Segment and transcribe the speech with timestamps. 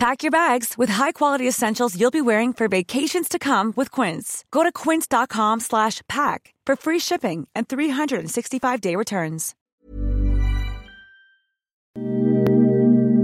[0.00, 4.46] Pack your bags with high-quality essentials you'll be wearing for vacations to come with Quince.
[4.50, 9.54] Go to quince.com slash pack for free shipping and 365-day returns.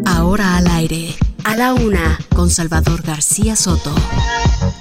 [0.06, 3.94] Ahora al aire, a la una, con Salvador García Soto.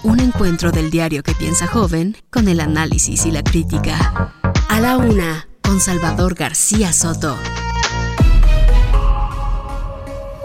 [0.03, 4.33] Un encuentro del diario que piensa joven con el análisis y la crítica.
[4.67, 7.37] A la una, con Salvador García Soto.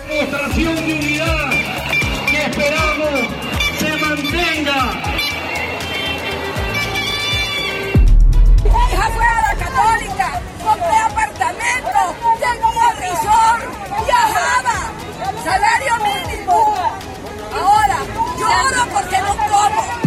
[0.09, 1.10] Demostración
[14.05, 14.93] viajaba,
[15.45, 16.75] salario mínimo.
[17.53, 17.99] Ahora
[18.39, 20.01] lloro porque no como.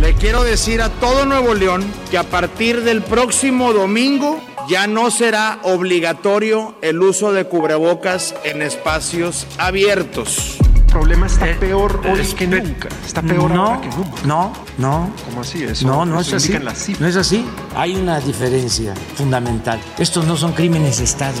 [0.00, 5.10] Le quiero decir a todo Nuevo León que a partir del próximo domingo ya no
[5.10, 10.58] será obligatorio el uso de cubrebocas en espacios abiertos.
[10.92, 12.88] El problema está peor hoy que nunca.
[13.02, 14.22] Está peor no, ahora que nunca.
[14.26, 15.10] No, no.
[15.24, 15.64] ¿Cómo así?
[15.64, 16.52] Eso, no, no es así.
[16.58, 17.00] las.
[17.00, 17.46] No es así.
[17.74, 19.80] Hay una diferencia fundamental.
[19.98, 21.40] Estos no son crímenes de Estado.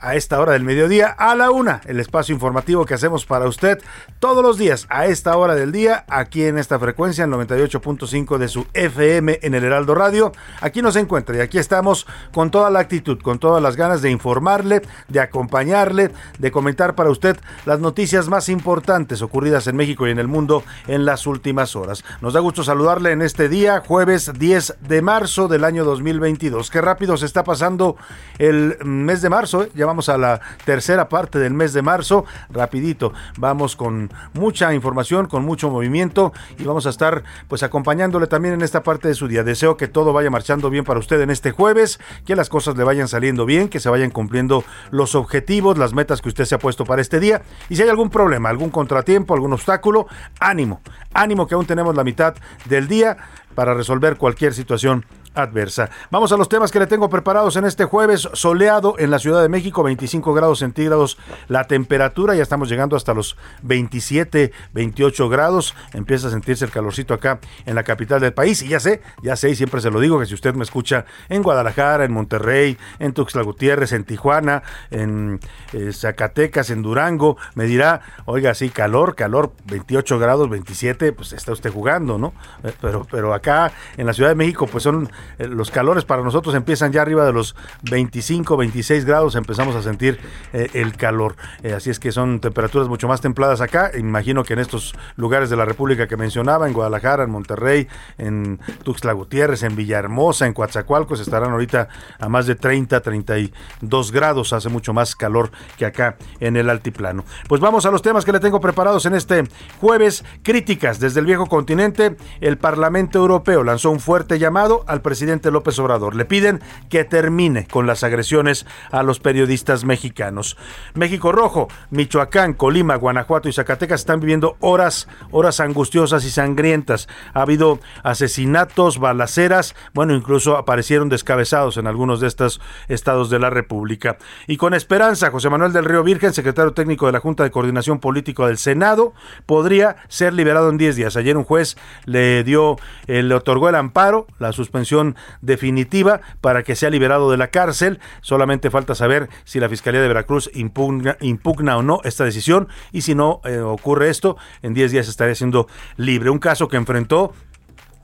[0.00, 3.78] a esta hora del mediodía a la una, el espacio informativo que hacemos para usted
[4.18, 8.48] todos los días a esta hora del día, aquí en esta frecuencia, en 98.5 de
[8.48, 10.32] su FM en el Heraldo Radio.
[10.60, 14.10] Aquí nos encuentra y aquí estamos con toda la actitud, con todas las ganas de
[14.10, 20.10] informarle, de acompañarle, de comentar para usted las noticias más importantes ocurridas en México y
[20.10, 22.04] en el mundo en las últimas horas.
[22.20, 26.70] Nos da gusto saludarle en este día, jueves 10 de marzo del año 2022.
[26.70, 27.96] Qué rápido se está pasando
[28.38, 29.70] el mes de marzo, ¿eh?
[29.90, 32.24] Vamos a la tercera parte del mes de marzo.
[32.48, 38.54] Rapidito, vamos con mucha información, con mucho movimiento y vamos a estar pues acompañándole también
[38.54, 39.42] en esta parte de su día.
[39.42, 42.84] Deseo que todo vaya marchando bien para usted en este jueves, que las cosas le
[42.84, 44.62] vayan saliendo bien, que se vayan cumpliendo
[44.92, 47.42] los objetivos, las metas que usted se ha puesto para este día.
[47.68, 50.06] Y si hay algún problema, algún contratiempo, algún obstáculo,
[50.38, 52.36] ánimo, ánimo que aún tenemos la mitad
[52.66, 53.16] del día
[53.56, 55.04] para resolver cualquier situación
[55.34, 55.90] adversa.
[56.10, 59.42] Vamos a los temas que le tengo preparados en este jueves soleado en la Ciudad
[59.42, 61.18] de México, 25 grados centígrados
[61.48, 67.14] la temperatura, ya estamos llegando hasta los 27, 28 grados, empieza a sentirse el calorcito
[67.14, 70.00] acá en la capital del país y ya sé, ya sé y siempre se lo
[70.00, 74.62] digo que si usted me escucha en Guadalajara, en Monterrey, en Tuxtla Gutiérrez, en Tijuana,
[74.90, 75.40] en
[75.72, 81.52] eh, Zacatecas, en Durango, me dirá, oiga, sí, calor, calor, 28 grados, 27, pues está
[81.52, 82.32] usted jugando, ¿no?
[82.64, 86.54] Eh, Pero, pero acá en la Ciudad de México pues son los calores para nosotros
[86.54, 87.56] empiezan ya arriba de los
[87.90, 90.18] 25, 26 grados, empezamos a sentir
[90.52, 91.36] eh, el calor.
[91.62, 93.90] Eh, así es que son temperaturas mucho más templadas acá.
[93.98, 97.88] Imagino que en estos lugares de la República que mencionaba, en Guadalajara, en Monterrey,
[98.18, 101.88] en Tuxtla Gutiérrez, en Villahermosa, en Coatzacoalcos, estarán ahorita
[102.18, 104.52] a más de 30, 32 grados.
[104.52, 107.24] Hace mucho más calor que acá en el altiplano.
[107.48, 109.44] Pues vamos a los temas que le tengo preparados en este
[109.80, 110.24] jueves.
[110.42, 112.16] Críticas desde el viejo continente.
[112.40, 115.09] El Parlamento Europeo lanzó un fuerte llamado al presidente
[115.50, 116.14] López Obrador.
[116.14, 120.56] Le piden que termine con las agresiones a los periodistas mexicanos.
[120.94, 127.08] México Rojo, Michoacán, Colima, Guanajuato y Zacatecas están viviendo horas, horas angustiosas y sangrientas.
[127.34, 133.50] Ha habido asesinatos, balaceras, bueno, incluso aparecieron descabezados en algunos de estos estados de la
[133.50, 134.18] República.
[134.46, 137.98] Y con esperanza, José Manuel del Río Virgen, secretario técnico de la Junta de Coordinación
[137.98, 139.12] Política del Senado,
[139.46, 141.16] podría ser liberado en 10 días.
[141.16, 144.99] Ayer un juez le dio, eh, le otorgó el amparo, la suspensión
[145.40, 148.00] definitiva para que sea liberado de la cárcel.
[148.20, 153.02] Solamente falta saber si la Fiscalía de Veracruz impugna, impugna o no esta decisión y
[153.02, 155.66] si no eh, ocurre esto, en 10 días estaría siendo
[155.96, 156.30] libre.
[156.30, 157.32] Un caso que enfrentó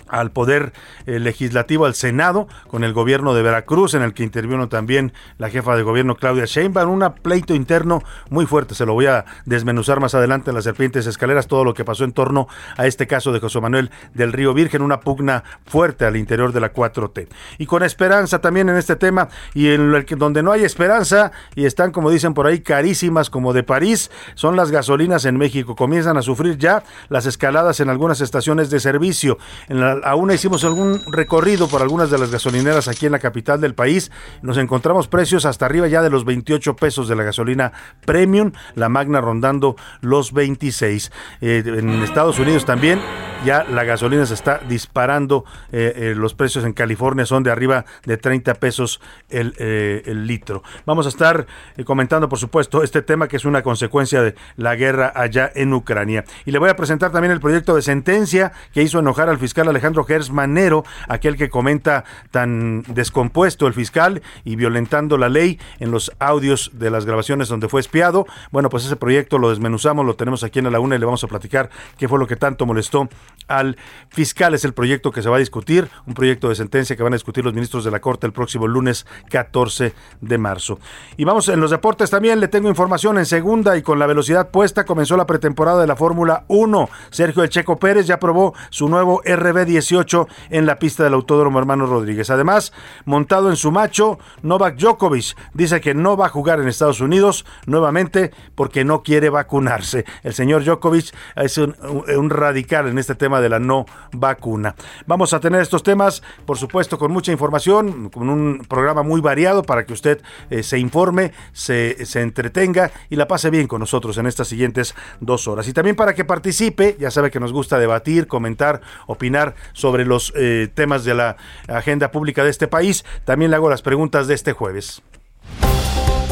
[0.08, 0.72] al Poder
[1.06, 5.50] eh, Legislativo, al Senado, con el gobierno de Veracruz, en el que intervino también la
[5.50, 8.74] jefa de gobierno Claudia Sheinbaum, un pleito interno muy fuerte.
[8.74, 12.04] Se lo voy a desmenuzar más adelante en las serpientes escaleras, todo lo que pasó
[12.04, 16.16] en torno a este caso de José Manuel del Río Virgen, una pugna fuerte al
[16.16, 17.28] interior de la 4T.
[17.58, 21.32] Y con esperanza también en este tema, y en el que donde no hay esperanza,
[21.54, 25.76] y están, como dicen por ahí, carísimas como de París, son las gasolinas en México.
[25.76, 29.38] Comienzan a sufrir ya las escaladas en algunas estaciones de servicio.
[29.68, 33.60] En la aún hicimos algún recorrido por algunas de las gasolineras aquí en la capital
[33.60, 34.10] del país.
[34.42, 37.72] Nos encontramos precios hasta arriba ya de los 28 pesos de la gasolina
[38.04, 41.12] premium, la magna rondando los 26.
[41.40, 43.00] Eh, en Estados Unidos también
[43.44, 45.44] ya la gasolina se está disparando.
[45.72, 50.62] Eh, eh, los precios en California son de arriba de 30 pesos el litro.
[50.84, 51.46] Vamos a estar
[51.84, 56.24] comentando, por supuesto, este tema que es una consecuencia de la guerra allá en Ucrania.
[56.44, 59.68] Y le voy a presentar también el proyecto de sentencia que hizo enojar al fiscal
[59.68, 65.60] Alejandro Alejandro Gers Manero, aquel que comenta tan descompuesto el fiscal y violentando la ley
[65.78, 68.26] en los audios de las grabaciones donde fue espiado.
[68.50, 71.22] Bueno, pues ese proyecto lo desmenuzamos, lo tenemos aquí en la una y le vamos
[71.22, 73.08] a platicar qué fue lo que tanto molestó
[73.46, 73.76] al
[74.08, 74.54] fiscal.
[74.54, 77.16] Es el proyecto que se va a discutir, un proyecto de sentencia que van a
[77.16, 80.80] discutir los ministros de la Corte el próximo lunes 14 de marzo.
[81.16, 84.50] Y vamos en los deportes también, le tengo información en segunda y con la velocidad
[84.50, 86.88] puesta comenzó la pretemporada de la Fórmula 1.
[87.10, 91.58] Sergio El Checo Pérez ya probó su nuevo RB10 18 en la pista del Autódromo
[91.58, 92.30] Hermano Rodríguez.
[92.30, 92.72] Además,
[93.04, 97.44] montado en su macho, Novak Djokovic dice que no va a jugar en Estados Unidos
[97.66, 100.04] nuevamente porque no quiere vacunarse.
[100.22, 104.74] El señor Djokovic es un, radical en este tema de la no vacuna.
[105.06, 109.62] Vamos a tener estos temas, por supuesto, con mucha información, con un programa muy variado
[109.62, 114.16] para que usted eh, se informe, se, se entretenga y la pase bien con nosotros
[114.18, 115.68] en estas siguientes dos horas.
[115.68, 120.32] Y también para que participe, ya sabe que nos gusta debatir, comentar, opinar sobre los
[120.36, 121.36] eh, temas de la
[121.68, 123.04] agenda pública de este país.
[123.24, 125.02] También le hago las preguntas de este jueves.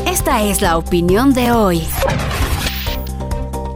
[0.07, 1.83] Esta es la opinión de hoy.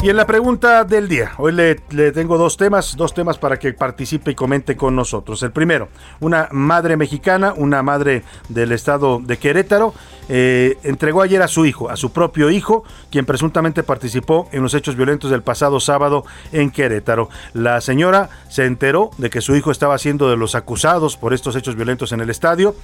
[0.01, 1.75] Y en la pregunta del día, hoy le,
[2.13, 5.43] tengo dos temas, dos temas para que participe y comente con nosotros.
[5.43, 5.89] El primero,
[6.21, 9.93] una madre mexicana, una madre del estado de Querétaro,
[10.29, 14.73] eh, entregó ayer a su hijo, a su propio hijo, quien presuntamente participó en los
[14.75, 17.29] hechos violentos del pasado sábado en Querétaro.
[17.53, 21.57] La señora se enteró de que su hijo estaba siendo de los acusados por estos
[21.57, 22.77] hechos violentos en el estadio,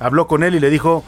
[0.00, 1.04] habló con él y le dijo,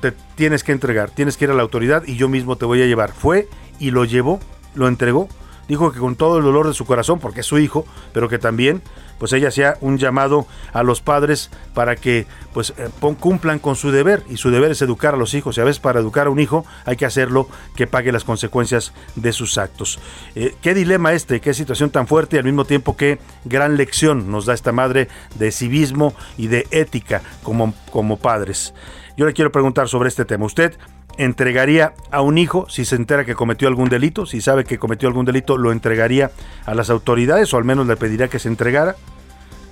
[0.00, 2.80] te tienes que entregar, tienes que ir a la autoridad y yo mismo te voy
[2.80, 3.12] a llevar.
[3.12, 4.40] Fue y lo llevó
[4.74, 5.28] lo entregó.
[5.68, 8.38] Dijo que con todo el dolor de su corazón, porque es su hijo, pero que
[8.38, 8.82] también,
[9.18, 13.90] pues ella hacía un llamado a los padres para que, pues, eh, cumplan con su
[13.90, 14.22] deber.
[14.28, 15.56] Y su deber es educar a los hijos.
[15.56, 18.92] Y a veces para educar a un hijo hay que hacerlo que pague las consecuencias
[19.14, 19.98] de sus actos.
[20.34, 24.30] Eh, qué dilema este, qué situación tan fuerte y al mismo tiempo qué gran lección
[24.30, 28.74] nos da esta madre de civismo y de ética como, como padres.
[29.16, 30.44] Yo le quiero preguntar sobre este tema.
[30.46, 30.76] ¿Usted
[31.18, 35.08] entregaría a un hijo si se entera que cometió algún delito, si sabe que cometió
[35.08, 36.32] algún delito, lo entregaría
[36.66, 38.96] a las autoridades o al menos le pediría que se entregara.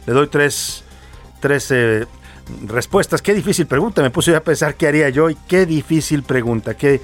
[0.06, 0.84] Le doy tres,
[1.40, 2.06] tres eh,
[2.66, 3.22] respuestas.
[3.22, 4.02] Qué difícil pregunta.
[4.02, 7.00] Me puse a pensar qué haría yo y qué difícil pregunta, qué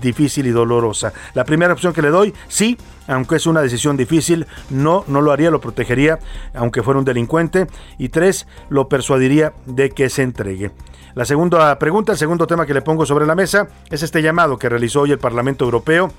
[0.00, 1.12] difícil y dolorosa.
[1.34, 2.76] La primera opción que le doy, sí,
[3.06, 6.18] aunque es una decisión difícil, no, no lo haría, lo protegería,
[6.54, 7.66] aunque fuera un delincuente.
[7.98, 10.70] Y tres, lo persuadiría de que se entregue.
[11.14, 14.58] La segunda pregunta, el segundo tema que le pongo sobre la mesa es este llamado
[14.58, 16.10] que realizó hoy el Parlamento Europeo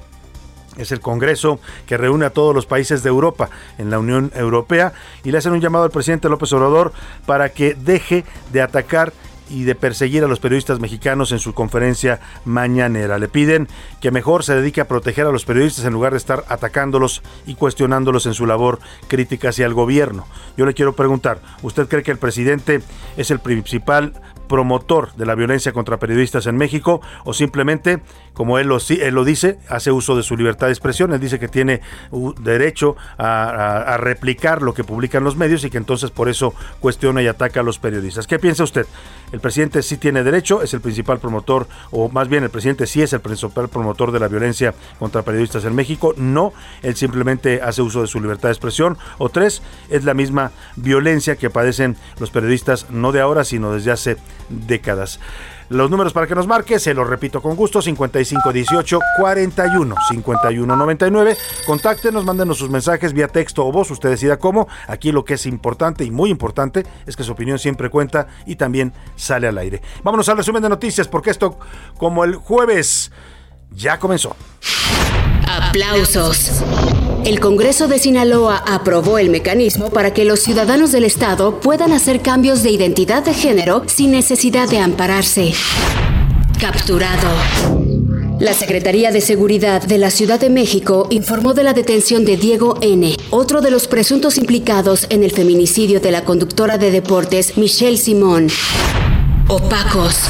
[0.78, 4.94] es el Congreso que reúne a todos los países de Europa en la Unión Europea
[5.24, 6.94] y le hacen un llamado al presidente López Obrador
[7.26, 9.12] para que deje de atacar
[9.50, 13.18] y de perseguir a los periodistas mexicanos en su conferencia mañanera.
[13.18, 13.68] Le piden
[14.02, 17.56] que mejor se dedique a proteger a los periodistas en lugar de estar atacándolos y
[17.56, 20.26] cuestionándolos en su labor crítica hacia el gobierno.
[20.58, 22.82] Yo le quiero preguntar, ¿usted cree que el presidente
[23.18, 24.14] es el principal
[24.48, 28.02] promotor de la violencia contra periodistas en México o simplemente,
[28.36, 31.14] como él lo, él lo dice, hace uso de su libertad de expresión.
[31.14, 31.82] Él dice que tiene
[32.42, 37.28] derecho a, replicar lo que publican los medios y que entonces por eso cuestiona y
[37.28, 38.28] ataca a los periodistas.
[38.28, 38.86] ¿Qué piensa usted?
[39.32, 40.62] ¿El presidente sí tiene derecho?
[40.62, 44.20] ¿Es el principal promotor o más bien el presidente sí es el principal promotor de
[44.20, 46.14] la violencia contra periodistas en México?
[46.18, 48.98] No, él simplemente hace uso de su libertad de expresión.
[49.18, 53.92] O tres, es la misma violencia que padecen los periodistas no de ahora, sino desde
[53.92, 54.18] hace
[54.50, 55.20] décadas.
[55.70, 61.38] Los números para que nos marque, se los repito con gusto, 5518 41 51 99.
[61.66, 64.68] Contáctenos, mándenos sus mensajes vía texto o voz, usted decida cómo.
[64.88, 68.58] Aquí lo que es importante y muy importante es que su opinión siempre cuenta y
[68.58, 69.82] también sale al aire.
[70.04, 71.58] Vámonos al resumen de noticias porque esto,
[71.98, 73.12] como el jueves,
[73.72, 74.36] ya comenzó.
[75.48, 76.64] Aplausos.
[77.26, 82.22] El Congreso de Sinaloa aprobó el mecanismo para que los ciudadanos del Estado puedan hacer
[82.22, 85.52] cambios de identidad de género sin necesidad de ampararse.
[86.62, 87.30] Capturado.
[88.40, 92.78] La Secretaría de Seguridad de la Ciudad de México informó de la detención de Diego
[92.82, 97.98] N., otro de los presuntos implicados en el feminicidio de la conductora de deportes Michelle
[97.98, 98.50] Simón.
[99.48, 100.30] Opacos.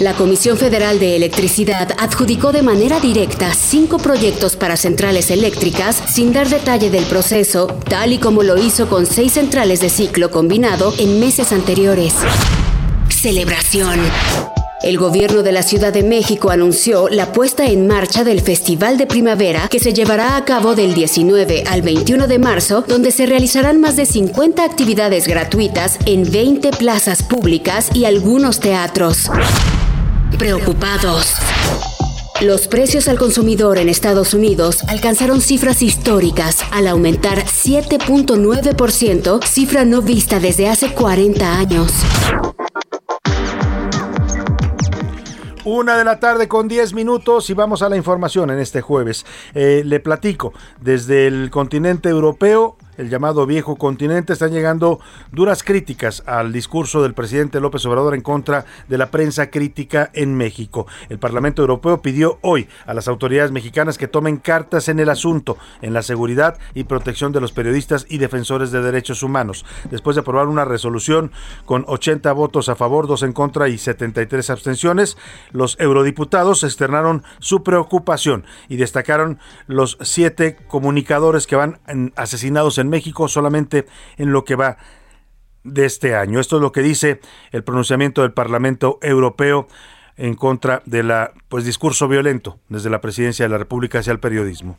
[0.00, 6.32] La Comisión Federal de Electricidad adjudicó de manera directa cinco proyectos para centrales eléctricas sin
[6.32, 10.94] dar detalle del proceso, tal y como lo hizo con seis centrales de ciclo combinado
[10.98, 12.14] en meses anteriores.
[13.08, 13.98] Celebración.
[14.84, 19.08] El gobierno de la Ciudad de México anunció la puesta en marcha del Festival de
[19.08, 23.80] Primavera que se llevará a cabo del 19 al 21 de marzo, donde se realizarán
[23.80, 29.28] más de 50 actividades gratuitas en 20 plazas públicas y algunos teatros.
[30.36, 31.34] Preocupados.
[32.40, 40.02] Los precios al consumidor en Estados Unidos alcanzaron cifras históricas al aumentar 7.9%, cifra no
[40.02, 41.92] vista desde hace 40 años.
[45.64, 49.26] Una de la tarde con 10 minutos y vamos a la información en este jueves.
[49.54, 55.00] Eh, le platico, desde el continente europeo el llamado viejo continente, están llegando
[55.32, 60.36] duras críticas al discurso del presidente López Obrador en contra de la prensa crítica en
[60.36, 60.86] México.
[61.08, 65.56] El Parlamento Europeo pidió hoy a las autoridades mexicanas que tomen cartas en el asunto,
[65.80, 70.20] en la seguridad y protección de los periodistas y defensores de derechos humanos, después de
[70.20, 71.30] aprobar una resolución
[71.64, 75.16] con 80 votos a favor, 2 en contra y 73 abstenciones.
[75.52, 79.38] Los eurodiputados externaron su preocupación y destacaron
[79.68, 81.78] los siete comunicadores que van
[82.16, 84.76] asesinados en México solamente en lo que va
[85.64, 86.40] de este año.
[86.40, 87.20] Esto es lo que dice
[87.52, 89.68] el pronunciamiento del Parlamento Europeo
[90.16, 94.20] en contra de la pues discurso violento desde la presidencia de la República hacia el
[94.20, 94.76] periodismo.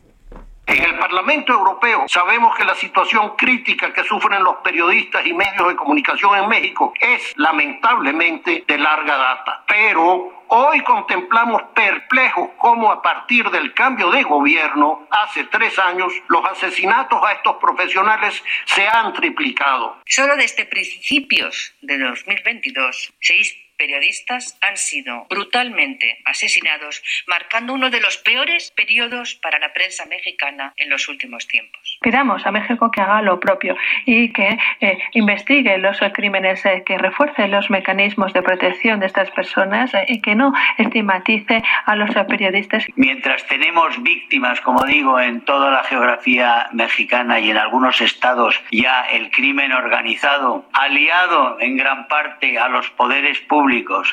[0.66, 5.68] En el Parlamento Europeo sabemos que la situación crítica que sufren los periodistas y medios
[5.68, 13.00] de comunicación en México es lamentablemente de larga data, pero Hoy contemplamos perplejos cómo a
[13.00, 19.12] partir del cambio de gobierno hace tres años los asesinatos a estos profesionales se han
[19.12, 19.98] triplicado.
[20.06, 28.18] Solo desde principios de 2022, seis periodistas han sido brutalmente asesinados, marcando uno de los
[28.18, 31.98] peores periodos para la prensa mexicana en los últimos tiempos.
[32.02, 36.98] Pidamos a México que haga lo propio y que eh, investigue los crímenes, eh, que
[36.98, 42.10] refuerce los mecanismos de protección de estas personas eh, y que no estigmatice a los
[42.28, 42.84] periodistas.
[42.96, 49.06] Mientras tenemos víctimas, como digo, en toda la geografía mexicana y en algunos estados ya
[49.10, 53.69] el crimen organizado, aliado en gran parte a los poderes públicos,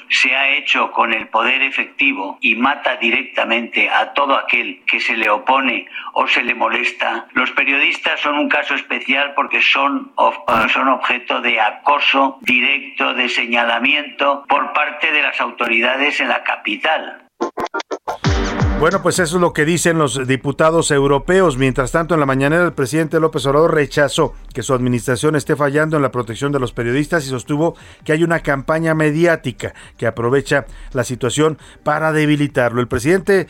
[0.10, 5.16] se ha hecho con el poder efectivo y mata directamente a todo aquel que se
[5.18, 10.12] le opone o se le molesta, los periodistas son un caso especial porque son,
[10.74, 17.27] son objeto de acoso directo, de señalamiento por parte de las autoridades en la capital.
[18.80, 21.58] Bueno, pues eso es lo que dicen los diputados europeos.
[21.58, 25.96] Mientras tanto, en la mañanera el presidente López Obrador rechazó que su administración esté fallando
[25.96, 30.68] en la protección de los periodistas y sostuvo que hay una campaña mediática que aprovecha
[30.94, 32.80] la situación para debilitarlo.
[32.80, 33.48] El presidente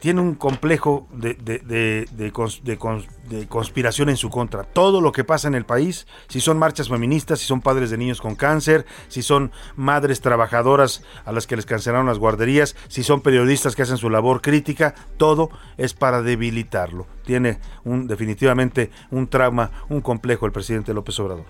[0.00, 4.64] tiene un complejo de, de, de, de, conspiración en su contra.
[4.64, 7.98] Todo lo que pasa en el país, si son marchas feministas, si son padres de
[7.98, 13.02] niños con cáncer, si son madres trabajadoras a las que les cancelaron las guarderías, si
[13.02, 17.06] son periodistas que hacen su labor crítica, todo es para debilitarlo.
[17.24, 21.44] Tiene un, definitivamente un trauma, un complejo el presidente López Obrador.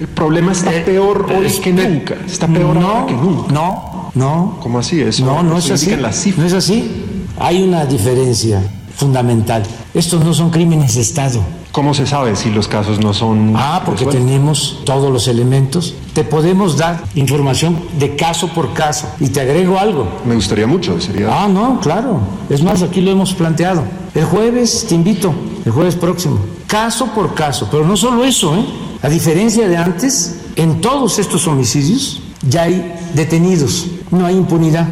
[0.00, 2.16] El problema está eh, peor hoy que nunca.
[2.26, 3.52] Está peor no, que nunca.
[3.52, 4.58] No, no.
[4.60, 5.00] ¿Cómo así?
[5.00, 6.34] Eso no, no es así.
[6.36, 7.11] No es así.
[7.38, 8.62] Hay una diferencia
[8.94, 9.62] fundamental.
[9.94, 11.40] Estos no son crímenes de Estado.
[11.72, 13.54] ¿Cómo se sabe si los casos no son...
[13.56, 15.94] Ah, porque tenemos todos los elementos.
[16.12, 19.06] Te podemos dar información de caso por caso.
[19.20, 20.06] Y te agrego algo.
[20.26, 21.28] Me gustaría mucho, sería...
[21.32, 22.20] Ah, no, claro.
[22.50, 23.82] Es más, aquí lo hemos planteado.
[24.14, 25.32] El jueves te invito,
[25.64, 26.40] el jueves próximo.
[26.66, 27.68] Caso por caso.
[27.70, 28.64] Pero no solo eso, ¿eh?
[29.00, 33.86] A diferencia de antes, en todos estos homicidios ya hay detenidos.
[34.10, 34.86] No hay impunidad.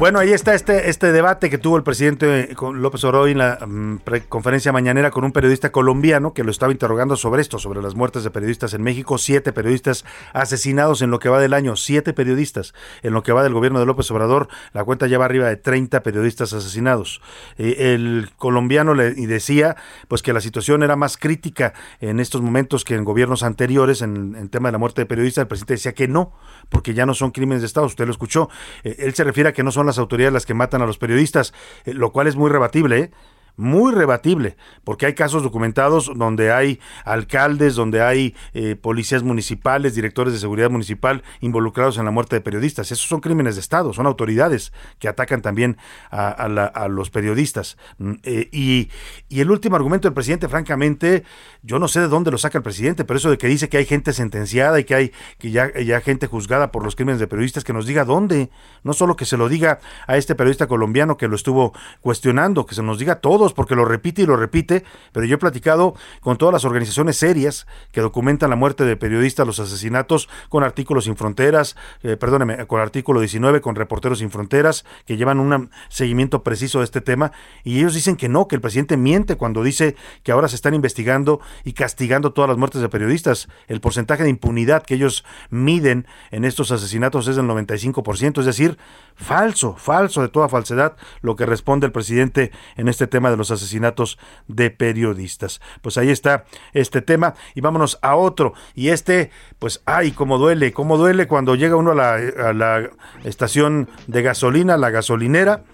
[0.00, 3.98] Bueno, ahí está este, este debate que tuvo el presidente López Obrador en la mm,
[4.30, 8.24] conferencia mañanera con un periodista colombiano que lo estaba interrogando sobre esto, sobre las muertes
[8.24, 9.18] de periodistas en México.
[9.18, 13.42] Siete periodistas asesinados en lo que va del año, siete periodistas en lo que va
[13.42, 14.48] del gobierno de López Obrador.
[14.72, 17.20] La cuenta ya va arriba de 30 periodistas asesinados.
[17.58, 19.76] Eh, el colombiano le decía
[20.08, 24.34] pues que la situación era más crítica en estos momentos que en gobiernos anteriores en,
[24.34, 25.42] en tema de la muerte de periodistas.
[25.42, 26.32] El presidente decía que no,
[26.70, 27.84] porque ya no son crímenes de Estado.
[27.84, 28.48] Usted lo escuchó.
[28.82, 30.98] Eh, él se refiere a que no son las autoridades las que matan a los
[30.98, 31.52] periodistas,
[31.84, 32.98] eh, lo cual es muy rebatible.
[32.98, 33.10] ¿eh?
[33.56, 40.32] Muy rebatible, porque hay casos documentados donde hay alcaldes, donde hay eh, policías municipales, directores
[40.32, 42.90] de seguridad municipal involucrados en la muerte de periodistas.
[42.92, 45.76] Esos son crímenes de Estado, son autoridades que atacan también
[46.10, 47.76] a, los periodistas.
[47.98, 48.88] Mm, eh, y,
[49.30, 51.24] el último argumento del presidente, francamente,
[51.62, 53.78] yo no sé de dónde lo saca el presidente, pero eso de que dice que
[53.78, 57.26] hay gente sentenciada y que hay que ya, ya gente juzgada por los crímenes de
[57.26, 58.50] periodistas, que nos diga dónde,
[58.82, 62.74] no solo que se lo diga a este periodista colombiano que lo estuvo cuestionando, que
[62.74, 63.20] se nos diga a
[63.54, 67.66] porque lo repite y lo repite, pero yo he platicado con todas las organizaciones serias
[67.92, 72.80] que documentan la muerte de periodistas, los asesinatos, con Artículos Sin Fronteras, eh, perdóneme, con
[72.80, 77.32] Artículo 19, con Reporteros Sin Fronteras, que llevan un seguimiento preciso de este tema,
[77.64, 80.74] y ellos dicen que no, que el presidente miente cuando dice que ahora se están
[80.74, 83.48] investigando y castigando todas las muertes de periodistas.
[83.66, 88.78] El porcentaje de impunidad que ellos miden en estos asesinatos es del 95%, es decir,
[89.20, 93.50] falso, falso de toda falsedad lo que responde el presidente en este tema de los
[93.50, 95.60] asesinatos de periodistas.
[95.82, 98.54] Pues ahí está este tema y vámonos a otro.
[98.74, 102.90] Y este, pues, ay, cómo duele, cómo duele cuando llega uno a la,
[103.24, 105.64] estación de gasolina, la gasolinera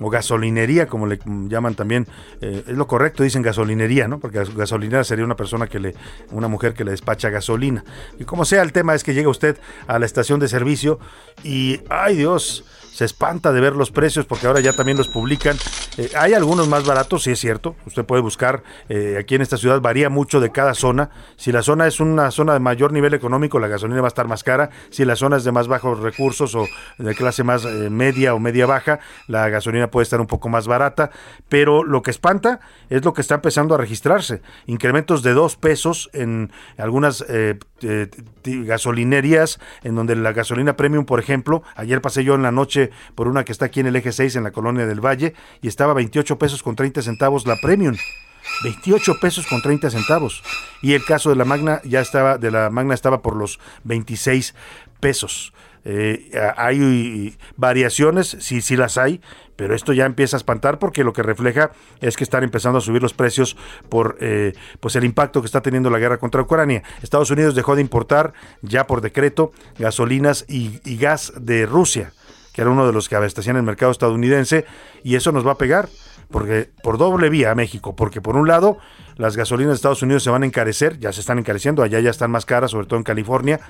[0.00, 2.08] o gasolinería, como le llaman también,
[2.40, 4.18] eh, es lo correcto, dicen gasolinería, ¿no?
[4.18, 5.94] Porque gasolinera sería una persona que le,
[6.32, 7.84] una mujer que le despacha gasolina.
[8.18, 9.56] Y como sea, el tema es que llega usted
[9.86, 10.98] a la estación de servicio
[11.44, 15.56] y, ay Dios, se espanta de ver los precios porque ahora ya también los publican.
[15.98, 17.74] Eh, hay algunos más baratos, sí es cierto.
[17.86, 21.10] Usted puede buscar eh, aquí en esta ciudad, varía mucho de cada zona.
[21.36, 24.28] Si la zona es una zona de mayor nivel económico, la gasolina va a estar
[24.28, 24.70] más cara.
[24.90, 28.38] Si la zona es de más bajos recursos o de clase más eh, media o
[28.38, 31.10] media baja, la gasolina puede estar un poco más barata.
[31.48, 32.60] Pero lo que espanta
[32.90, 34.40] es lo que está empezando a registrarse.
[34.66, 37.24] Incrementos de dos pesos en algunas
[38.44, 42.83] gasolinerías, en donde la gasolina premium, por ejemplo, ayer pasé yo en la noche
[43.14, 45.68] por una que está aquí en el eje 6 en la colonia del Valle y
[45.68, 47.96] estaba 28 pesos con 30 centavos la premium.
[48.62, 50.42] 28 pesos con 30 centavos.
[50.82, 54.54] Y el caso de la Magna ya estaba, de la Magna estaba por los 26
[55.00, 55.52] pesos.
[55.86, 59.20] Eh, hay variaciones, sí, sí las hay,
[59.56, 62.80] pero esto ya empieza a espantar porque lo que refleja es que están empezando a
[62.80, 63.56] subir los precios
[63.90, 66.82] por eh, pues el impacto que está teniendo la guerra contra Ucrania.
[67.02, 72.12] Estados Unidos dejó de importar ya por decreto gasolinas y gas de Rusia
[72.54, 74.64] que era uno de los que abastecían el mercado estadounidense,
[75.02, 75.88] y eso nos va a pegar,
[76.30, 78.78] porque por doble vía a México, porque por un lado
[79.16, 82.10] las gasolinas de Estados Unidos se van a encarecer, ya se están encareciendo, allá ya
[82.10, 83.60] están más caras, sobre todo en California,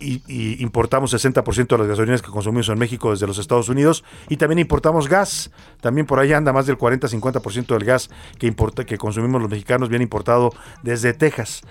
[0.00, 4.36] y, importamos 60% de las gasolinas que consumimos en México desde los Estados Unidos y
[4.36, 5.50] también importamos gas.
[5.80, 9.88] También por ahí anda más del 40-50% del gas que, importa, que consumimos los mexicanos
[9.88, 10.50] bien importado
[10.82, 11.62] desde Texas.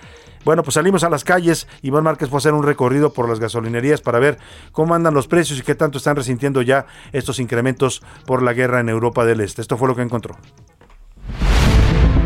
[0.44, 1.68] Bueno, pues salimos a las calles.
[1.82, 4.38] Iván Márquez fue a hacer un recorrido por las gasolinerías para ver
[4.72, 8.80] cómo andan los precios y qué tanto están resintiendo ya estos incrementos por la guerra
[8.80, 9.60] en Europa del Este.
[9.60, 10.36] Esto fue lo que encontró.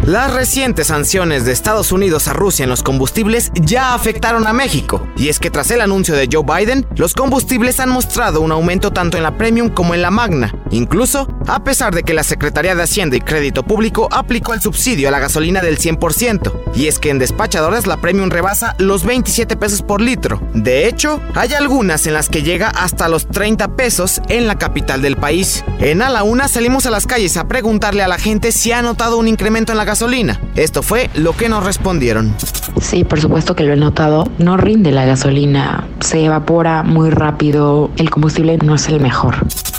[0.07, 5.09] Las recientes sanciones de Estados Unidos a Rusia en los combustibles ya afectaron a México,
[5.17, 8.93] y es que tras el anuncio de Joe Biden, los combustibles han mostrado un aumento
[8.93, 12.75] tanto en la Premium como en la Magna, incluso a pesar de que la Secretaría
[12.75, 16.99] de Hacienda y Crédito Público aplicó el subsidio a la gasolina del 100%, y es
[16.99, 20.38] que en despachadoras la Premium rebasa los 27 pesos por litro.
[20.53, 25.01] De hecho, hay algunas en las que llega hasta los 30 pesos en la capital
[25.01, 25.64] del país.
[25.79, 28.83] En A la Una salimos a las calles a preguntarle a la gente si ha
[28.83, 30.41] notado un incremento en la gasolina gasolina.
[30.57, 32.35] Esto fue lo que nos respondieron.
[32.81, 34.25] Sí, por supuesto que lo he notado.
[34.39, 39.37] No rinde la gasolina, se evapora muy rápido, el combustible no es el mejor.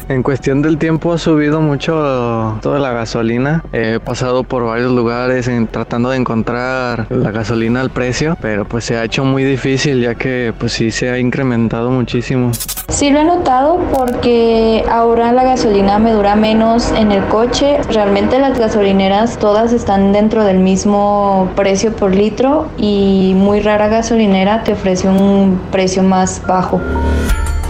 [0.07, 3.63] En cuestión del tiempo ha subido mucho toda la gasolina.
[3.73, 8.85] He pasado por varios lugares en, tratando de encontrar la gasolina al precio, pero pues
[8.85, 12.51] se ha hecho muy difícil ya que pues sí se ha incrementado muchísimo.
[12.87, 17.79] Sí lo he notado porque ahora la gasolina me dura menos en el coche.
[17.89, 24.63] Realmente las gasolineras todas están dentro del mismo precio por litro y muy rara gasolinera
[24.63, 26.81] te ofrece un precio más bajo.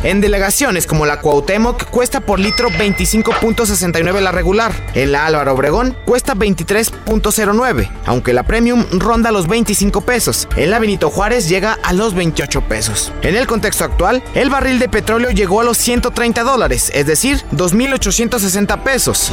[0.05, 4.71] En delegaciones como la Cuauhtémoc cuesta por litro 25.69 la regular.
[4.93, 10.47] En la Álvaro Obregón cuesta 23.09, aunque la Premium ronda los 25 pesos.
[10.57, 13.11] En la Benito Juárez llega a los 28 pesos.
[13.23, 17.41] En el contexto actual, el barril de petróleo llegó a los 130 dólares, es decir,
[17.53, 19.31] 2.860 pesos.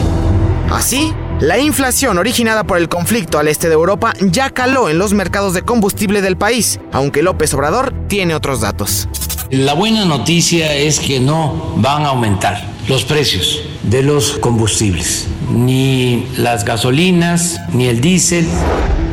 [0.70, 1.12] Así,
[1.42, 5.54] la inflación originada por el conflicto al este de Europa ya caló en los mercados
[5.54, 9.08] de combustible del país, aunque López Obrador tiene otros datos.
[9.50, 16.28] La buena noticia es que no van a aumentar los precios de los combustibles, ni
[16.36, 18.46] las gasolinas, ni el diésel.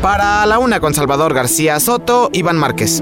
[0.04, 3.02] Para la una con Salvador García Soto, Iván Márquez.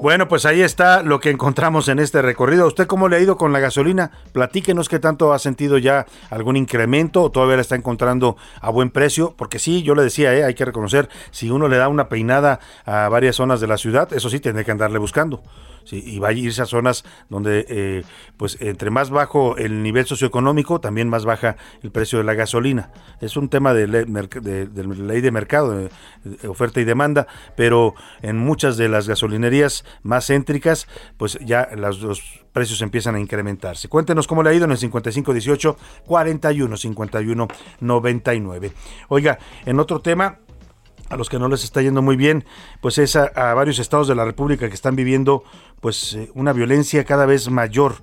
[0.00, 2.68] Bueno, pues ahí está lo que encontramos en este recorrido.
[2.68, 4.12] ¿Usted cómo le ha ido con la gasolina?
[4.30, 8.90] Platíquenos qué tanto ha sentido ya algún incremento o todavía la está encontrando a buen
[8.90, 9.34] precio.
[9.36, 10.44] Porque sí, yo le decía, ¿eh?
[10.44, 14.12] hay que reconocer, si uno le da una peinada a varias zonas de la ciudad,
[14.12, 15.42] eso sí, tiene que andarle buscando
[15.96, 18.04] y va a irse a zonas donde, eh,
[18.36, 22.92] pues, entre más bajo el nivel socioeconómico, también más baja el precio de la gasolina.
[23.20, 25.88] Es un tema de ley de, mercado,
[26.46, 32.82] oferta y demanda, pero en muchas de las gasolinerías más céntricas, pues ya los precios
[32.82, 33.88] empiezan a incrementarse.
[33.88, 37.48] Cuéntenos cómo le ha ido en el 5518 41 51
[37.80, 38.72] 99.
[39.08, 40.38] Oiga, en otro tema,
[41.08, 42.44] a los que no les está yendo muy bien,
[42.80, 45.42] pues es a, varios estados de la República que están viviendo
[45.80, 47.96] pues eh, una violencia cada vez mayor.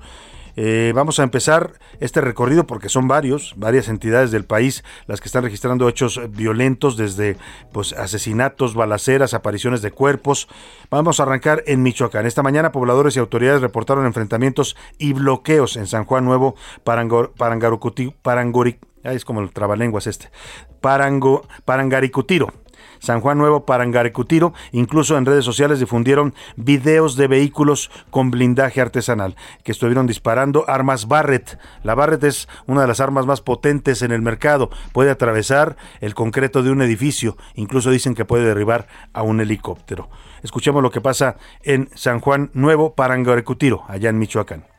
[0.58, 5.28] Eh, vamos a empezar este recorrido porque son varios, varias entidades del país las que
[5.28, 7.36] están registrando hechos violentos desde
[7.74, 10.48] pues asesinatos, balaceras, apariciones de cuerpos.
[10.90, 12.26] Vamos a arrancar en Michoacán.
[12.26, 19.26] Esta mañana pobladores y autoridades reportaron enfrentamientos y bloqueos en San Juan Nuevo, Parangori, es
[19.26, 20.32] como el trabalenguas este,
[20.80, 22.52] Parango, Parangaricutiro
[23.06, 29.36] San Juan Nuevo Parangarecutiro, incluso en redes sociales difundieron videos de vehículos con blindaje artesanal
[29.64, 31.60] que estuvieron disparando armas Barrett.
[31.84, 36.16] La Barrett es una de las armas más potentes en el mercado, puede atravesar el
[36.16, 40.10] concreto de un edificio, incluso dicen que puede derribar a un helicóptero.
[40.42, 44.75] Escuchemos lo que pasa en San Juan Nuevo Parangarecutiro, allá en Michoacán.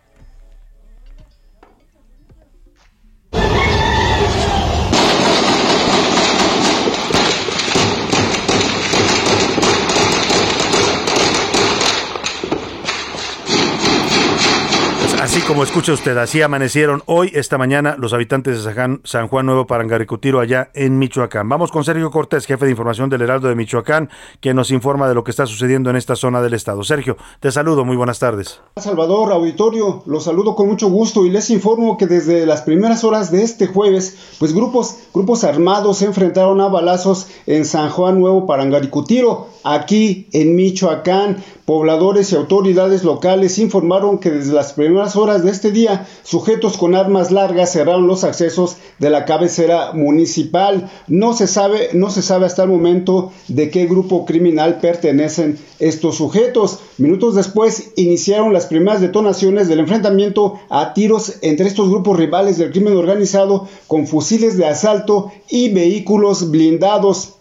[15.26, 19.66] Así como escucha usted, así amanecieron hoy, esta mañana, los habitantes de San Juan Nuevo
[19.66, 21.48] Parangaricutiro, allá en Michoacán.
[21.48, 24.08] Vamos con Sergio Cortés, jefe de información del Heraldo de Michoacán,
[24.40, 26.84] que nos informa de lo que está sucediendo en esta zona del estado.
[26.84, 28.60] Sergio, te saludo, muy buenas tardes.
[28.76, 33.32] Salvador, auditorio, los saludo con mucho gusto y les informo que desde las primeras horas
[33.32, 38.46] de este jueves, pues grupos, grupos armados se enfrentaron a balazos en San Juan Nuevo
[38.46, 41.42] Parangaricutiro, aquí en Michoacán.
[41.66, 46.94] Pobladores y autoridades locales informaron que desde las primeras horas de este día, sujetos con
[46.94, 50.88] armas largas cerraron los accesos de la cabecera municipal.
[51.08, 56.14] No se sabe, no se sabe hasta el momento de qué grupo criminal pertenecen estos
[56.14, 56.78] sujetos.
[56.98, 62.70] Minutos después iniciaron las primeras detonaciones del enfrentamiento a tiros entre estos grupos rivales del
[62.70, 67.32] crimen organizado con fusiles de asalto y vehículos blindados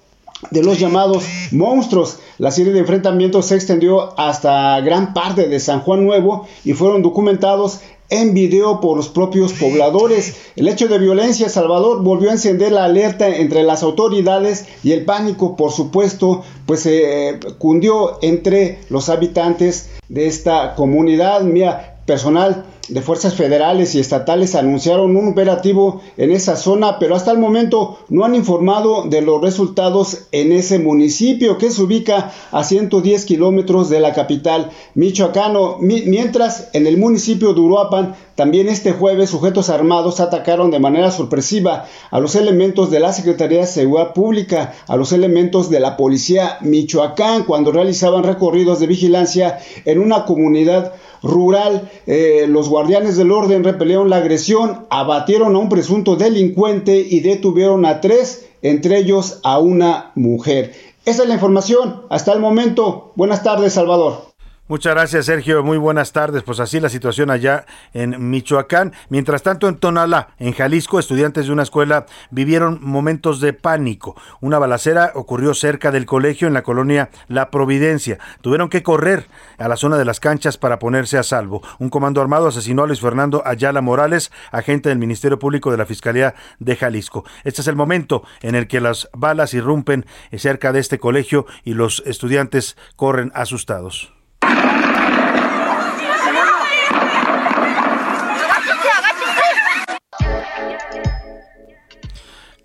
[0.52, 2.20] de los llamados monstruos.
[2.38, 7.02] La serie de enfrentamientos se extendió hasta gran parte de San Juan Nuevo y fueron
[7.02, 7.80] documentados
[8.10, 10.36] en video por los propios pobladores.
[10.56, 15.06] El hecho de violencia Salvador volvió a encender la alerta entre las autoridades y el
[15.06, 21.42] pánico, por supuesto, pues se cundió entre los habitantes de esta comunidad.
[21.42, 27.32] Mira, personal de fuerzas federales y estatales anunciaron un operativo en esa zona, pero hasta
[27.32, 32.64] el momento no han informado de los resultados en ese municipio que se ubica a
[32.64, 35.78] 110 kilómetros de la capital michoacano.
[35.80, 41.86] mientras en el municipio de Uruapan, también este jueves sujetos armados atacaron de manera sorpresiva
[42.12, 46.58] a los elementos de la Secretaría de Seguridad Pública, a los elementos de la Policía
[46.62, 50.94] Michoacán cuando realizaban recorridos de vigilancia en una comunidad
[51.24, 51.90] rural.
[52.08, 57.86] Eh, los guardianes del orden repelieron la agresión, abatieron a un presunto delincuente y detuvieron
[57.86, 60.74] a tres, entre ellos a una mujer.
[61.06, 63.14] Esa es la información hasta el momento.
[63.16, 64.35] Buenas tardes, Salvador.
[64.68, 65.62] Muchas gracias, Sergio.
[65.62, 66.42] Muy buenas tardes.
[66.42, 68.94] Pues así la situación allá en Michoacán.
[69.10, 74.16] Mientras tanto, en Tonalá, en Jalisco, estudiantes de una escuela vivieron momentos de pánico.
[74.42, 78.18] Una balacera ocurrió cerca del colegio en la colonia La Providencia.
[78.42, 79.28] Tuvieron que correr
[79.60, 81.62] a la zona de las canchas para ponerse a salvo.
[81.78, 85.86] Un comando armado asesinó a Luis Fernando Ayala Morales, agente del Ministerio Público de la
[85.86, 87.24] Fiscalía de Jalisco.
[87.44, 91.76] Este es el momento en el que las balas irrumpen cerca de este colegio y
[91.76, 94.15] los estudiantes corren asustados.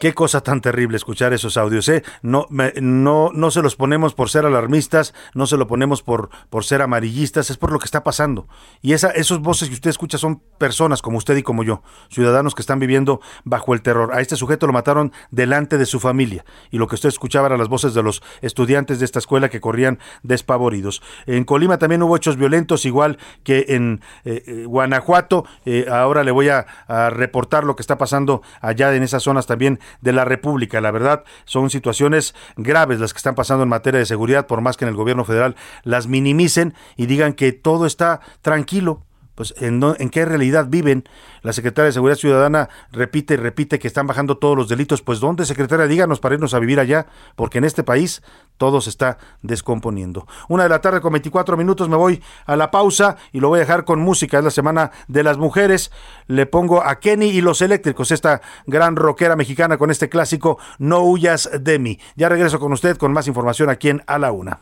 [0.01, 2.03] Qué cosa tan terrible escuchar esos audios, ¿eh?
[2.23, 2.47] No,
[2.81, 6.81] no, no se los ponemos por ser alarmistas, no se lo ponemos por, por ser
[6.81, 8.49] amarillistas, es por lo que está pasando.
[8.81, 12.55] Y esa, esos voces que usted escucha son personas como usted y como yo, ciudadanos
[12.55, 14.15] que están viviendo bajo el terror.
[14.15, 16.47] A este sujeto lo mataron delante de su familia.
[16.71, 19.61] Y lo que usted escuchaba eran las voces de los estudiantes de esta escuela que
[19.61, 21.03] corrían despavoridos.
[21.27, 25.45] En Colima también hubo hechos violentos, igual que en eh, eh, Guanajuato.
[25.67, 26.65] Eh, ahora le voy a
[27.11, 30.81] reportar lo que está pasando allá en esas zonas también de la República.
[30.81, 34.77] La verdad, son situaciones graves las que están pasando en materia de seguridad, por más
[34.77, 39.03] que en el gobierno federal las minimicen y digan que todo está tranquilo
[39.41, 41.05] pues ¿en, en, qué realidad viven.
[41.41, 45.01] La secretaria de Seguridad Ciudadana repite y repite que están bajando todos los delitos.
[45.01, 45.87] Pues ¿dónde, secretaria?
[45.87, 48.23] Díganos para irnos a vivir allá, porque en este país
[48.59, 50.27] todo se está descomponiendo.
[50.51, 53.57] Una de la tarde con 24 minutos me voy a la pausa y lo voy
[53.57, 54.37] a dejar con música.
[54.37, 55.91] Es la semana de las mujeres.
[56.27, 61.01] Le pongo a Kenny y los eléctricos, esta gran rockera mexicana con este clásico No
[61.01, 61.99] huyas de mí.
[62.15, 64.61] Ya regreso con usted con más información aquí en A la Una.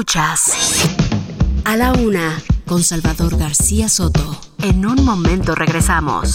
[0.00, 0.56] Escuchas
[1.66, 4.40] a la una con Salvador García Soto.
[4.62, 6.32] En un momento regresamos.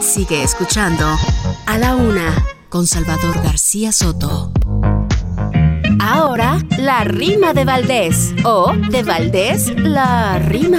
[0.00, 1.04] Sigue escuchando
[1.66, 2.32] a la una
[2.70, 4.52] con Salvador García Soto.
[6.00, 10.78] Ahora, la rima de Valdés o de Valdés, la rima.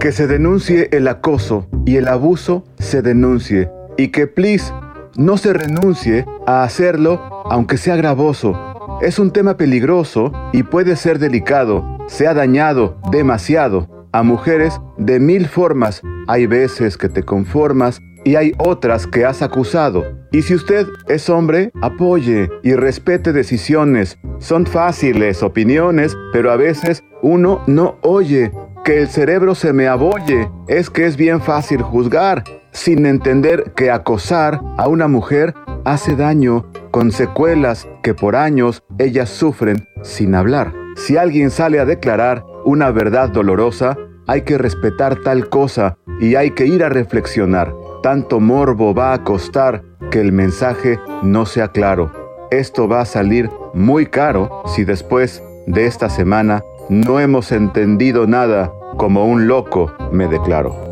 [0.00, 4.72] Que se denuncie el acoso y el abuso se denuncie y que please
[5.14, 8.71] no se renuncie a hacerlo aunque sea gravoso
[9.02, 11.84] es un tema peligroso y puede ser delicado.
[12.06, 16.02] Se ha dañado demasiado a mujeres de mil formas.
[16.28, 20.04] Hay veces que te conformas y hay otras que has acusado.
[20.30, 24.18] Y si usted es hombre, apoye y respete decisiones.
[24.38, 28.52] Son fáciles opiniones, pero a veces uno no oye.
[28.84, 30.48] Que el cerebro se me abolle.
[30.68, 36.66] Es que es bien fácil juzgar sin entender que acosar a una mujer hace daño
[36.90, 40.72] con secuelas que por años ellas sufren sin hablar.
[40.96, 46.52] Si alguien sale a declarar una verdad dolorosa, hay que respetar tal cosa y hay
[46.52, 47.74] que ir a reflexionar.
[48.02, 52.12] Tanto morbo va a costar que el mensaje no sea claro.
[52.50, 58.72] Esto va a salir muy caro si después de esta semana no hemos entendido nada
[58.96, 60.91] como un loco me declaro.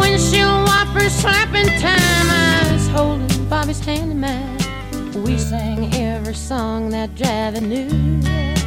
[0.00, 2.26] Windshield wipers slapping time.
[2.30, 5.22] I was holding Bobby's hand in mine.
[5.24, 8.59] We sang every song that Javi knew.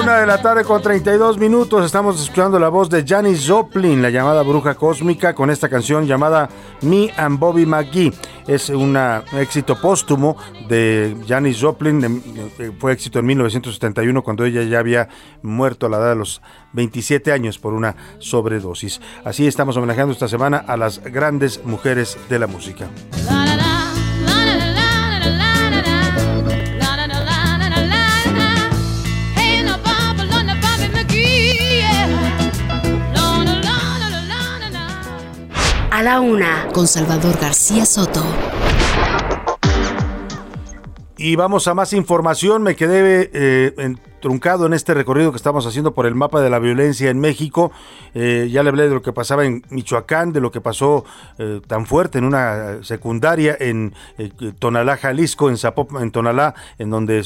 [0.00, 1.84] Una de la tarde con 32 minutos.
[1.84, 6.48] Estamos escuchando la voz de Janis Joplin, la llamada bruja cósmica, con esta canción llamada
[6.82, 8.12] Me and Bobby McGee.
[8.46, 8.96] Es un
[9.32, 10.36] éxito póstumo
[10.68, 12.22] de Janis Joplin.
[12.78, 15.08] Fue éxito en 1971 cuando ella ya había
[15.42, 16.40] muerto a la edad de los
[16.72, 19.00] 27 años por una sobredosis.
[19.24, 22.88] Así estamos homenajeando esta semana a las grandes mujeres de la música.
[36.00, 38.24] A la una, con Salvador García Soto.
[41.18, 42.62] Y vamos a más información.
[42.62, 46.50] Me quedé eh, en truncado en este recorrido que estamos haciendo por el mapa de
[46.50, 47.72] la violencia en México.
[48.14, 51.04] Eh, ya le hablé de lo que pasaba en Michoacán, de lo que pasó
[51.38, 56.90] eh, tan fuerte en una secundaria en eh, Tonalá, Jalisco, en Zapopan, en Tonalá, en
[56.90, 57.22] donde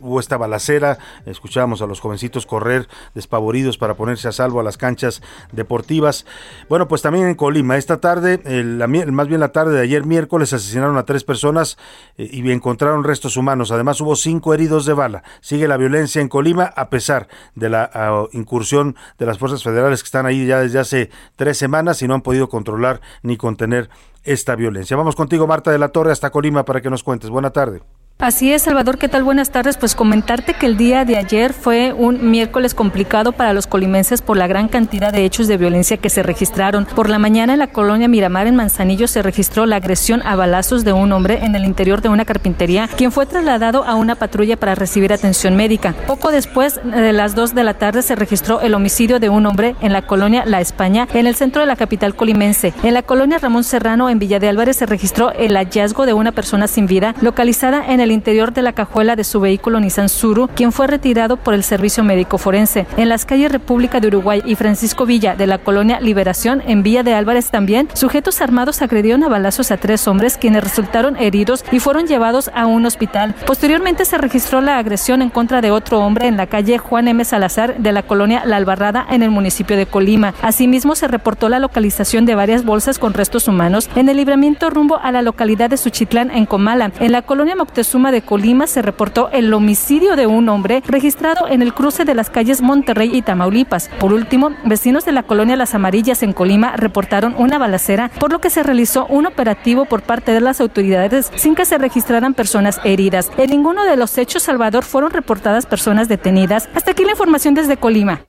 [0.00, 0.98] hubo esta balacera.
[1.26, 6.26] Escuchábamos a los jovencitos correr despavoridos para ponerse a salvo a las canchas deportivas.
[6.68, 8.38] Bueno, pues también en Colima, esta tarde,
[8.76, 11.76] más bien la tarde de ayer miércoles, asesinaron a tres personas
[12.16, 13.70] y encontraron restos humanos.
[13.70, 15.22] Además, hubo cinco heridos de bala.
[15.40, 20.02] Sigue la violencia en Colima, a pesar de la ah, incursión de las fuerzas federales
[20.02, 23.90] que están ahí ya desde hace tres semanas y no han podido controlar ni contener
[24.22, 24.96] esta violencia.
[24.96, 27.30] Vamos contigo, Marta de la Torre, hasta Colima para que nos cuentes.
[27.30, 27.82] Buena tarde.
[28.18, 29.24] Así es, Salvador, ¿qué tal?
[29.24, 29.76] Buenas tardes.
[29.76, 34.38] Pues comentarte que el día de ayer fue un miércoles complicado para los colimenses por
[34.38, 36.86] la gran cantidad de hechos de violencia que se registraron.
[36.86, 40.82] Por la mañana en la colonia Miramar en Manzanillo se registró la agresión a balazos
[40.82, 44.56] de un hombre en el interior de una carpintería, quien fue trasladado a una patrulla
[44.56, 45.94] para recibir atención médica.
[46.06, 49.76] Poco después de las 2 de la tarde se registró el homicidio de un hombre
[49.82, 52.72] en la colonia La España, en el centro de la capital colimense.
[52.82, 56.32] En la colonia Ramón Serrano, en Villa de Álvarez, se registró el hallazgo de una
[56.32, 60.08] persona sin vida localizada en el el interior de la cajuela de su vehículo Nissan
[60.08, 62.86] Suru, quien fue retirado por el servicio médico forense.
[62.96, 67.02] En las calles República de Uruguay y Francisco Villa de la colonia Liberación, en Villa
[67.02, 71.80] de Álvarez también, sujetos armados agredieron a balazos a tres hombres quienes resultaron heridos y
[71.80, 73.34] fueron llevados a un hospital.
[73.44, 77.24] Posteriormente se registró la agresión en contra de otro hombre en la calle Juan M.
[77.24, 80.32] Salazar de la colonia La Albarrada en el municipio de Colima.
[80.42, 85.00] Asimismo se reportó la localización de varias bolsas con restos humanos en el libramiento rumbo
[85.02, 86.92] a la localidad de Suchitlán en Comala.
[87.00, 91.62] En la colonia Moctezuma de Colima se reportó el homicidio de un hombre registrado en
[91.62, 93.88] el cruce de las calles Monterrey y Tamaulipas.
[93.98, 98.38] Por último, vecinos de la colonia Las Amarillas en Colima reportaron una balacera, por lo
[98.38, 102.80] que se realizó un operativo por parte de las autoridades sin que se registraran personas
[102.84, 103.32] heridas.
[103.38, 106.68] En ninguno de los hechos, Salvador, fueron reportadas personas detenidas.
[106.74, 108.26] Hasta aquí la información desde Colima.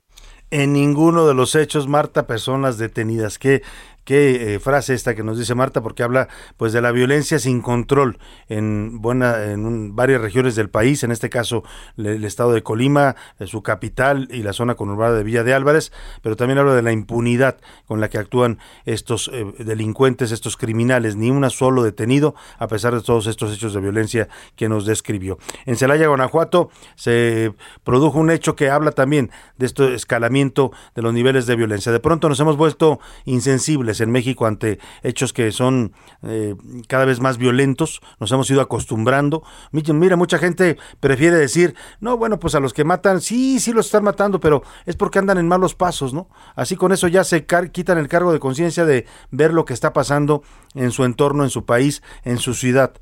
[0.50, 3.38] En ninguno de los hechos, Marta, personas detenidas.
[3.38, 3.62] Qué,
[4.08, 7.60] qué eh, frase esta que nos dice Marta, porque habla pues de la violencia sin
[7.60, 8.16] control
[8.48, 11.62] en buena en varias regiones del país, en este caso
[11.98, 15.92] el, estado de Colima, eh, su capital y la zona conurbada de Villa de Álvarez,
[16.22, 21.14] pero también habla de la impunidad con la que actúan estos eh, delincuentes, estos criminales,
[21.14, 25.36] ni una solo detenido a pesar de todos estos hechos de violencia que nos describió.
[25.66, 27.52] En Celaya, Guanajuato, se
[27.84, 31.92] produjo un hecho que habla también de este escalamiento de los niveles de violencia.
[31.92, 36.54] De pronto nos hemos vuelto insensibles en México ante hechos que son eh,
[36.86, 39.42] cada vez más violentos, nos hemos ido acostumbrando.
[39.72, 43.86] Mira, mucha gente prefiere decir, no, bueno, pues a los que matan, sí, sí los
[43.86, 46.28] están matando, pero es porque andan en malos pasos, ¿no?
[46.54, 49.92] Así con eso ya se quitan el cargo de conciencia de ver lo que está
[49.92, 50.42] pasando
[50.74, 52.92] en su entorno, en su país, en su ciudad.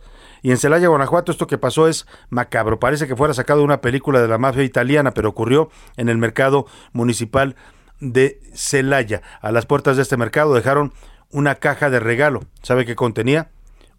[0.43, 2.79] Y en Celaya, Guanajuato, esto que pasó es macabro.
[2.79, 6.67] Parece que fuera sacado una película de la mafia italiana, pero ocurrió en el mercado
[6.93, 7.57] municipal
[8.01, 9.23] de Celaya.
[9.41, 10.93] A las puertas de este mercado dejaron
[11.31, 12.41] una caja de regalo.
[12.63, 13.51] ¿Sabe qué contenía?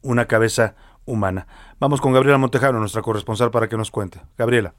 [0.01, 1.47] Una cabeza humana.
[1.79, 4.21] Vamos con Gabriela Montejano, nuestra corresponsal, para que nos cuente.
[4.37, 4.73] Gabriela.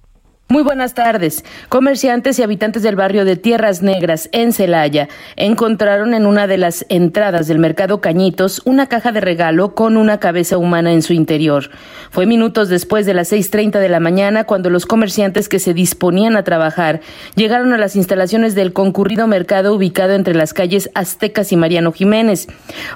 [0.51, 1.45] Muy buenas tardes.
[1.69, 6.87] Comerciantes y habitantes del barrio de Tierras Negras, en Celaya, encontraron en una de las
[6.89, 11.69] entradas del mercado Cañitos una caja de regalo con una cabeza humana en su interior.
[12.11, 16.35] Fue minutos después de las 6.30 de la mañana cuando los comerciantes que se disponían
[16.35, 17.03] a trabajar
[17.35, 22.47] llegaron a las instalaciones del concurrido mercado ubicado entre las calles Aztecas y Mariano Jiménez.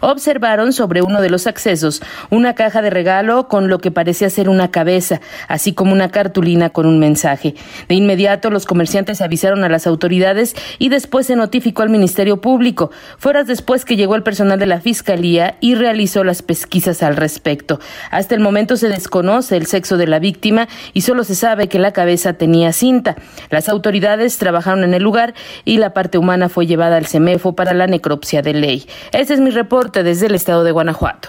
[0.01, 4.49] Observaron sobre uno de los accesos una caja de regalo con lo que parecía ser
[4.49, 7.42] una cabeza, así como una cartulina con un mensaje.
[7.89, 12.91] De inmediato, los comerciantes avisaron a las autoridades y después se notificó al Ministerio Público.
[13.19, 17.81] Fueras después que llegó el personal de la Fiscalía y realizó las pesquisas al respecto.
[18.11, 21.79] Hasta el momento se desconoce el sexo de la víctima y solo se sabe que
[21.79, 23.17] la cabeza tenía cinta.
[23.51, 27.75] Las autoridades trabajaron en el lugar y la parte humana fue llevada al CEMEFO para
[27.75, 28.87] la necropsia de ley.
[29.13, 31.29] Ese es mi reporte desde el estado de Guanajuato.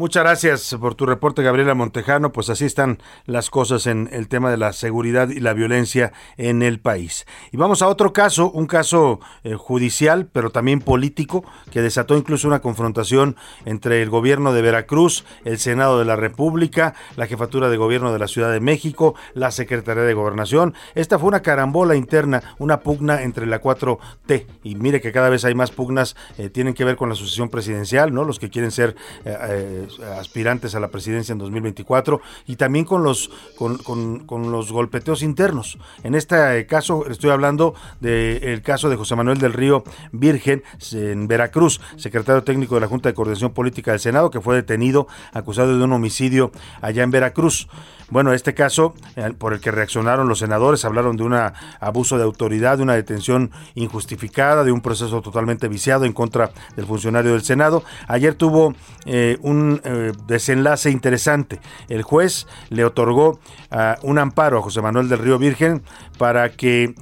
[0.00, 2.30] Muchas gracias por tu reporte, Gabriela Montejano.
[2.30, 6.62] Pues así están las cosas en el tema de la seguridad y la violencia en
[6.62, 7.26] el país.
[7.50, 12.46] Y vamos a otro caso, un caso eh, judicial, pero también político, que desató incluso
[12.46, 13.34] una confrontación
[13.64, 18.20] entre el gobierno de Veracruz, el Senado de la República, la jefatura de gobierno de
[18.20, 20.74] la Ciudad de México, la Secretaría de Gobernación.
[20.94, 24.46] Esta fue una carambola interna, una pugna entre la 4T.
[24.62, 27.48] Y mire que cada vez hay más pugnas, eh, tienen que ver con la sucesión
[27.48, 28.22] presidencial, ¿no?
[28.22, 28.94] Los que quieren ser...
[29.24, 29.87] Eh,
[30.18, 35.78] aspirantes a la presidencia en 2024 y también con los con, los golpeteos internos.
[36.02, 41.80] En este caso estoy hablando del caso de José Manuel del Río Virgen en Veracruz,
[41.96, 45.84] secretario técnico de la Junta de Coordinación Política del Senado, que fue detenido acusado de
[45.84, 47.68] un homicidio allá en Veracruz.
[48.10, 51.34] Bueno, este caso eh, por el que reaccionaron los senadores, hablaron de un
[51.80, 56.86] abuso de autoridad, de una detención injustificada, de un proceso totalmente viciado en contra del
[56.86, 57.84] funcionario del Senado.
[58.06, 61.60] Ayer tuvo eh, un eh, desenlace interesante.
[61.90, 63.40] El juez le otorgó
[63.70, 65.82] ah, un amparo a José Manuel del Río Virgen
[66.16, 66.94] para que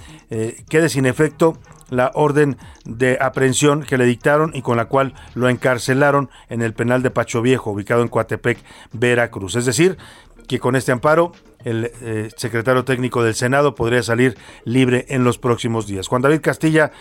[0.68, 1.56] quede sin efecto
[1.90, 6.74] la orden de aprehensión que le dictaron y con la cual lo encarcelaron en el
[6.74, 8.58] penal de Pacho Viejo, ubicado en Coatepec,
[8.92, 9.56] Veracruz.
[9.56, 9.96] Es decir,
[10.46, 11.32] que con este amparo
[11.64, 16.08] el eh, secretario técnico del Senado podría salir libre en los próximos días.
[16.08, 16.92] Juan David Castilla,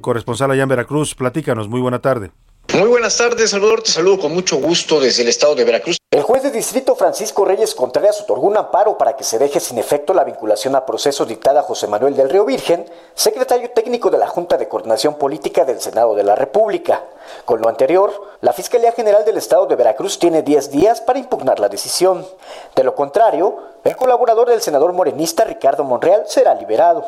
[0.00, 1.68] corresponsal allá en Veracruz, platícanos.
[1.68, 2.30] Muy buena tarde.
[2.74, 3.82] Muy buenas tardes, Salvador.
[3.82, 5.99] Te saludo con mucho gusto desde el estado de Veracruz.
[6.12, 9.78] El juez de distrito Francisco Reyes Contreras otorgó un amparo para que se deje sin
[9.78, 12.84] efecto la vinculación a proceso dictada a José Manuel del Río Virgen,
[13.14, 17.04] secretario técnico de la Junta de Coordinación Política del Senado de la República.
[17.44, 21.60] Con lo anterior, la Fiscalía General del Estado de Veracruz tiene 10 días para impugnar
[21.60, 22.26] la decisión.
[22.74, 27.04] De lo contrario, el colaborador del senador morenista Ricardo Monreal será liberado.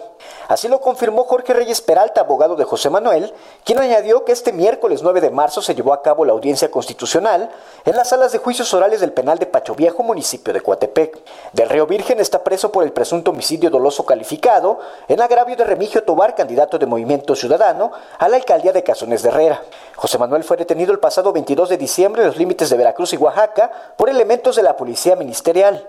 [0.48, 3.34] Así lo confirmó Jorge Reyes Peralta, abogado de José Manuel,
[3.64, 7.50] quien añadió que este miércoles 9 de marzo se llevó a cabo la audiencia constitucional
[7.84, 11.18] en las salas de juicios orales del penal de Pacho Viejo, municipio de Coatepec.
[11.52, 14.78] Del Río Virgen está preso por el presunto homicidio doloso calificado
[15.08, 19.30] en agravio de Remigio Tobar, candidato de Movimiento Ciudadano a la alcaldía de Cazones de
[19.30, 19.62] Herrera.
[19.96, 23.16] José Manuel fue detenido el pasado 22 de diciembre en los límites de Veracruz y
[23.16, 25.88] Oaxaca por elementos de la policía ministerial.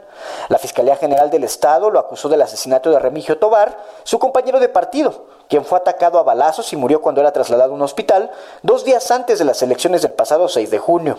[0.49, 4.69] La Fiscalía General del Estado lo acusó del asesinato de Remigio Tobar, su compañero de
[4.69, 8.31] partido, quien fue atacado a balazos y murió cuando era trasladado a un hospital
[8.61, 11.17] dos días antes de las elecciones del pasado 6 de junio.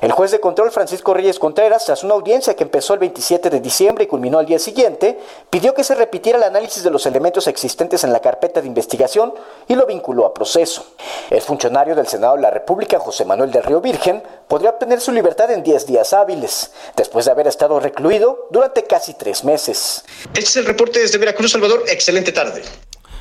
[0.00, 4.04] El juez de control Francisco Contreras, tras una audiencia que empezó el 27 de diciembre
[4.04, 5.18] y culminó al día siguiente,
[5.48, 9.32] pidió que se repitiera el análisis de los elementos existentes en la carpeta de investigación
[9.66, 10.84] y lo vinculó a proceso.
[11.30, 15.12] El funcionario del Senado de la República, José Manuel del Río Virgen, podría obtener su
[15.12, 20.04] libertad en 10 días hábiles, después de haber estado recluido durante casi tres meses.
[20.34, 21.84] Este es el reporte desde Veracruz, Salvador.
[21.88, 22.62] Excelente tarde.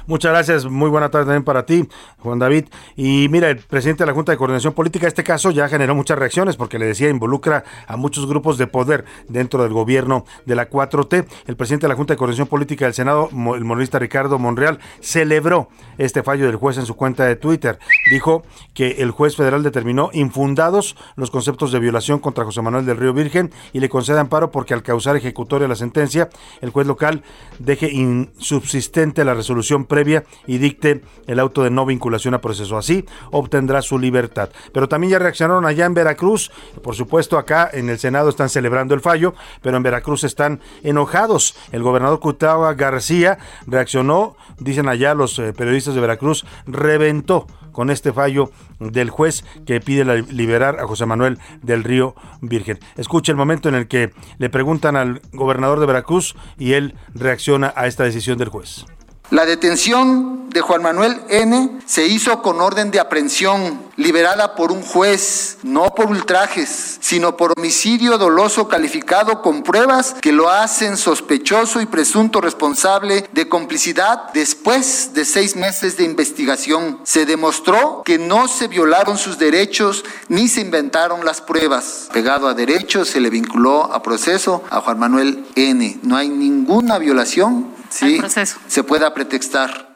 [0.05, 1.87] Muchas gracias, muy buena tarde también para ti,
[2.19, 2.65] Juan David.
[2.97, 6.19] Y mira, el presidente de la Junta de Coordinación Política, este caso ya generó muchas
[6.19, 10.69] reacciones porque le decía, involucra a muchos grupos de poder dentro del gobierno de la
[10.69, 11.25] 4T.
[11.47, 15.69] El presidente de la Junta de Coordinación Política del Senado, el monolista Ricardo Monreal, celebró
[15.97, 17.79] este fallo del juez en su cuenta de Twitter.
[18.11, 18.43] Dijo
[18.73, 23.13] que el juez federal determinó infundados los conceptos de violación contra José Manuel del Río
[23.13, 26.29] Virgen y le concede amparo porque al causar ejecutoria la sentencia,
[26.59, 27.23] el juez local
[27.59, 32.79] deje insubsistente la resolución previa y dicte el auto de no vinculación a proceso.
[32.79, 34.49] Así obtendrá su libertad.
[34.73, 36.51] Pero también ya reaccionaron allá en Veracruz.
[36.81, 41.55] Por supuesto, acá en el Senado están celebrando el fallo, pero en Veracruz están enojados.
[41.71, 43.37] El gobernador Cutagua García
[43.67, 49.79] reaccionó, dicen allá los eh, periodistas de Veracruz, reventó con este fallo del juez que
[49.79, 52.79] pide liberar a José Manuel del Río Virgen.
[52.95, 57.73] Escuche el momento en el que le preguntan al gobernador de Veracruz y él reacciona
[57.75, 58.85] a esta decisión del juez.
[59.30, 61.80] La detención de Juan Manuel N.
[61.88, 67.53] se hizo con orden de aprehensión, liberada por un juez, no por ultrajes, sino por
[67.57, 75.13] homicidio doloso calificado con pruebas que lo hacen sospechoso y presunto responsable de complicidad después
[75.13, 76.99] de seis meses de investigación.
[77.03, 82.09] Se demostró que no se violaron sus derechos ni se inventaron las pruebas.
[82.13, 85.99] Pegado a derechos, se le vinculó a proceso a Juan Manuel N.
[86.03, 88.19] No hay ninguna violación sí,
[88.67, 89.93] se pueda pretextar.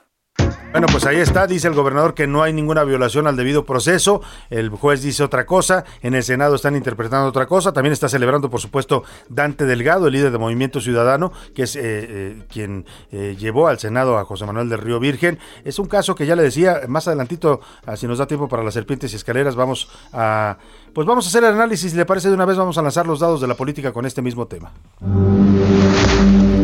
[0.72, 4.22] Bueno, pues ahí está, dice el gobernador que no hay ninguna violación al debido proceso,
[4.50, 8.50] el juez dice otra cosa, en el Senado están interpretando otra cosa, también está celebrando,
[8.50, 13.36] por supuesto, Dante Delgado, el líder de Movimiento Ciudadano, que es eh, eh, quien eh,
[13.40, 15.40] llevó al Senado a José Manuel del Río Virgen.
[15.64, 18.62] Es un caso que ya le decía, más adelantito, ah, si nos da tiempo para
[18.62, 20.58] las serpientes y escaleras, vamos a,
[20.94, 23.20] pues vamos a hacer el análisis, le parece de una vez, vamos a lanzar los
[23.22, 24.72] dados de la política con este mismo tema.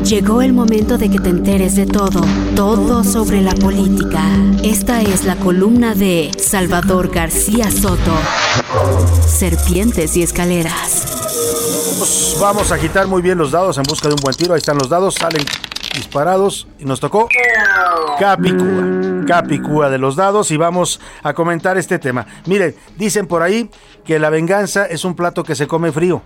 [0.04, 2.22] Llegó el momento de que te enteres de todo,
[2.58, 4.22] todo sobre la política.
[4.62, 8.12] Esta es la columna de Salvador García Soto.
[9.26, 11.06] Serpientes y escaleras.
[11.98, 14.54] Pues vamos a quitar muy bien los dados en busca de un buen tiro.
[14.54, 15.46] Ahí están los dados, salen
[15.96, 17.30] disparados y nos tocó
[18.20, 19.26] Capicúa.
[19.26, 22.28] Capicúa de los dados y vamos a comentar este tema.
[22.46, 23.70] Miren, dicen por ahí
[24.04, 26.22] que la venganza es un plato que se come frío.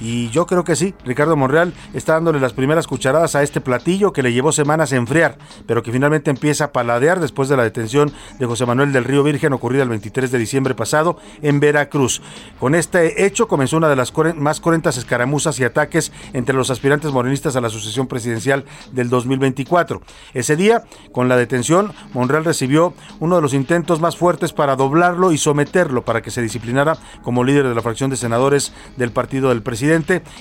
[0.00, 4.12] Y yo creo que sí, Ricardo Monreal está dándole las primeras cucharadas a este platillo
[4.12, 7.62] que le llevó semanas a enfriar, pero que finalmente empieza a paladear después de la
[7.62, 12.22] detención de José Manuel del Río Virgen ocurrida el 23 de diciembre pasado en Veracruz.
[12.58, 17.12] Con este hecho comenzó una de las más cruentas escaramuzas y ataques entre los aspirantes
[17.12, 20.02] morenistas a la sucesión presidencial del 2024.
[20.34, 25.32] Ese día, con la detención, Monreal recibió uno de los intentos más fuertes para doblarlo
[25.32, 29.50] y someterlo para que se disciplinara como líder de la fracción de senadores del partido
[29.50, 29.83] del presidente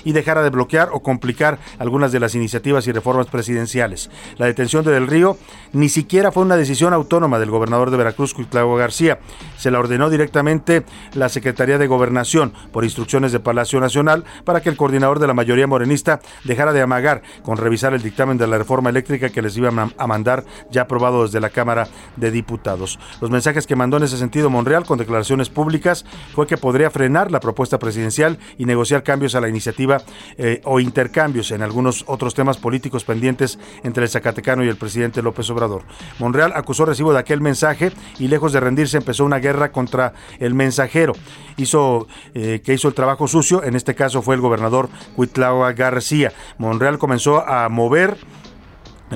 [0.04, 4.10] y dejara de bloquear o complicar algunas de las iniciativas y reformas presidenciales.
[4.38, 5.38] La detención de Del Río
[5.74, 9.20] ni siquiera fue una decisión autónoma del gobernador de Veracruz, Cuitlavo García.
[9.58, 10.84] Se la ordenó directamente
[11.14, 15.34] la Secretaría de Gobernación por instrucciones de Palacio Nacional para que el coordinador de la
[15.34, 19.58] mayoría morenista dejara de amagar con revisar el dictamen de la reforma eléctrica que les
[19.58, 23.00] iban a mandar ya aprobado desde la Cámara de Diputados.
[23.22, 27.32] Los mensajes que mandó en ese sentido Monreal con declaraciones públicas fue que podría frenar
[27.32, 30.02] la propuesta presidencial y negociar cambios a la iniciativa
[30.38, 35.22] eh, o intercambios en algunos otros temas políticos pendientes entre el Zacatecano y el presidente
[35.22, 35.84] López Obrador.
[36.20, 40.54] Monreal acusó recibo de aquel mensaje y lejos de rendirse empezó una guerra contra el
[40.54, 41.14] mensajero.
[41.58, 46.34] Hizo eh, que hizo el trabajo sucio, en este caso fue el gobernador Cuitlagua García.
[46.58, 48.18] Monreal comenzó a mover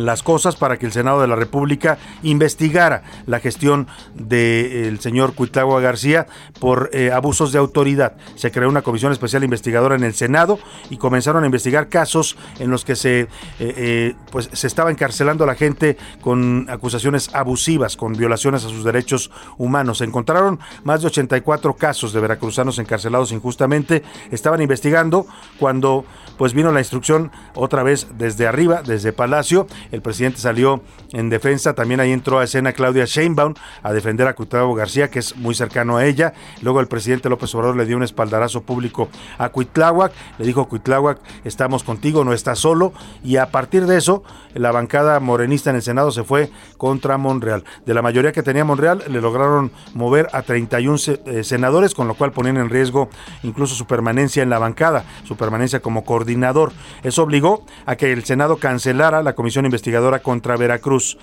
[0.05, 5.81] las cosas para que el Senado de la República investigara la gestión del señor Cuitlagua
[5.81, 6.27] García
[6.59, 8.13] por eh, abusos de autoridad.
[8.35, 12.69] Se creó una comisión especial investigadora en el Senado y comenzaron a investigar casos en
[12.69, 13.27] los que se, eh,
[13.59, 18.83] eh, pues, se estaba encarcelando a la gente con acusaciones abusivas, con violaciones a sus
[18.83, 19.99] derechos humanos.
[19.99, 24.03] Se encontraron más de 84 casos de veracruzanos encarcelados injustamente.
[24.31, 25.27] Estaban investigando
[25.59, 26.05] cuando
[26.37, 30.81] pues vino la instrucción otra vez desde arriba, desde Palacio, el presidente salió
[31.13, 35.19] en defensa, también ahí entró a escena Claudia Sheinbaum a defender a Cuitlagua García, que
[35.19, 36.33] es muy cercano a ella.
[36.61, 41.19] Luego el presidente López Obrador le dio un espaldarazo público a Cuitláhuac, le dijo Cuitláhuac,
[41.43, 44.23] estamos contigo, no estás solo, y a partir de eso
[44.53, 47.63] la bancada morenista en el Senado se fue contra Monreal.
[47.85, 52.15] De la mayoría que tenía Monreal, le lograron mover a 31 eh, senadores, con lo
[52.15, 53.09] cual ponían en riesgo
[53.43, 56.71] incluso su permanencia en la bancada, su permanencia como coordinador.
[57.03, 61.17] Eso obligó a que el Senado cancelara la comisión investigadora contra Veracruz.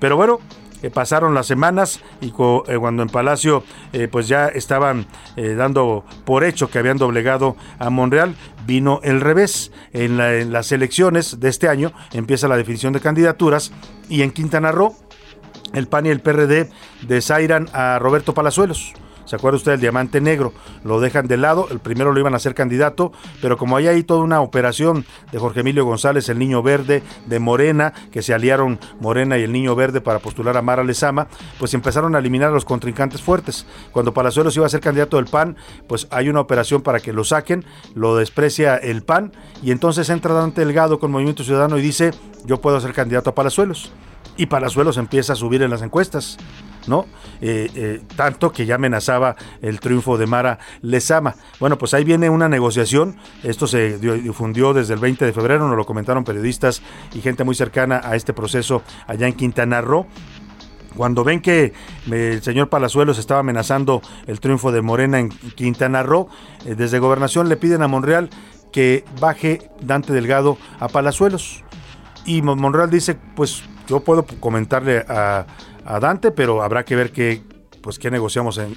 [0.00, 0.38] Pero bueno,
[0.82, 6.44] eh, pasaron las semanas y eh, cuando en Palacio eh, pues ya estaban dando por
[6.44, 8.34] hecho que habían doblegado a Monreal,
[8.66, 9.72] vino el revés.
[9.92, 13.72] En, en, las elecciones de este año empieza la definición de candidaturas
[14.08, 14.96] y en Quintana Roo
[15.72, 16.70] el PAN y el PRD
[17.02, 18.94] desairan a Roberto Palazuelos.
[19.30, 20.52] ¿Se acuerda usted del diamante negro?
[20.82, 24.02] Lo dejan de lado, el primero lo iban a hacer candidato, pero como hay ahí
[24.02, 28.80] toda una operación de Jorge Emilio González, el Niño Verde, de Morena, que se aliaron
[28.98, 31.28] Morena y el Niño Verde para postular a Mara Lezama,
[31.60, 33.66] pues empezaron a eliminar a los contrincantes fuertes.
[33.92, 35.56] Cuando Palazuelos iba a ser candidato del PAN,
[35.86, 37.64] pues hay una operación para que lo saquen,
[37.94, 39.30] lo desprecia el PAN,
[39.62, 42.10] y entonces entra Dante Delgado con Movimiento Ciudadano y dice,
[42.46, 43.92] yo puedo ser candidato a Palazuelos.
[44.36, 46.36] Y Palazuelos empieza a subir en las encuestas.
[46.86, 47.06] ¿No?
[47.40, 51.34] Eh, eh, tanto que ya amenazaba el triunfo de Mara Lezama.
[51.58, 53.16] Bueno, pues ahí viene una negociación.
[53.42, 56.82] Esto se difundió desde el 20 de febrero, nos lo comentaron periodistas
[57.14, 60.06] y gente muy cercana a este proceso allá en Quintana Roo
[60.96, 61.72] cuando ven que
[62.10, 66.28] eh, el señor Palazuelos estaba amenazando el triunfo de Morena en Quintana Roo,
[66.64, 68.28] desde gobernación le piden a Monreal
[68.72, 71.64] que baje Dante Delgado a Palazuelos.
[72.24, 75.46] Y Monreal dice, pues yo puedo comentarle a,
[75.84, 77.42] a Dante, pero habrá que ver qué,
[77.80, 78.76] pues, qué negociamos en,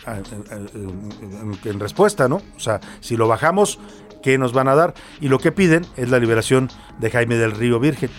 [1.66, 2.42] en, respuesta, ¿no?
[2.56, 3.80] O sea, si lo bajamos,
[4.22, 4.94] ¿qué nos van a dar?
[5.22, 8.10] Y lo que piden es la liberación de Jaime del Río Virgen.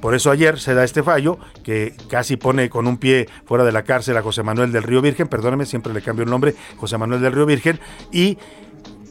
[0.00, 3.72] Por eso ayer se da este fallo que casi pone con un pie fuera de
[3.72, 6.98] la cárcel a José Manuel del Río Virgen, perdóneme, siempre le cambio el nombre, José
[6.98, 7.80] Manuel del Río Virgen,
[8.12, 8.36] y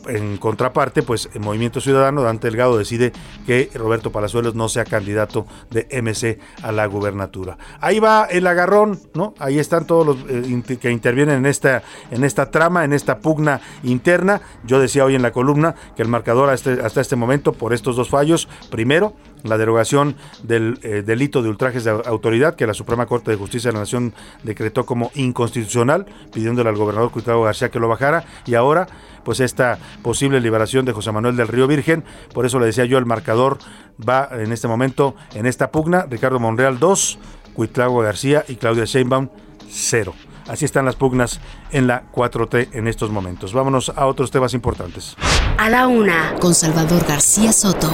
[0.07, 3.13] en contraparte, pues el Movimiento Ciudadano, Dante Delgado decide
[3.45, 7.57] que Roberto Palazuelos no sea candidato de MC a la gubernatura.
[7.79, 9.33] Ahí va el agarrón, ¿no?
[9.39, 13.61] Ahí están todos los eh, que intervienen en esta, en esta trama, en esta pugna
[13.83, 14.41] interna.
[14.65, 17.95] Yo decía hoy en la columna que el marcador hasta, hasta este momento, por estos
[17.95, 23.05] dos fallos, primero, la derogación del eh, delito de ultrajes de autoridad que la Suprema
[23.05, 24.13] Corte de Justicia de la Nación
[24.43, 28.87] decretó como inconstitucional, pidiéndole al gobernador Cuitado García que lo bajara, y ahora
[29.23, 32.03] pues esta posible liberación de José Manuel del Río Virgen.
[32.33, 33.57] Por eso le decía yo, el marcador
[33.97, 36.05] va en este momento en esta pugna.
[36.09, 37.19] Ricardo Monreal 2,
[37.53, 39.29] Cuitlagua García y Claudia Sheinbaum
[39.69, 40.13] 0.
[40.47, 41.39] Así están las pugnas
[41.71, 43.53] en la 4T en estos momentos.
[43.53, 45.15] Vámonos a otros temas importantes.
[45.57, 47.89] A la una, con Salvador García Soto.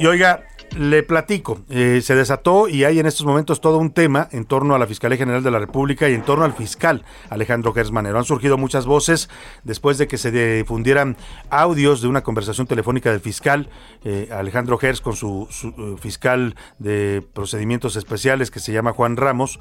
[0.00, 0.44] Y oiga,
[0.76, 4.76] le platico, eh, se desató y hay en estos momentos todo un tema en torno
[4.76, 8.16] a la Fiscalía General de la República y en torno al fiscal Alejandro Gersmanero.
[8.16, 9.28] Han surgido muchas voces
[9.64, 11.16] después de que se difundieran
[11.50, 13.70] audios de una conversación telefónica del fiscal
[14.04, 19.58] eh, Alejandro Gers con su, eh, fiscal de procedimientos especiales que se llama Juan Ramos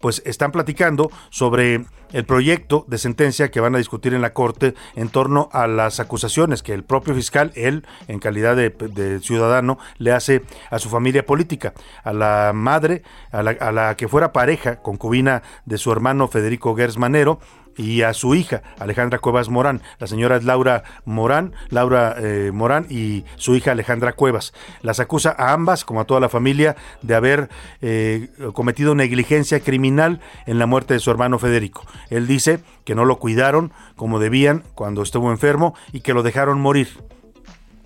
[0.00, 4.74] pues están platicando sobre el proyecto de sentencia que van a discutir en la Corte
[4.96, 10.12] en torno a las acusaciones que el propio fiscal, él, en calidad de, ciudadano, le
[10.12, 11.74] hace a su familia política,
[12.04, 16.74] a la madre, a la, a la que fuera pareja, concubina de su hermano Federico
[16.74, 17.40] Gers Manero,
[17.78, 19.80] y a su hija, Alejandra Cuevas Morán.
[19.98, 24.52] La señora es Laura Morán, Laura eh, Morán y su hija Alejandra Cuevas.
[24.82, 27.48] Las acusa a ambas, como a toda la familia, de haber
[27.80, 31.86] eh, cometido negligencia criminal en la muerte de su hermano Federico.
[32.10, 36.60] Él dice que no lo cuidaron como debían cuando estuvo enfermo y que lo dejaron
[36.60, 36.88] morir.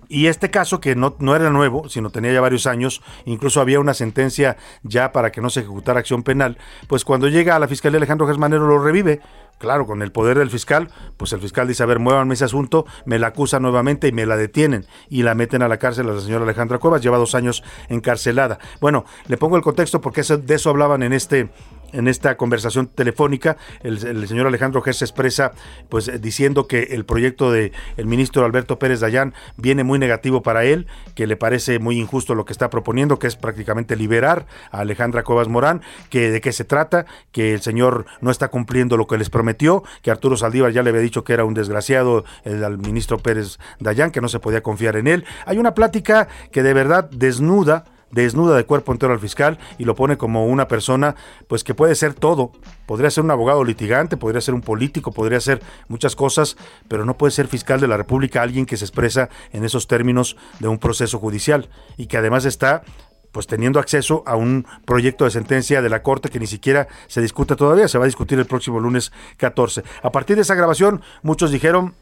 [0.09, 3.79] Y este caso, que no, no, era nuevo, sino tenía ya varios años, incluso había
[3.79, 7.67] una sentencia ya para que no se ejecutara acción penal, pues cuando llega a la
[7.67, 9.21] Fiscalía Alejandro Gersmanero lo revive,
[9.57, 12.85] claro, con el poder del fiscal, pues el fiscal dice, a ver, muévanme ese asunto,
[13.05, 16.13] me la acusa nuevamente y me la detienen y la meten a la cárcel a
[16.13, 18.59] la señora Alejandra Cuevas, lleva dos años encarcelada.
[18.81, 21.49] Bueno, le pongo el contexto porque de eso hablaban en este
[21.93, 24.91] en esta conversación telefónica, el, señor Alejandro G.
[24.93, 25.53] se expresa
[25.89, 30.65] pues diciendo que el proyecto de el ministro Alberto Pérez Dayán viene muy negativo para
[30.65, 34.79] él, que le parece muy injusto lo que está proponiendo, que es prácticamente liberar a
[34.79, 39.07] Alejandra Cuevas Morán, que de qué se trata, que el señor no está cumpliendo lo
[39.07, 42.77] que les prometió, que Arturo Saldívar ya le había dicho que era un desgraciado al
[42.77, 45.25] ministro Pérez Dayán, que no se podía confiar en él.
[45.45, 49.95] Hay una plática que de verdad desnuda desnuda de cuerpo entero al fiscal y lo
[49.95, 51.15] pone como una persona
[51.47, 52.51] pues que puede ser todo.
[52.85, 56.55] Podría ser un abogado litigante, podría ser un político, podría ser muchas cosas,
[56.87, 60.37] pero no puede ser fiscal de la República alguien que se expresa en esos términos
[60.59, 62.83] de un proceso judicial y que además está
[63.33, 67.19] pues teniendo acceso a un proyecto de sentencia de la Corte que ni siquiera se
[67.19, 69.83] discute todavía, se va a discutir el próximo lunes 14.
[70.03, 71.95] A partir de esa grabación, muchos dijeron,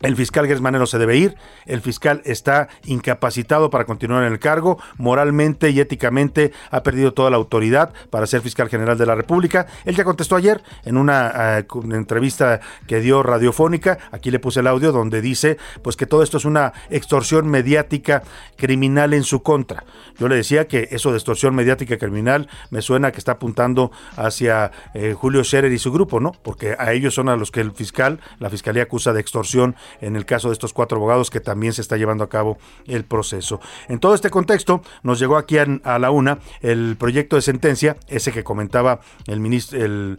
[0.00, 4.78] el fiscal Gersmanero se debe ir, el fiscal está incapacitado para continuar en el cargo,
[4.98, 9.66] moralmente y éticamente ha perdido toda la autoridad para ser fiscal general de la República.
[9.86, 14.66] Él ya contestó ayer en una, eh, entrevista que dio radiofónica, aquí le puse el
[14.66, 18.22] audio donde dice pues que todo esto es una extorsión mediática
[18.56, 19.84] criminal en su contra.
[20.18, 24.72] Yo le decía que eso de extorsión mediática criminal me suena que está apuntando hacia
[24.92, 26.32] eh, Julio Scherer y su grupo, ¿no?
[26.42, 30.16] Porque a ellos son a los que el fiscal, la fiscalía acusa de extorsión en
[30.16, 33.60] el caso de estos cuatro abogados que también se está llevando a cabo el proceso.
[33.88, 38.32] En todo este contexto, nos llegó aquí a, la una el proyecto de sentencia, ese
[38.32, 40.18] que comentaba el,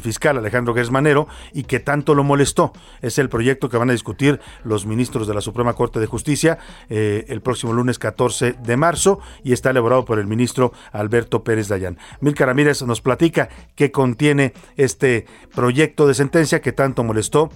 [0.00, 2.72] fiscal Alejandro Gersmanero y que tanto lo molestó.
[3.02, 6.58] Es el proyecto que van a discutir los ministros de la Suprema Corte de Justicia
[6.88, 11.68] eh, el próximo lunes 14 de marzo y está elaborado por el ministro Alberto Pérez
[11.68, 11.98] Dayán.
[12.20, 17.50] Milka Ramírez nos platica qué contiene este proyecto de sentencia que tanto molestó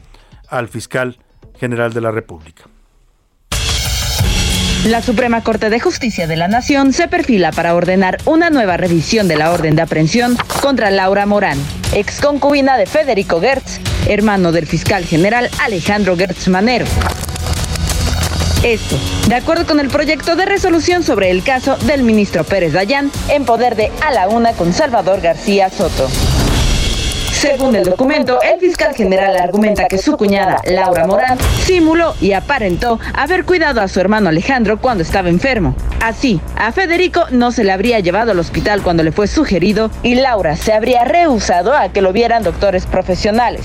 [0.51, 1.19] al fiscal
[1.59, 2.65] general de la República.
[4.87, 9.29] La Suprema Corte de Justicia de la Nación se perfila para ordenar una nueva revisión
[9.29, 11.59] de la orden de aprehensión contra Laura Morán,
[11.93, 13.79] ex concubina de Federico Gertz,
[14.09, 16.87] hermano del fiscal general Alejandro Gertz Manero.
[18.63, 18.99] Esto,
[19.29, 23.45] de acuerdo con el proyecto de resolución sobre el caso del ministro Pérez Dayán, en
[23.45, 26.09] poder de A la Una con Salvador García Soto.
[27.41, 33.01] Según el documento, el fiscal general argumenta que su cuñada, Laura Morán, simuló y aparentó
[33.15, 35.75] haber cuidado a su hermano Alejandro cuando estaba enfermo.
[36.03, 40.17] Así, a Federico no se le habría llevado al hospital cuando le fue sugerido y
[40.17, 43.63] Laura se habría rehusado a que lo vieran doctores profesionales.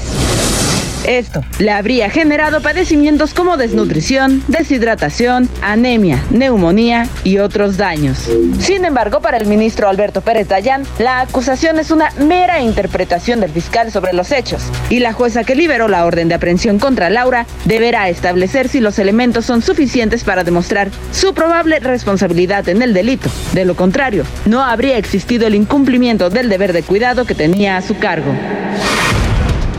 [1.07, 8.29] Esto le habría generado padecimientos como desnutrición, deshidratación, anemia, neumonía y otros daños.
[8.59, 13.51] Sin embargo, para el ministro Alberto Pérez Dayán, la acusación es una mera interpretación del
[13.51, 17.45] fiscal sobre los hechos y la jueza que liberó la orden de aprehensión contra Laura
[17.65, 23.29] deberá establecer si los elementos son suficientes para demostrar su probable responsabilidad en el delito.
[23.53, 27.81] De lo contrario, no habría existido el incumplimiento del deber de cuidado que tenía a
[27.81, 28.33] su cargo.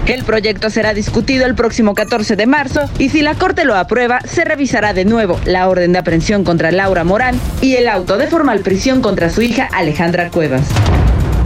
[0.07, 4.21] El proyecto será discutido el próximo 14 de marzo y si la Corte lo aprueba,
[4.21, 8.29] se revisará de nuevo la orden de aprehensión contra Laura Morán y el auto de
[8.29, 10.69] formal prisión contra su hija Alejandra Cuevas.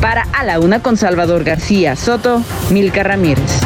[0.02, 3.61] Para A la Una con Salvador García Soto, Milka Ramírez.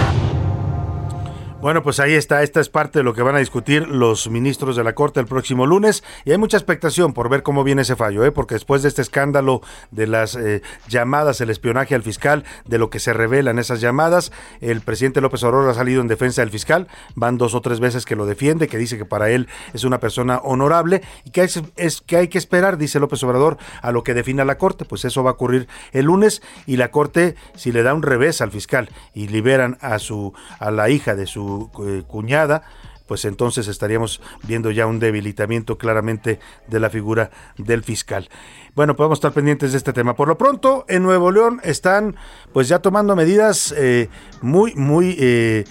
[1.64, 4.76] Bueno, pues ahí está, esta es parte de lo que van a discutir los ministros
[4.76, 6.04] de la Corte el próximo lunes.
[6.26, 8.32] Y hay mucha expectación por ver cómo viene ese fallo, ¿eh?
[8.32, 12.90] porque después de este escándalo de las eh, llamadas, el espionaje al fiscal, de lo
[12.90, 16.50] que se revela en esas llamadas, el presidente López Obrador ha salido en defensa del
[16.50, 19.84] fiscal, van dos o tres veces que lo defiende, que dice que para él es
[19.84, 21.00] una persona honorable.
[21.24, 24.44] Y que es, es que hay que esperar, dice López Obrador, a lo que defina
[24.44, 27.94] la Corte, pues eso va a ocurrir el lunes y la Corte, si le da
[27.94, 31.53] un revés al fiscal y liberan a su a la hija de su
[31.86, 32.62] eh, cuñada,
[33.06, 38.28] pues entonces estaríamos viendo ya un debilitamiento claramente de la figura del fiscal.
[38.74, 40.16] Bueno, podemos estar pendientes de este tema.
[40.16, 42.16] Por lo pronto, en Nuevo León están
[42.52, 44.08] pues ya tomando medidas eh,
[44.42, 45.62] muy, muy, eh,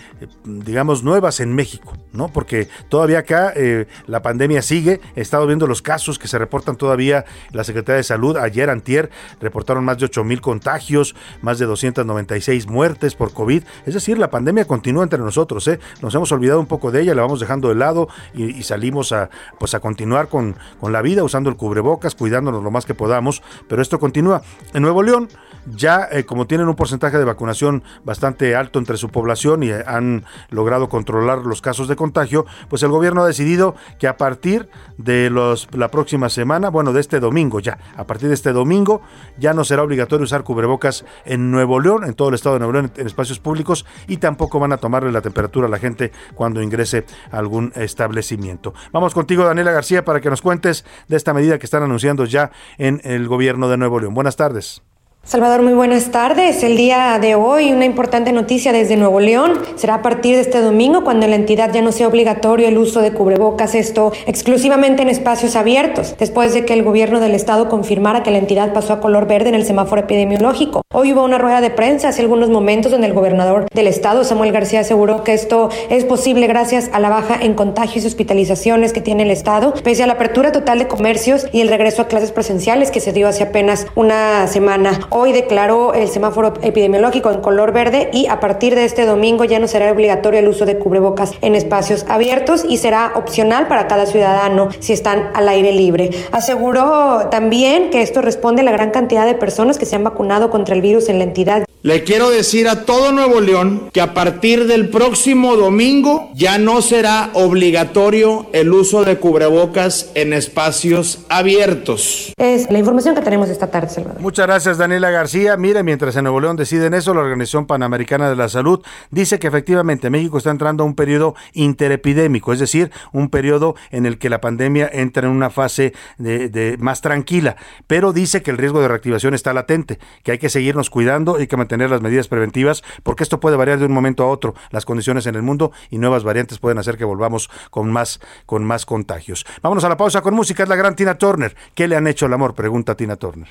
[0.45, 2.29] digamos, nuevas en México, ¿no?
[2.29, 5.01] Porque todavía acá eh, la pandemia sigue.
[5.17, 8.37] He estado viendo los casos que se reportan todavía la Secretaría de Salud.
[8.37, 9.09] Ayer, antier,
[9.41, 13.63] reportaron más de 8 mil contagios, más de 296 muertes por COVID.
[13.85, 15.77] Es decir, la pandemia continúa entre nosotros, ¿eh?
[16.01, 19.29] Nos hemos olvidado un poco de ella, la vamos dejando de lado y, salimos a,
[19.59, 23.41] pues a continuar con, con la vida usando el cubrebocas, cuidándonos lo más que podamos,
[23.67, 24.41] pero esto continúa.
[24.73, 25.29] En Nuevo León,
[25.65, 29.83] ya eh, como tienen un porcentaje de vacunación bastante alto entre su población y eh,
[29.85, 34.69] han logrado controlar los casos de contagio, pues el gobierno ha decidido que a partir
[34.97, 39.01] de los, la próxima semana, bueno, de este domingo ya, a partir de este domingo
[39.37, 42.73] ya no será obligatorio usar cubrebocas en Nuevo León, en todo el estado de Nuevo
[42.73, 46.61] León, en espacios públicos y tampoco van a tomarle la temperatura a la gente cuando
[46.61, 48.73] ingrese a algún establecimiento.
[48.91, 52.51] Vamos contigo, Daniela García, para que nos cuentes de esta medida que están anunciando ya
[52.77, 54.13] en el gobierno de Nuevo León.
[54.13, 54.81] Buenas tardes.
[55.25, 56.63] Salvador, muy buenas tardes.
[56.63, 59.53] El día de hoy, una importante noticia desde Nuevo León.
[59.75, 63.01] Será a partir de este domingo cuando la entidad ya no sea obligatorio el uso
[63.01, 68.21] de cubrebocas, esto exclusivamente en espacios abiertos, después de que el gobierno del estado confirmara
[68.21, 70.81] que la entidad pasó a color verde en el semáforo epidemiológico.
[70.93, 74.51] Hoy hubo una rueda de prensa hace algunos momentos donde el gobernador del estado, Samuel
[74.51, 78.99] García, aseguró que esto es posible gracias a la baja en contagios y hospitalizaciones que
[78.99, 82.33] tiene el estado, pese a la apertura total de comercios y el regreso a clases
[82.33, 84.99] presenciales que se dio hace apenas una semana.
[85.15, 89.59] Hoy declaró el semáforo epidemiológico en color verde y a partir de este domingo ya
[89.59, 94.07] no será obligatorio el uso de cubrebocas en espacios abiertos y será opcional para cada
[94.07, 96.09] ciudadano si están al aire libre.
[96.31, 100.49] Aseguró también que esto responde a la gran cantidad de personas que se han vacunado
[100.49, 101.63] contra el virus en la entidad.
[101.85, 106.81] Le quiero decir a todo Nuevo León que a partir del próximo domingo ya no
[106.81, 112.31] será obligatorio el uso de cubrebocas en espacios abiertos.
[112.37, 114.21] Es la información que tenemos esta tarde, Salvador.
[114.21, 115.57] Muchas gracias, Daniela García.
[115.57, 118.81] Mire, mientras en Nuevo León deciden eso, la Organización Panamericana de la Salud
[119.11, 124.05] dice que efectivamente México está entrando a un periodo interepidémico, es decir, un periodo en
[124.05, 127.57] el que la pandemia entra en una fase de, de más tranquila,
[127.87, 131.47] pero dice que el riesgo de reactivación está latente, que hay que seguirnos cuidando y
[131.47, 134.85] que mantener las medidas preventivas, porque esto puede variar de un momento a otro, las
[134.85, 138.85] condiciones en el mundo y nuevas variantes pueden hacer que volvamos con más, con más
[138.85, 139.45] contagios.
[139.61, 141.55] Vámonos a la pausa con música, es la gran Tina Turner.
[141.75, 142.53] ¿Qué le han hecho al amor?
[142.53, 143.49] Pregunta Tina Turner.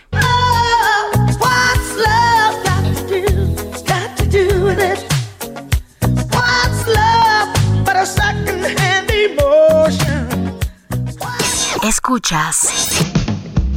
[11.82, 12.68] Escuchas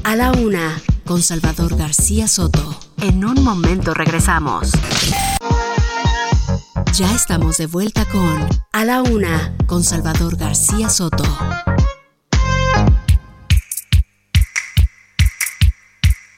[0.03, 2.94] a la una con Salvador García Soto.
[3.07, 4.71] En un momento regresamos.
[6.93, 11.23] Ya estamos de vuelta con A la una con Salvador García Soto.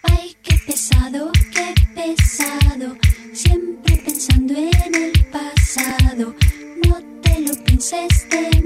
[0.04, 2.98] Ay, qué pesado, qué pesado.
[3.34, 6.36] Siempre pensando en el pasado.
[6.86, 8.57] No te lo pienses demasiado.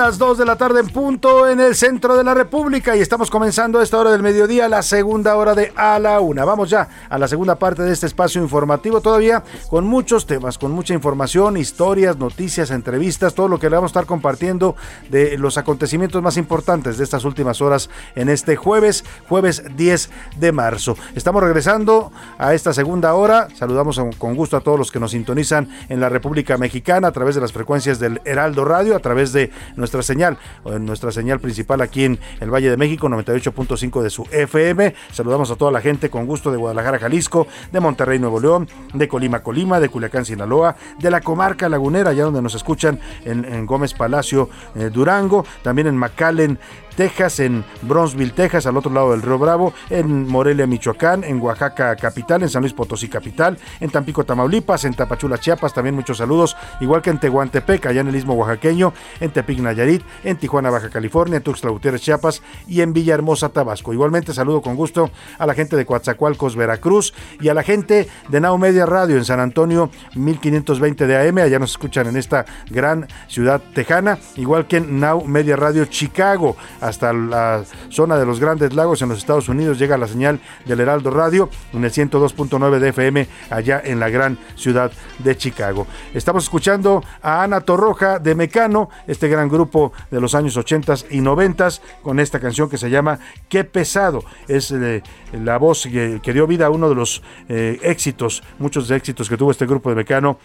[0.00, 3.28] Las 2 de la tarde en punto en el centro de la República y estamos
[3.28, 6.46] comenzando a esta hora del mediodía, la segunda hora de A la Una.
[6.46, 10.72] Vamos ya a la segunda parte de este espacio informativo, todavía con muchos temas, con
[10.72, 14.74] mucha información, historias, noticias, entrevistas, todo lo que le vamos a estar compartiendo
[15.10, 20.52] de los acontecimientos más importantes de estas últimas horas en este jueves, jueves 10 de
[20.52, 20.96] marzo.
[21.14, 23.48] Estamos regresando a esta segunda hora.
[23.54, 27.34] Saludamos con gusto a todos los que nos sintonizan en la República Mexicana a través
[27.34, 31.40] de las frecuencias del Heraldo Radio, a través de nuestra señal, o en nuestra señal
[31.40, 34.94] principal aquí en el Valle de México, 98.5 de su FM.
[35.12, 39.08] Saludamos a toda la gente con gusto de Guadalajara, Jalisco, de Monterrey, Nuevo León, de
[39.08, 43.66] Colima, Colima, de Culiacán, Sinaloa, de la comarca lagunera, allá donde nos escuchan en, en
[43.66, 46.58] Gómez Palacio, eh, Durango, también en McAllen,
[47.00, 51.96] Texas, en Bronzeville, Texas, al otro lado del Río Bravo, en Morelia, Michoacán, en Oaxaca
[51.96, 56.58] capital, en San Luis Potosí capital, en Tampico, Tamaulipas, en Tapachula, Chiapas, también muchos saludos,
[56.78, 60.90] igual que en Tehuantepec, allá en el Istmo Oaxaqueño, en Tepic, Nayarit, en Tijuana, Baja
[60.90, 63.94] California, en Tuxtla Gutiérrez, Chiapas y en Villahermosa, Tabasco.
[63.94, 68.40] Igualmente saludo con gusto a la gente de Coatzacoalcos, Veracruz y a la gente de
[68.42, 73.08] Now Media Radio en San Antonio, 1520 de AM, allá nos escuchan en esta gran
[73.26, 76.58] ciudad tejana, igual que en Now Media Radio Chicago,
[76.90, 80.80] hasta la zona de los Grandes Lagos en los Estados Unidos llega la señal del
[80.80, 85.86] Heraldo Radio en el 102.9 de FM allá en la gran ciudad de Chicago.
[86.12, 91.20] Estamos escuchando a Ana Torroja de Mecano, este gran grupo de los años 80 y
[91.20, 91.68] 90
[92.02, 93.18] con esta canción que se llama
[93.48, 94.24] Qué pesado.
[94.48, 99.28] Es eh, la voz que, dio vida a uno de los eh, éxitos, muchos éxitos
[99.28, 100.38] que tuvo este grupo de Mecano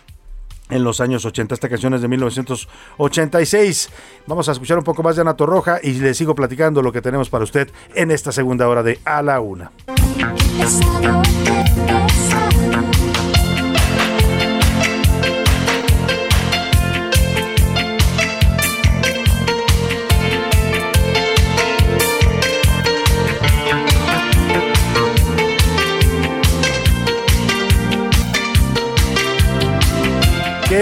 [0.69, 1.53] en los años 80.
[1.55, 3.89] Esta canción es de 1986.
[4.27, 7.01] Vamos a escuchar un poco más de Ana Torroja y le sigo platicando lo que
[7.01, 9.71] tenemos para usted en esta segunda hora de A la Una.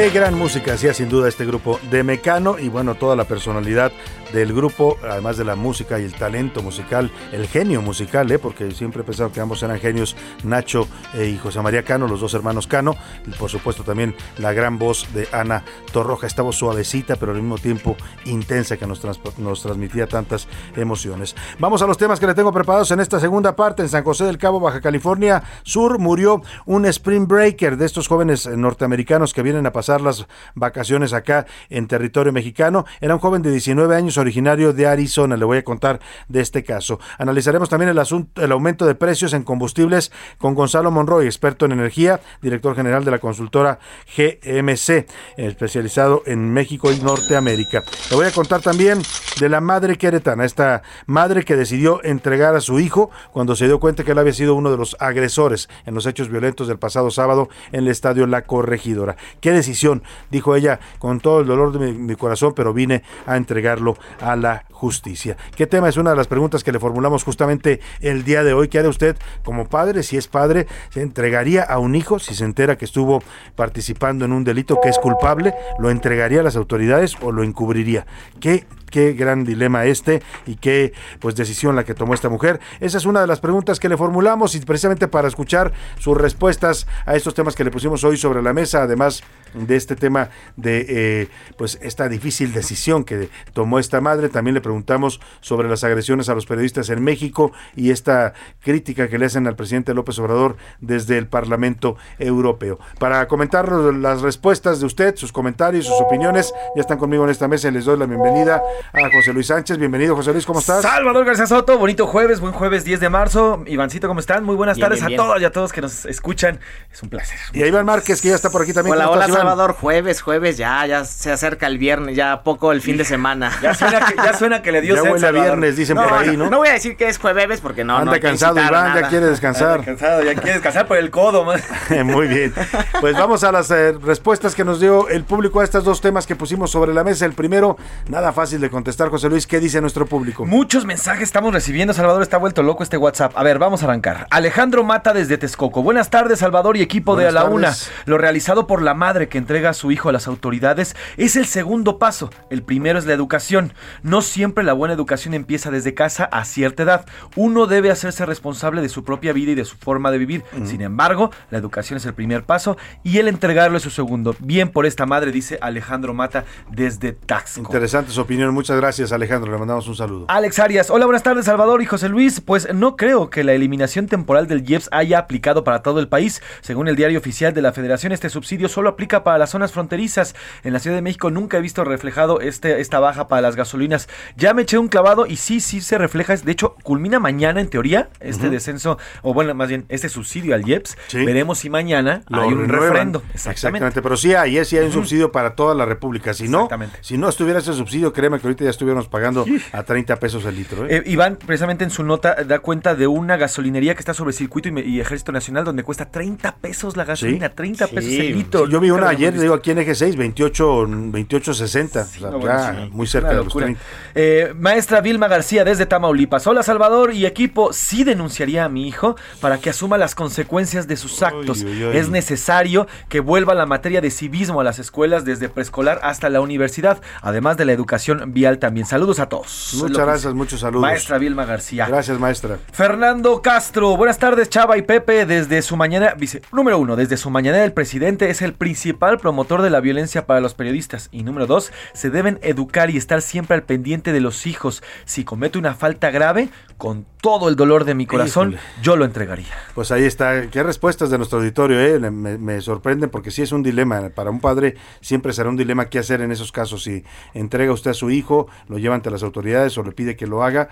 [0.04, 3.94] Qué gran música hacía sin duda este grupo de Mecano y bueno, toda la personalidad
[4.34, 8.40] del grupo, además de la música y el talento musical, el genio musical, ¿eh?
[8.40, 12.20] porque siempre he pensado que ambos eran genios, Nacho eh, y José María Cano, los
[12.20, 12.96] dos hermanos Cano,
[13.26, 17.38] y por supuesto también la gran voz de Ana Torroja, esta voz suavecita, pero al
[17.38, 17.96] mismo tiempo
[18.26, 19.02] intensa que nos,
[19.38, 21.36] nos transmitía tantas emociones.
[21.60, 23.84] Vamos a los temas que le tengo preparados en esta segunda parte.
[23.84, 28.48] En San José del Cabo, Baja California Sur, murió un Spring Breaker de estos jóvenes
[28.48, 32.86] norteamericanos que vienen a pasar las vacaciones acá en territorio mexicano.
[33.02, 35.38] Era un joven de 19 años, originario de Arizona.
[35.38, 37.00] Le voy a contar de este caso.
[37.18, 41.74] Analizaremos también el asunto, el aumento de precios en combustibles con Gonzalo Monroy, experto en
[41.74, 43.80] energía, director general de la consultora
[44.18, 45.06] GMC,
[45.38, 47.84] especializado en México y Norteamérica.
[48.10, 49.02] Le voy a contar también
[49.40, 53.80] de la madre queretana, esta madre que decidió entregar a su hijo cuando se dio
[53.80, 57.12] cuenta que él había sido uno de los agresores en los hechos violentos del pasado
[57.12, 59.16] sábado en el estadio La Corregidora.
[59.42, 59.83] ¿Qué decisión?
[60.32, 64.66] Dijo ella con todo el dolor de mi, corazón, pero vine a entregarlo a la
[64.72, 65.38] justicia.
[65.56, 68.68] ¿Qué tema es una de las preguntas que le formulamos justamente el día de hoy?
[68.68, 70.04] ¿Qué hará usted como padre?
[70.04, 73.24] Si es padre, ¿se entregaría a un hijo si se entera que estuvo
[73.56, 75.54] participando en un delito que es culpable?
[75.80, 78.06] ¿Lo entregaría a las autoridades o lo encubriría?
[78.40, 82.60] ¿Qué qué gran dilema este y qué pues decisión la que tomó esta mujer.
[82.80, 86.86] Esa es una de las preguntas que le formulamos y precisamente para escuchar sus respuestas
[87.08, 89.24] a estos temas que le pusimos hoy sobre la mesa, además
[89.54, 91.28] de este tema de eh,
[91.58, 96.36] pues esta difícil decisión que tomó esta madre, también le preguntamos sobre las agresiones a
[96.36, 101.18] los periodistas en México y esta crítica que le hacen al presidente López Obrador desde
[101.18, 102.80] el Parlamento Europeo.
[103.00, 107.48] Para comentar las respuestas de usted, sus comentarios, sus opiniones, ya están conmigo en esta
[107.48, 108.62] mesa y les doy la bienvenida
[108.94, 109.78] a José Luis Sánchez.
[109.78, 110.82] Bienvenido, José Luis, ¿cómo estás?
[110.82, 113.64] Salvador García Soto, bonito jueves, buen jueves 10 de marzo.
[113.68, 114.44] Ivancito, ¿cómo están?
[114.44, 116.60] Muy buenas tardes a todos y a todos que nos escuchan.
[116.92, 117.38] Es un placer.
[117.54, 118.96] Y a Iván Márquez, que ya está por aquí también.
[118.96, 119.74] Hola, hola, Salvador.
[119.74, 123.52] Jueves, jueves, ya, ya se acerca el viernes, ya poco el fin de semana.
[123.62, 126.38] ya, suena que, ya suena que le dio Ya huele a viernes, dicen por ahí,
[126.38, 126.50] ¿no?
[126.50, 127.98] No voy a decir que es jueves porque no.
[127.98, 129.80] Anda no cansado, Iván, ya quiere descansar.
[129.80, 131.46] Anda cansado, ya quiere descansar por el codo.
[132.06, 132.54] Muy bien.
[133.02, 136.26] Pues vamos a las eh, respuestas que nos dio el público a estos dos temas
[136.28, 137.26] que pusimos sobre la mesa.
[137.26, 137.78] El primero,
[138.08, 139.48] nada fácil de contestar, José Luis.
[139.48, 140.46] ¿Qué dice nuestro público?
[140.46, 141.94] Muchos mensajes estamos recibiendo.
[141.94, 143.34] Salvador está vuelto loco este WhatsApp.
[143.36, 144.28] A ver, vamos a arrancar.
[144.30, 145.84] Alejandro Mata desde Texcoco.
[145.84, 147.88] Buenas tardes, Salvador y equipo Buenas de A la tardes.
[147.88, 148.04] Una.
[148.06, 151.48] Lo realizado por la madre que entrega a su hijo a las autoridades es el
[151.48, 152.30] segundo paso.
[152.52, 153.74] El primero es la educación.
[154.04, 157.08] No siempre la buena educación empieza desde casa a cierta edad.
[157.36, 160.44] Uno debe hacerse responsable de su propia vida y de su forma de vivir.
[160.66, 164.36] Sin embargo, la educación es el primer paso y el entregarlo es su segundo.
[164.38, 167.62] Bien por esta madre, dice Alejandro Mata desde Taxco.
[167.62, 168.54] Interesante su opinión.
[168.54, 169.52] Muchas gracias, Alejandro.
[169.52, 170.26] Le mandamos un saludo.
[170.28, 172.40] Alex Arias, hola, buenas tardes, Salvador y José Luis.
[172.40, 176.44] Pues no creo que la eliminación temporal del IEPS haya aplicado para todo el país.
[176.62, 180.36] Según el diario oficial de la Federación, este subsidio solo aplica para las zonas fronterizas.
[180.64, 184.08] En la Ciudad de México nunca he visto reflejado este, esta baja para las gasolinas.
[184.36, 186.36] Ya me eché un clavado y sí, sí se refleja.
[186.36, 190.68] De hecho, culmina mañana en teoría este descenso, o bueno, más bien este subsidio al
[190.68, 190.98] IEPS.
[191.08, 191.26] Sí.
[191.26, 192.82] Veremos si mañana Lo hay un renuevan.
[192.82, 193.24] referendo.
[193.34, 194.02] Exactamente.
[194.02, 196.34] Pero sí hay, eh, sí hay un subsidio para toda la República.
[196.34, 196.68] Si no,
[197.02, 200.56] si no estuviera ese subsidio, créeme que ahorita ya estuviéramos pagando a 30 pesos el
[200.56, 200.86] litro.
[200.86, 200.98] ¿eh?
[200.98, 204.70] Eh, Iván, precisamente en su nota, da cuenta de una gasolinería que está sobre circuito
[204.70, 208.66] y, Ejército Nacional, donde cuesta 30 pesos la gasolina, 30 pesos el litro.
[208.66, 212.02] Sí, yo vi una ayer, digo, aquí en Eje 6, 28, 28.60.
[212.02, 212.92] o sea, No, ya bueno, sí.
[212.92, 213.66] muy cerca de los locura.
[213.66, 213.82] 30.
[214.16, 216.46] Eh, maestra Vilma García desde Tamaulipas.
[216.48, 217.74] Hola Salvador y equipo.
[217.74, 221.62] Sí denunciaría a mi hijo para que asuma las consecuencias de sus actos.
[221.62, 226.42] Es necesario que vuelva la materia de civismo a las escuelas desde preescolar hasta la
[226.42, 228.86] universidad, además de la educación vial también.
[228.86, 229.76] Saludos a todos.
[229.80, 230.82] Muchas gracias, muchos saludos.
[230.82, 231.88] Maestra Vilma García.
[231.88, 232.58] Gracias, maestra.
[232.72, 237.30] Fernando Castro, buenas tardes Chava y Pepe, desde su mañana, dice, número uno, desde su
[237.30, 241.10] mañana el presidente es el principal principal promotor de la violencia para los periodistas.
[241.12, 244.84] Y número dos, se deben educar y estar siempre al pendiente de los hijos.
[245.06, 248.68] Si comete una falta grave, con todo el dolor de mi corazón, Híjole.
[248.82, 249.54] yo lo entregaría.
[249.74, 250.48] Pues ahí está.
[250.50, 252.00] Qué respuestas de nuestro auditorio, ¿eh?
[252.12, 254.10] Me, me sorprenden porque sí es un dilema.
[254.10, 256.84] Para un padre siempre será un dilema qué hacer en esos casos.
[256.84, 260.28] Si entrega usted a su hijo, lo lleva ante las autoridades o le pide que
[260.28, 260.70] lo haga.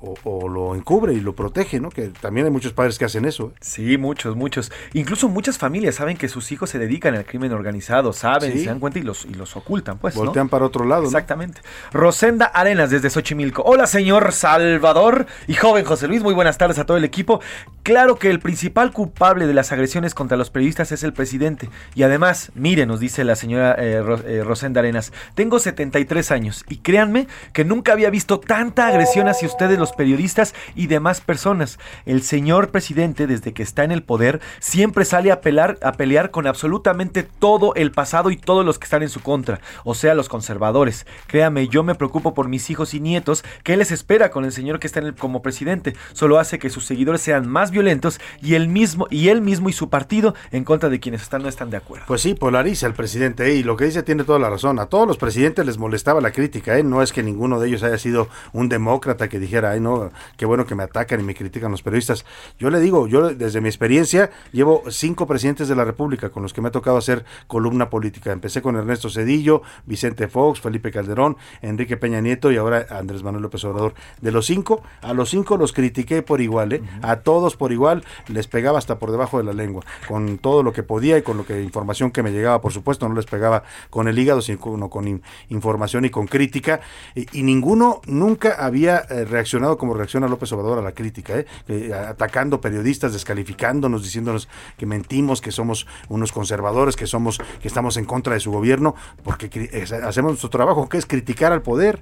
[0.00, 1.90] O, o lo encubre y lo protege, ¿no?
[1.90, 3.48] Que también hay muchos padres que hacen eso.
[3.52, 3.58] ¿eh?
[3.60, 4.70] Sí, muchos, muchos.
[4.92, 8.60] Incluso muchas familias saben que sus hijos se dedican al crimen organizado, saben, Sí.
[8.60, 10.14] se dan cuenta y los, y los ocultan, pues.
[10.14, 10.22] ¿no?
[10.22, 11.02] Voltean para otro lado.
[11.02, 11.08] ¿no?
[11.08, 11.62] Exactamente.
[11.92, 13.62] Rosenda Arenas desde Xochimilco.
[13.64, 16.22] Hola, señor Salvador y joven José Luis.
[16.22, 17.40] Muy buenas tardes a todo el equipo.
[17.82, 21.70] Claro que el principal culpable de las agresiones contra los periodistas es el presidente.
[21.96, 26.64] Y además, mire, nos dice la señora eh, Ro- eh, Rosenda Arenas, tengo 73 años
[26.68, 31.78] y créanme que nunca había visto tanta agresión hacia ustedes los periodistas y demás personas.
[32.06, 36.30] El señor presidente, desde que está en el poder, siempre sale a, pelar, a pelear
[36.30, 40.14] con absolutamente todo el pasado y todos los que están en su contra, o sea,
[40.14, 41.06] los conservadores.
[41.26, 43.44] Créame, yo me preocupo por mis hijos y nietos.
[43.62, 45.94] ¿Qué les espera con el señor que está en el- como presidente?
[46.12, 49.72] Solo hace que sus seguidores sean más violentos y él mismo y él mismo y
[49.72, 52.04] su partido en contra de quienes están no están de acuerdo.
[52.06, 53.54] Pues sí, polariza el presidente ¿eh?
[53.54, 54.78] y lo que dice tiene toda la razón.
[54.78, 56.82] A todos los presidentes les molestaba la crítica, ¿eh?
[56.82, 60.46] no es que ninguno de ellos haya sido un demócrata que dijera, ay no, qué
[60.46, 62.24] bueno que me atacan y me critican los periodistas.
[62.58, 66.52] Yo le digo, yo desde mi experiencia llevo cinco presidentes de la República con los
[66.52, 68.32] que me ha tocado hacer columna política.
[68.32, 73.42] Empecé con Ernesto Cedillo, Vicente Fox, Felipe Calderón, Enrique Peña Nieto y ahora Andrés Manuel
[73.42, 73.94] López Obrador.
[74.20, 76.82] De los cinco, a los cinco los critiqué por igual, ¿eh?
[77.02, 80.72] a todos por igual, les pegaba hasta por debajo de la lengua, con todo lo
[80.72, 83.62] que podía y con lo que información que me llegaba, por supuesto, no les pegaba
[83.90, 86.80] con el hígado, sino con, con in- información y con crítica,
[87.14, 91.46] y, y ninguno nunca había eh, reaccionado como reacciona López Obrador a la crítica, ¿eh?
[91.68, 97.96] Eh, atacando periodistas, descalificándonos, diciéndonos que mentimos, que somos unos conservadores, que somos, que estamos
[97.96, 98.94] en contra de su gobierno,
[99.24, 102.00] porque es- hacemos nuestro trabajo, que es criticar al poder.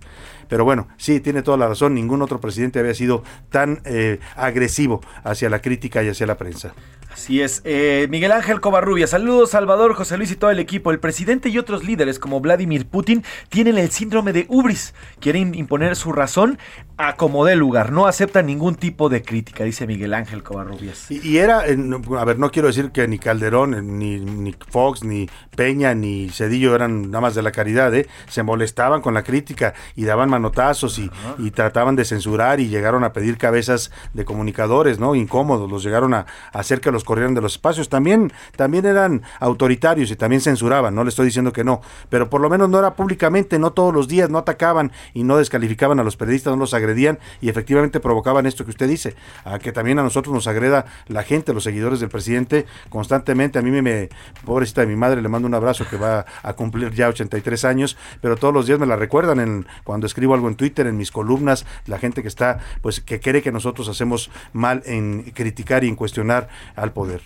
[0.48, 5.00] Pero bueno, sí, tiene toda la razón, ningún otro presidente había sido tan eh, agresivo
[5.24, 6.74] hacia la crítica y hacia la prensa.
[7.16, 7.62] Así es.
[7.64, 10.90] Eh, Miguel Ángel Covarrubia, saludos Salvador, José Luis y todo el equipo.
[10.90, 14.92] El presidente y otros líderes como Vladimir Putin tienen el síndrome de Ubris.
[15.18, 16.58] Quieren imponer su razón
[16.98, 17.90] a como dé lugar.
[17.90, 21.10] No aceptan ningún tipo de crítica, dice Miguel Ángel Covarrubias.
[21.10, 24.20] Y, y era, eh, no, a ver, no quiero decir que ni Calderón, eh, ni,
[24.20, 28.06] ni Fox, ni Peña, ni Cedillo eran nada más de la caridad, ¿eh?
[28.28, 33.04] se molestaban con la crítica y daban manotazos y, y trataban de censurar y llegaron
[33.04, 35.14] a pedir cabezas de comunicadores, ¿no?
[35.14, 37.88] Incómodos, los llegaron a, a hacer que los corrieran de los espacios.
[37.88, 41.80] También, también eran autoritarios y también censuraban, no le estoy diciendo que no,
[42.10, 45.38] pero por lo menos no era públicamente, no todos los días, no atacaban y no
[45.38, 49.58] descalificaban a los periodistas, no los agredían y efectivamente provocaban esto que usted dice, a
[49.58, 53.58] que también a nosotros nos agreda la gente, los seguidores del presidente constantemente.
[53.58, 54.08] A mí me, me-
[54.44, 57.96] pobrecita de mi madre, le mando un abrazo que va a cumplir ya 83 años,
[58.20, 61.10] pero todos los días me la recuerdan en, cuando escribo algo en Twitter, en mis
[61.12, 65.88] columnas, la gente que está, pues que cree que nosotros hacemos mal en criticar y
[65.88, 67.20] en cuestionar al poder.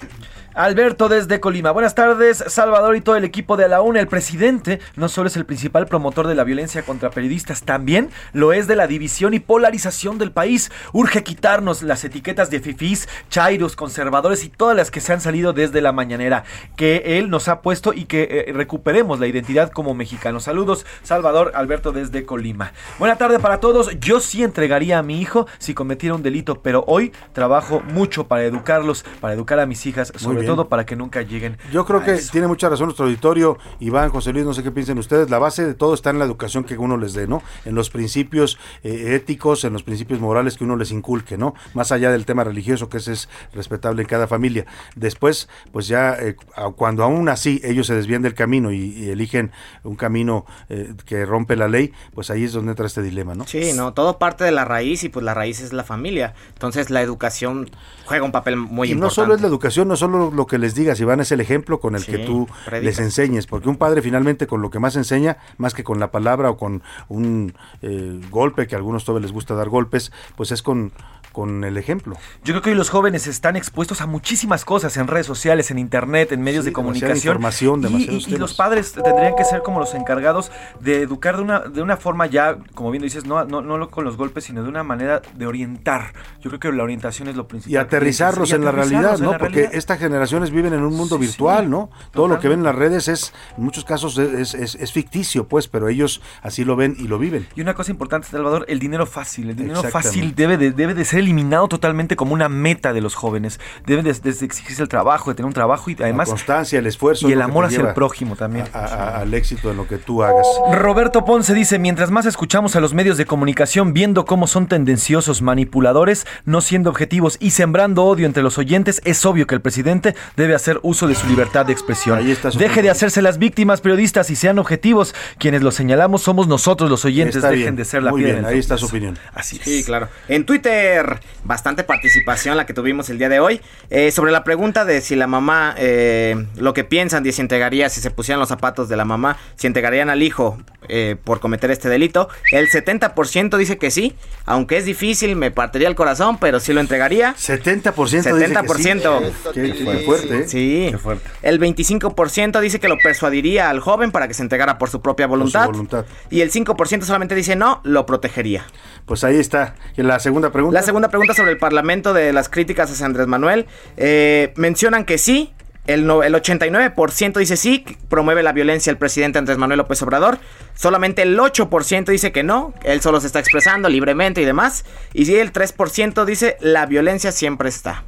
[0.61, 1.71] Alberto desde Colima.
[1.71, 3.99] Buenas tardes, Salvador y todo el equipo de la UNA.
[3.99, 8.53] El presidente no solo es el principal promotor de la violencia contra periodistas, también lo
[8.53, 10.71] es de la división y polarización del país.
[10.93, 15.55] Urge quitarnos las etiquetas de fifís, chairos, conservadores y todas las que se han salido
[15.55, 16.45] desde la mañanera
[16.77, 20.45] que él nos ha puesto y que eh, recuperemos la identidad como mexicanos.
[20.45, 22.75] Saludos, Salvador Alberto desde Colima.
[22.99, 23.99] Buena tarde para todos.
[23.99, 28.45] Yo sí entregaría a mi hijo si cometiera un delito, pero hoy trabajo mucho para
[28.45, 30.50] educarlos, para educar a mis hijas, sobre.
[30.55, 31.59] Todo para que nunca lleguen.
[31.73, 32.31] Yo creo a que eso.
[32.33, 35.67] tiene mucha razón nuestro auditorio, Iván, José Luis, no sé qué piensen ustedes, la base
[35.67, 37.43] de todo está en la educación que uno les dé, ¿no?
[37.65, 41.55] En los principios eh, éticos, en los principios morales que uno les inculque, ¿no?
[41.75, 44.67] Más allá del tema religioso, que ese es respetable en cada familia.
[44.97, 46.37] Después, pues ya eh,
[46.77, 49.53] cuando aún así ellos se desvían del camino y, y eligen
[49.85, 53.47] un camino eh, que rompe la ley, pues ahí es donde entra este dilema, ¿no?
[53.47, 56.35] Sí, no, todo parte de la raíz y pues la raíz es la familia.
[56.53, 57.71] Entonces la educación
[58.05, 59.15] juega un papel muy y no importante.
[59.15, 61.95] solo es la educación, no solo lo que les digas, Iván, es el ejemplo con
[61.95, 62.85] el Sí, que tú predica.
[62.85, 66.11] les enseñes, porque un padre finalmente con lo que más enseña, más que con la
[66.11, 70.53] palabra o con un eh, golpe, que a algunos todavía les gusta dar golpes, pues
[70.53, 70.93] es con,
[71.33, 72.17] con el ejemplo.
[72.45, 75.79] Yo creo que hoy los jóvenes están expuestos a muchísimas cosas en redes sociales, en
[75.79, 77.17] internet, en medios Sí, de comunicación.
[77.35, 80.51] información, Y- y, los padres tendrían que ser como los encargados
[80.81, 84.05] de educar de una, de una forma ya, como bien dices, no, no, no con
[84.05, 86.13] los golpes, sino de una manera de orientar.
[86.41, 87.73] Yo creo que la orientación es lo principal.
[87.73, 89.33] Y aterrizarlos Y en la realidad, ¿no?
[89.33, 89.75] la Porque realidad.
[89.75, 91.91] estas generaciones viven en un mundo Sí, virtual, sí, ¿no?
[92.13, 95.47] Todo lo que ven en las redes es, en muchos casos, es, es- es ficticio,
[95.49, 97.47] pues, pero ellos así lo ven y lo viven.
[97.55, 99.51] Y una cosa importante, Salvador, el dinero fácil.
[99.51, 103.15] El dinero fácil debe de, debe de ser eliminado totalmente como una meta de los
[103.15, 103.61] jóvenes.
[103.87, 106.29] Deben de, de exigirse el trabajo, de tener un trabajo y además...
[106.29, 107.29] La constancia, el esfuerzo.
[107.29, 108.67] Y el amor hacia el prójimo también.
[108.73, 110.47] al éxito en lo que tú hagas.
[110.73, 115.43] Roberto Ponce dice, mientras más escuchamos a los medios de comunicación viendo cómo son tendenciosos,
[115.43, 120.15] manipuladores, no siendo objetivos y sembrando odio entre los oyentes, es obvio que el presidente
[120.37, 122.21] debe hacer uso de su libertad de expresión.
[122.59, 125.15] Deje de hacerse las víctimas periodistas y sean objetivos.
[125.39, 127.43] Quienes lo señalamos somos nosotros los oyentes.
[127.43, 129.19] Dejen de ser la Muy bien, ahí está su opinión.
[129.35, 129.65] Así es.
[129.65, 130.09] Sí, claro.
[130.29, 131.10] En Twitter,
[131.45, 133.61] bastante participación la que tuvimos el día de hoy.
[133.91, 137.89] Eh, sobre la pregunta de si la mamá, eh, lo que piensan de si entregaría,
[137.89, 140.59] si se pusieran los zapatos de la mamá, si entregarían al hijo
[140.89, 142.29] eh, por cometer este delito.
[142.53, 146.81] El 70% dice que sí, aunque es difícil, me partiría el corazón, pero sí lo
[146.81, 147.35] entregaría.
[147.35, 147.93] 70%.
[147.95, 149.21] 70%.
[149.23, 149.85] Dice que sí.
[149.85, 150.39] Qué, fuerte.
[150.39, 150.49] ¿eh?
[150.49, 150.89] Sí.
[150.91, 151.29] Qué fuerte.
[151.43, 155.27] El 25% dice que lo persuadiría al joven para que se entregara por su propia
[155.27, 155.67] voluntad.
[155.67, 156.07] Por su voluntad.
[156.31, 158.67] Y el 5% solamente dice no, lo protegería.
[159.07, 159.75] Pues ahí está.
[159.97, 160.79] ¿Y la segunda pregunta?
[160.79, 163.67] La segunda pregunta sobre el Parlamento de las críticas hacia Andrés Manuel.
[163.97, 165.53] Eh, mencionan que sí,
[165.87, 170.39] el, el 89% dice sí, promueve la violencia el presidente Andrés Manuel López Obrador.
[170.75, 174.85] Solamente el 8% dice que no, él solo se está expresando libremente y demás.
[175.15, 178.05] Y sí, el 3% dice la violencia siempre está.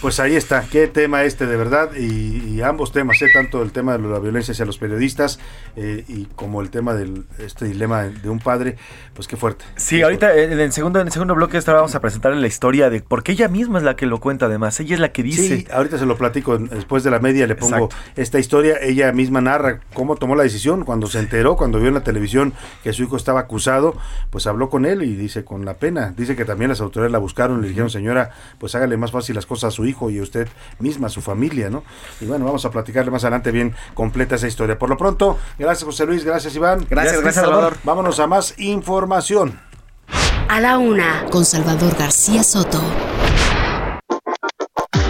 [0.00, 3.28] Pues ahí está, qué tema este de verdad y, y ambos temas, ¿eh?
[3.32, 5.38] tanto el tema de la violencia hacia los periodistas
[5.76, 8.76] eh, y como el tema de este dilema de un padre,
[9.14, 9.64] pues qué fuerte.
[9.76, 12.90] Sí, ahorita en el segundo en el segundo bloque esta vamos a presentar la historia
[12.90, 15.58] de porque ella misma es la que lo cuenta además, ella es la que dice.
[15.58, 19.40] Sí, ahorita se lo platico después de la media le pongo esta historia, ella misma
[19.40, 23.02] narra cómo tomó la decisión cuando se enteró, cuando vio en la televisión que su
[23.02, 23.96] hijo estaba acusado,
[24.30, 27.18] pues habló con él y dice con la pena, dice que también las autoridades la
[27.18, 30.48] buscaron, le dijeron, "Señora, pues hágale más fácil las cosas su hijo y a usted
[30.78, 31.84] misma, a su familia, ¿no?
[32.20, 34.78] Y bueno, vamos a platicarle más adelante bien completa esa historia.
[34.78, 36.86] Por lo pronto, gracias José Luis, gracias Iván.
[36.88, 37.76] Gracias, gracias Salvador.
[37.84, 39.60] Vámonos a más información.
[40.48, 42.80] A la una, con Salvador García Soto.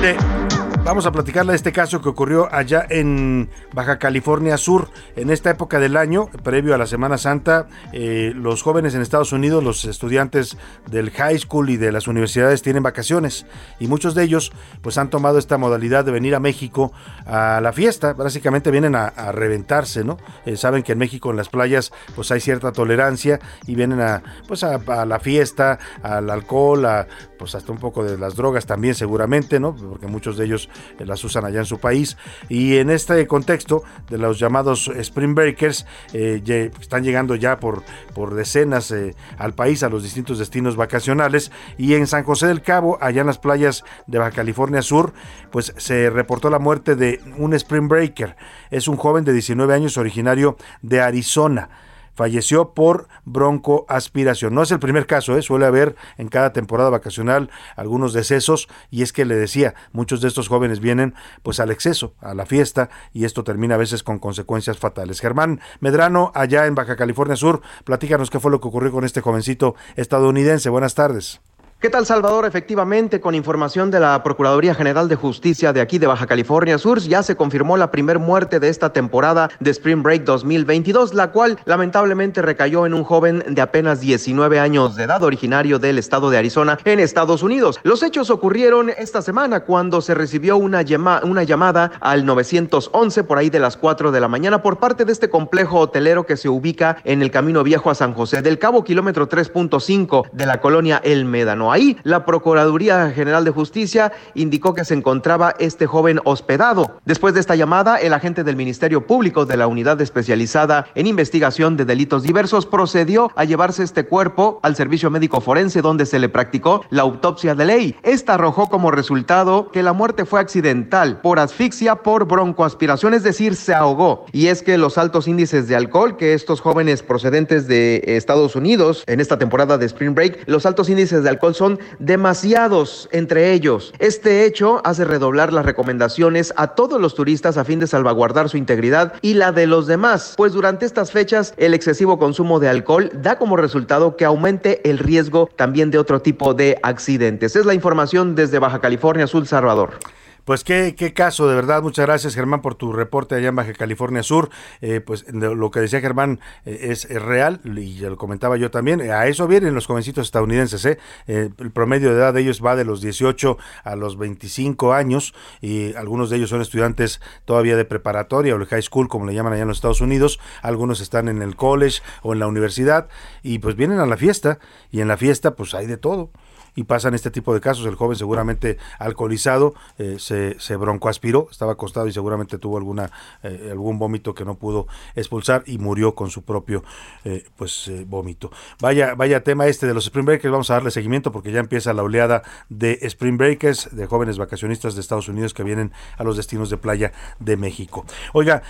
[0.01, 0.44] De
[0.85, 4.91] Vamos a platicarle de este caso que ocurrió allá en Baja California Sur.
[5.17, 9.33] En esta época del año, previo a la Semana Santa, eh, los jóvenes en Estados
[9.33, 10.59] Unidos, los estudiantes
[10.91, 13.47] del high school y de las universidades tienen vacaciones
[13.81, 16.93] y muchos de ellos pues han tomado esta modalidad de venir a México
[17.25, 18.13] a la fiesta.
[18.13, 20.19] Básicamente vienen a, reventarse, ¿no?
[20.45, 24.23] Eh, saben que en México en las playas pues hay cierta tolerancia y vienen a
[24.47, 27.07] pues a, la fiesta, al alcohol, a
[27.39, 29.75] pues hasta un poco de las drogas también seguramente, ¿no?
[29.75, 30.69] Porque muchos de ellos
[30.99, 32.17] las usan allá en su país.
[32.49, 37.83] Y en este contexto de los llamados Spring Breakers, eh, están llegando ya por,
[38.15, 41.51] por decenas eh, al país, a los distintos destinos vacacionales.
[41.79, 45.13] Y en San José del Cabo, allá en las playas de Baja California Sur,
[45.51, 48.37] pues se reportó la muerte de un Spring Breaker.
[48.71, 51.71] Es un joven de 19 años originario de Arizona
[52.15, 54.55] falleció por broncoaspiración.
[54.55, 55.43] No es el primer caso, ¿eh?
[55.43, 60.29] suele haber en cada temporada vacacional algunos decesos y es que le decía, muchos de
[60.29, 64.19] estos jóvenes vienen pues al exceso, a la fiesta y esto termina a veces con
[64.19, 65.21] consecuencias fatales.
[65.21, 69.21] Germán Medrano, allá en Baja California Sur, platícanos qué fue lo que ocurrió con este
[69.21, 70.71] jovencito estadounidense.
[70.71, 71.41] Buenas tardes.
[71.85, 72.47] ¿Qué tal, Salvador?
[72.47, 76.99] Efectivamente, con información de la Procuraduría General de Justicia de aquí de Baja California Sur,
[77.01, 81.59] ya se confirmó la primer muerte de esta temporada de Spring Break 2022, la cual
[81.67, 86.39] lamentablemente recayó en un joven de apenas 19 años de edad, originario del estado de
[86.39, 87.79] Arizona, en Estados Unidos.
[87.83, 93.37] Los hechos ocurrieron esta semana cuando se recibió una, llama- una llamada al 911 por
[93.37, 96.49] ahí de las 4 de la mañana por parte de este complejo hotelero que se
[96.49, 101.03] ubica en el Camino Viejo a San José del Cabo, kilómetro 3.5 de la colonia
[101.05, 101.74] El Médano.
[101.75, 107.01] Ahí la Procuraduría General de Justicia indicó que se encontraba este joven hospedado.
[107.05, 111.77] Después de esta llamada, el agente del Ministerio Público de la Unidad Especializada en Investigación
[111.77, 116.29] de Delitos Diversos procedió a llevarse este cuerpo al servicio médico forense donde se le
[116.29, 117.97] practicó la autopsia de ley.
[118.05, 123.57] Esta arrojó como resultado que la muerte fue accidental por asfixia por broncoaspiración, es decir,
[123.57, 124.27] se ahogó.
[124.31, 129.03] Y es que los altos índices de alcohol que estos jóvenes procedentes de Estados Unidos
[129.09, 131.64] en esta temporada de Spring Break, los altos índices de alcohol son
[131.99, 133.93] demasiados entre ellos.
[133.99, 138.57] Este hecho hace redoblar las recomendaciones a todos los turistas a fin de salvaguardar su
[138.57, 143.11] integridad y la de los demás, pues durante estas fechas el excesivo consumo de alcohol
[143.15, 147.57] da como resultado que aumente el riesgo también de otro tipo de accidentes.
[147.57, 149.99] Es la información desde Baja California Sur, Salvador.
[150.45, 151.83] Pues qué, qué caso, de verdad.
[151.83, 154.51] Muchas gracias, Germán, por tu reporte allá en Baja California Sur.
[154.83, 159.01] Eh, pues de- lo que decía Germán eh, es, real y lo comentaba yo también.
[159.01, 160.85] Eh, A eso vienen los jovencitos estadounidenses.
[160.85, 160.99] ¿eh?
[161.27, 165.35] Eh, el promedio de edad de ellos va de los 18 a los 25 años
[165.63, 169.33] y algunos de ellos son estudiantes todavía de preparatoria o el high school, como le
[169.33, 170.41] llaman allá en los Estados Unidos.
[170.61, 173.09] Algunos están en el college o en la universidad
[173.43, 174.59] y pues vienen a la fiesta
[174.91, 176.31] y en la fiesta pues hay de todo
[176.75, 177.87] y pasan este tipo de casos.
[177.87, 183.11] El joven seguramente alcoholizado eh, se, se broncoaspiró, estaba acostado y seguramente tuvo alguna
[183.43, 186.85] eh, algún vómito que no pudo expulsar y murió con su propio
[187.25, 188.51] eh, pues vómito.
[188.81, 191.93] Vaya vaya tema este de los Spring Breakers, vamos a darle seguimiento porque ya empieza
[191.93, 196.37] la oleada de Spring Breakers, de jóvenes vacacionistas de Estados Unidos que vienen a los
[196.37, 198.05] destinos de playa de México.
[198.33, 198.63] Oiga,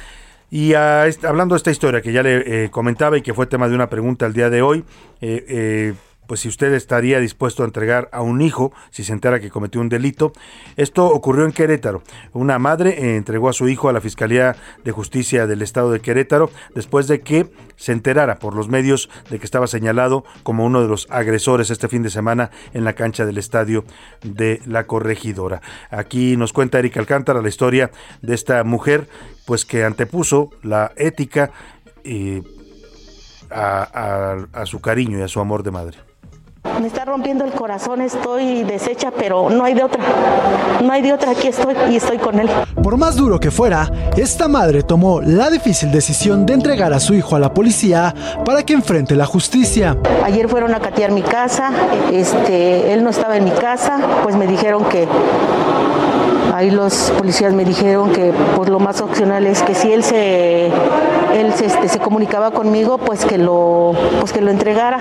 [0.51, 3.89] y hablando de esta historia que ya le comentaba y que fue tema de una
[3.89, 4.85] pregunta el día de hoy,
[6.27, 9.81] pues si usted estaría dispuesto a entregar a un hijo si se entera que cometió
[9.81, 10.33] un delito.
[10.77, 12.03] Esto ocurrió en Querétaro.
[12.33, 16.01] Una madre eh, entregó a su hijo a la Fiscalía de Justicia del Estado de
[16.01, 20.83] Querétaro después de que se enterara por los medios de que estaba señalado como uno
[20.83, 23.85] de los agresores este fin de semana en la cancha del estadio
[24.23, 25.61] de la corregidora.
[25.91, 27.91] Aquí nos cuenta Erika Alcántara la historia
[28.23, 29.09] de esta mujer
[29.47, 31.51] pues que antepuso la ética
[32.05, 32.43] eh,
[33.51, 36.14] a su cariño y a su amor de madre.
[36.81, 40.03] Me está rompiendo el corazón, estoy deshecha, pero no hay de otra.
[40.83, 42.49] No hay de otra, aquí estoy y estoy con él.
[42.83, 47.15] Por más duro que fuera, esta madre tomó la difícil decisión de entregar a su
[47.15, 48.15] hijo a la policía
[48.45, 49.97] para que enfrente la justicia.
[50.25, 51.71] Ayer fueron a catear mi casa,
[52.13, 55.07] este, él no estaba en mi casa, pues me dijeron que
[56.55, 60.67] ahí los policías me dijeron que pues lo más opcional es que si él se
[60.67, 65.01] él se, este, se comunicaba conmigo pues que lo pues que lo entregara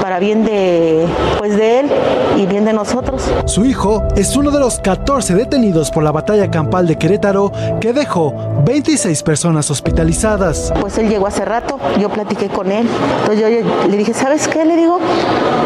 [0.00, 1.04] para bien de
[1.38, 1.90] pues de él
[2.36, 3.28] y bien de nosotros.
[3.46, 7.92] Su hijo es uno de los 14 detenidos por la batalla campal de Querétaro que
[7.92, 8.32] dejó
[8.64, 10.72] 26 personas hospitalizadas.
[10.80, 12.86] Pues él llegó hace rato, yo platiqué con él,
[13.20, 14.64] entonces yo le dije, ¿sabes qué?
[14.64, 14.98] Le digo,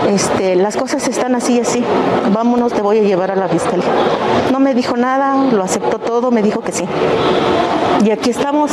[0.08, 1.84] este, las cosas están así y así,
[2.32, 3.92] vámonos, te voy a llevar a la fiscalía.
[4.52, 6.84] No me dijo nada, lo aceptó todo, me dijo que sí.
[8.04, 8.70] Y aquí estamos,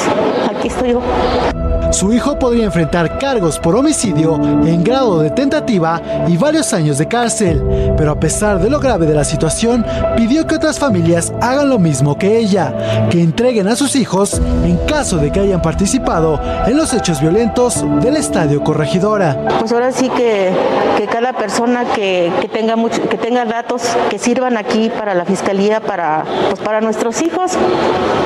[0.50, 1.63] aquí estoy yo.
[1.94, 4.34] Su hijo podría enfrentar cargos por homicidio
[4.66, 7.64] en grado de tentativa y varios años de cárcel,
[7.96, 9.86] pero a pesar de lo grave de la situación,
[10.18, 14.78] pidió que otras familias hagan lo mismo que ella, que entreguen a sus hijos en
[14.88, 19.38] caso de que hayan participado en los hechos violentos del Estadio Corregidora.
[19.60, 20.52] Pues ahora sí que,
[20.98, 25.26] que cada persona que, que tenga mucho, que tenga datos que sirvan aquí para la
[25.26, 27.52] fiscalía, para, pues para nuestros hijos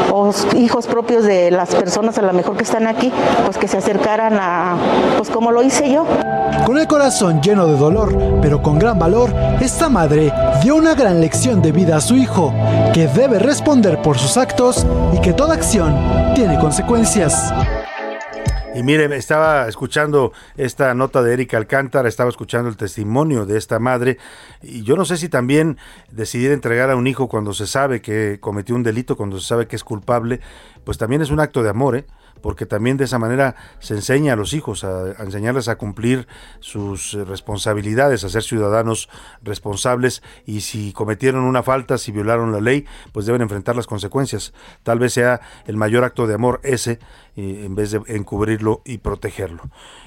[0.09, 3.11] o hijos propios de las personas a lo mejor que están aquí,
[3.43, 4.77] pues que se acercaran a,
[5.17, 6.05] pues como lo hice yo.
[6.65, 10.31] Con el corazón lleno de dolor, pero con gran valor, esta madre
[10.61, 12.53] dio una gran lección de vida a su hijo,
[12.93, 15.95] que debe responder por sus actos y que toda acción
[16.35, 17.53] tiene consecuencias.
[18.75, 23.79] Y mire, estaba escuchando esta nota de Erika Alcántara, estaba escuchando el testimonio de esta
[23.79, 24.19] madre,
[24.61, 25.77] y yo no sé si también
[26.11, 29.67] decidir entregar a un hijo cuando se sabe que cometió un delito, cuando se sabe
[29.67, 30.41] que es culpable,
[30.83, 32.05] pues también es un acto de amor, ¿eh?
[32.41, 36.27] Porque también de esa manera se enseña a los hijos, a, enseñarles a cumplir
[36.59, 39.09] sus eh, responsabilidades, a ser ciudadanos
[39.41, 44.53] responsables y si cometieron una falta, si violaron la ley, pues deben enfrentar las consecuencias.
[44.83, 46.99] Tal vez sea el mayor acto de amor ese,
[47.37, 49.63] eh, en vez de encubrirlo y protegerlo.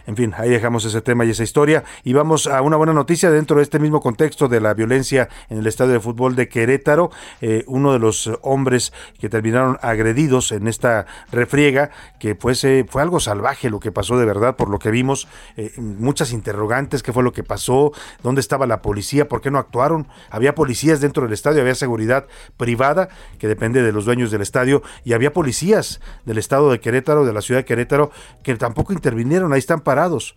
[0.06, 3.30] En fin, ahí dejamos ese tema y esa historia y vamos a una buena noticia
[3.30, 7.10] dentro de este mismo contexto de la violencia en el estadio de fútbol de Querétaro.
[7.40, 13.20] Eh, uno de los hombres que terminaron agredidos en esta refriega que pues, fue algo
[13.20, 17.22] salvaje lo que pasó de verdad, por lo que vimos, eh, muchas interrogantes, qué fue
[17.22, 17.92] lo que pasó,
[18.22, 22.26] dónde estaba la policía, por qué no actuaron, había policías dentro del estadio, había seguridad
[22.56, 23.08] privada
[23.38, 27.32] que depende de los dueños del estadio y había policías del estado de Querétaro, de
[27.32, 28.10] la ciudad de Querétaro,
[28.42, 30.36] que tampoco intervinieron, ahí están parados.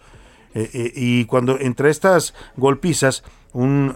[0.55, 3.23] Eh, eh, y cuando entre estas golpizas,
[3.53, 3.93] un,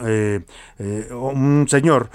[1.10, 2.12] un señor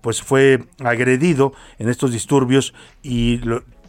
[0.00, 2.72] pues fue agredido en estos disturbios
[3.02, 3.38] y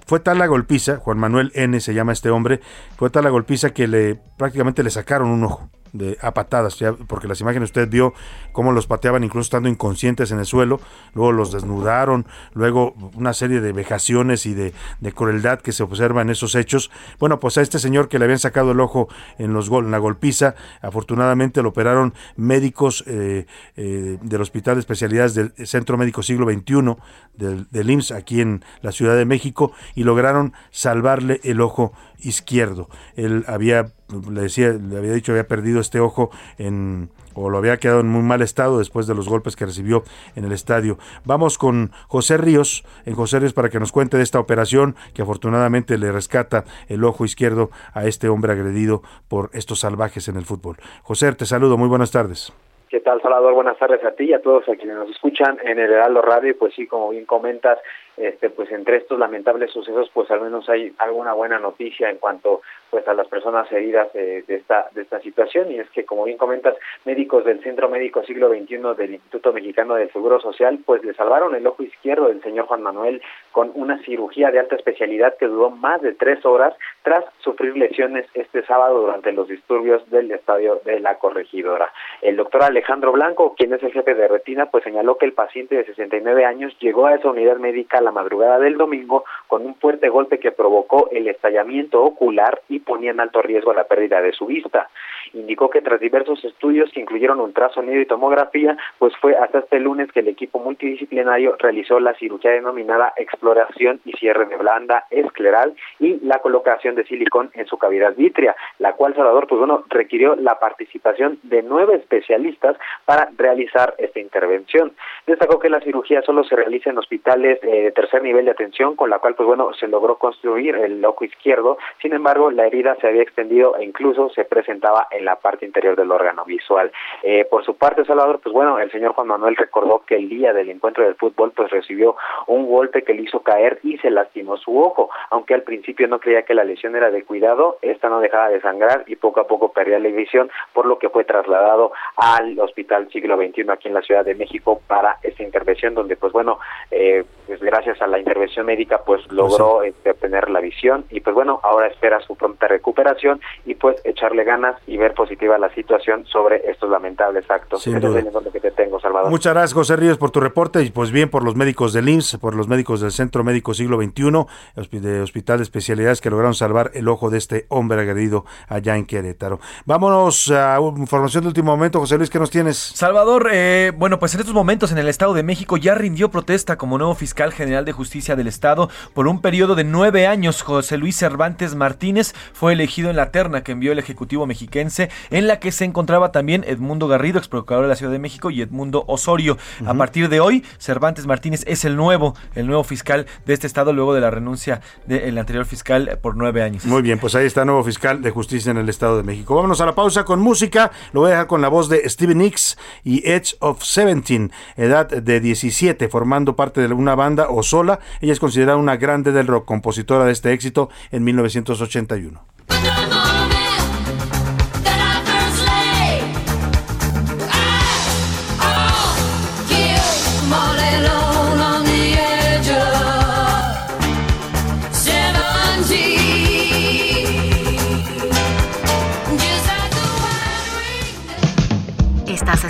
[0.06, 2.60] fue tal la golpiza, Juan Manuel N se llama este hombre,
[2.98, 6.78] fue tal la golpiza que le prácticamente le sacaron un ojo de, a patadas,
[7.08, 8.14] porque las imágenes usted vio
[8.52, 10.80] cómo los pateaban incluso estando inconscientes en el suelo,
[11.14, 14.74] luego los desnudaron, luego una serie de vejaciones y de,
[15.14, 16.92] crueldad que se observa en esos hechos.
[17.20, 19.08] Bueno, pues a este señor que le habían sacado el ojo
[19.38, 23.46] en, los en la golpiza, afortunadamente lo operaron médicos eh,
[23.76, 26.98] eh, del Hospital de Especialidades del Centro Médico Siglo XXI
[27.38, 32.90] del, del IMSS aquí en la Ciudad de México y lograron salvarle el ojo izquierdo.
[33.16, 33.94] Él había,
[34.30, 38.08] le decía, le había dicho, había perdido este ojo en o lo había quedado en
[38.08, 40.04] muy mal estado después de los golpes que recibió
[40.36, 40.98] en el estadio.
[41.24, 45.22] Vamos con José Ríos, en José Ríos para que nos cuente de esta operación que
[45.22, 50.46] afortunadamente le rescata el ojo izquierdo a este hombre agredido por estos salvajes en el
[50.46, 50.78] fútbol.
[51.04, 52.52] José, te saludo, muy buenas tardes.
[52.90, 53.54] ¿Qué tal, Salvador?
[53.54, 56.58] Buenas tardes a ti y a todos a quienes nos escuchan en el Heraldo Radio.
[56.58, 57.80] Pues sí, como bien comentas,
[58.18, 62.61] este, pues entre estos lamentables sucesos, pues al menos hay alguna buena noticia en cuanto
[62.89, 66.38] pues a las personas heridas de, esta de esta situación y es que como bien
[66.38, 66.76] comentas
[67.06, 71.53] médicos del Centro Médico Siglo XXI del Instituto Mexicano del Seguro Social pues le salvaron
[71.56, 73.22] el ojo izquierdo del señor Juan Manuel
[73.52, 76.73] con una cirugía de alta especialidad que duró más de tres horas
[77.03, 81.91] tras sufrir lesiones este sábado durante los disturbios del estadio de la corregidora.
[82.22, 85.76] El doctor Alejandro Blanco, quien es el jefe de retina, pues señaló que el paciente
[85.76, 90.08] de 69 años llegó a esa unidad médica la madrugada del domingo con un fuerte
[90.08, 94.46] golpe que provocó el estallamiento ocular y ponía en alto riesgo la pérdida de su
[94.46, 94.90] vista.
[95.34, 100.10] Indicó que tras diversos estudios que incluyeron ultrasonido y tomografía, pues fue hasta este lunes
[100.14, 106.20] que el equipo multidisciplinario realizó la cirugía denominada exploración y cierre de blanda escleral y
[106.26, 110.60] la colocación de silicón en su cavidad vítrea, la cual Salvador pues bueno requirió la
[110.60, 114.94] participación de nueve especialistas para realizar esta intervención.
[115.26, 119.10] Destacó que la cirugía solo se realiza en hospitales eh, tercer nivel de atención, con
[119.10, 121.80] la cual pues bueno se logró construir el ojo izquierdo.
[121.99, 125.95] Sin embargo, la herida se había extendido e incluso se presentaba en la parte interior
[125.95, 126.91] del órgano visual.
[127.24, 130.53] Eh, por su parte, Salvador, pues bueno, el señor Juan Manuel recordó que el día
[130.53, 132.15] del encuentro del fútbol pues recibió
[132.45, 136.19] un golpe que le hizo caer y se lastimó su ojo, aunque al principio no
[136.19, 139.48] creía que la lesión era de cuidado, esta no dejaba de sangrar y poco a
[139.48, 143.95] poco perdía la visión, por lo que fue trasladado al Hospital Siglo XXI aquí en
[143.95, 146.60] la Ciudad de México para esta intervención, donde pues bueno,
[146.91, 151.34] eh, pues gracias a la intervención médica pues logró este, obtener la visión y pues
[151.34, 156.26] bueno, ahora espera su pronta recuperación y pues echarle ganas y ver positiva la situación
[156.26, 157.84] sobre estos lamentables actos.
[157.84, 158.20] Sin es duda.
[158.20, 159.30] el que te tengo, Salvador.
[159.30, 162.38] Muchas gracias, José Ríos, por tu reporte y pues bien por los médicos del IMSS,
[162.38, 166.92] por los médicos del Centro Médico Siglo XXI, de Hospital de Especialidades que lograron salvar
[166.94, 169.60] el ojo de este hombre agredido allá en Querétaro.
[169.86, 172.78] Vámonos a información de último momento, José Luis, ¿qué nos tienes?
[172.78, 176.78] Salvador, eh, bueno, pues en estos momentos en el Estado de México ya rindió protesta
[176.78, 180.61] como nuevo fiscal general de justicia del Estado por un periodo de nueve años.
[180.61, 185.48] José Luis Cervantes Martínez fue elegido en la terna que envió el Ejecutivo mexiquense, en
[185.48, 188.61] la que se encontraba también Edmundo Garrido, ex procurador de la Ciudad de México, y
[188.61, 189.57] Edmundo Osorio.
[189.85, 193.91] A partir de hoy, Cervantes Martínez es el nuevo, el nuevo fiscal de este Estado
[193.91, 196.85] luego de la renuncia del anterior fiscal por nueve años.
[196.85, 199.56] Muy bien, pues ahí está nuevo fiscal de justicia en el Estado de México.
[199.56, 200.91] Vámonos a la pausa con música.
[201.11, 205.07] Lo voy a dejar con la voz de Stevie Nicks y Edge of 17, edad
[205.07, 208.00] de 17, formando parte de una banda o sola.
[208.22, 212.57] Ella es considerada una grande del rock, compositora de este éxito en 1981.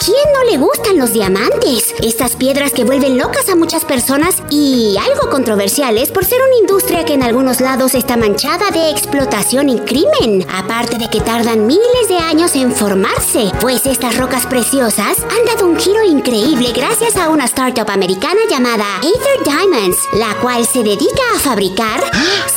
[0.00, 1.94] ¿A quién no le gustan los diamantes?
[2.02, 7.04] Estas piedras que vuelven locas a muchas personas y algo controversiales por ser una industria
[7.04, 10.46] que en algunos lados está manchada de explotación y crimen.
[10.54, 15.66] Aparte de que tardan miles de años en formarse, pues estas rocas preciosas han dado
[15.66, 21.22] un giro increíble gracias a una startup americana llamada Aether Diamonds, la cual se dedica
[21.36, 22.10] a fabricar.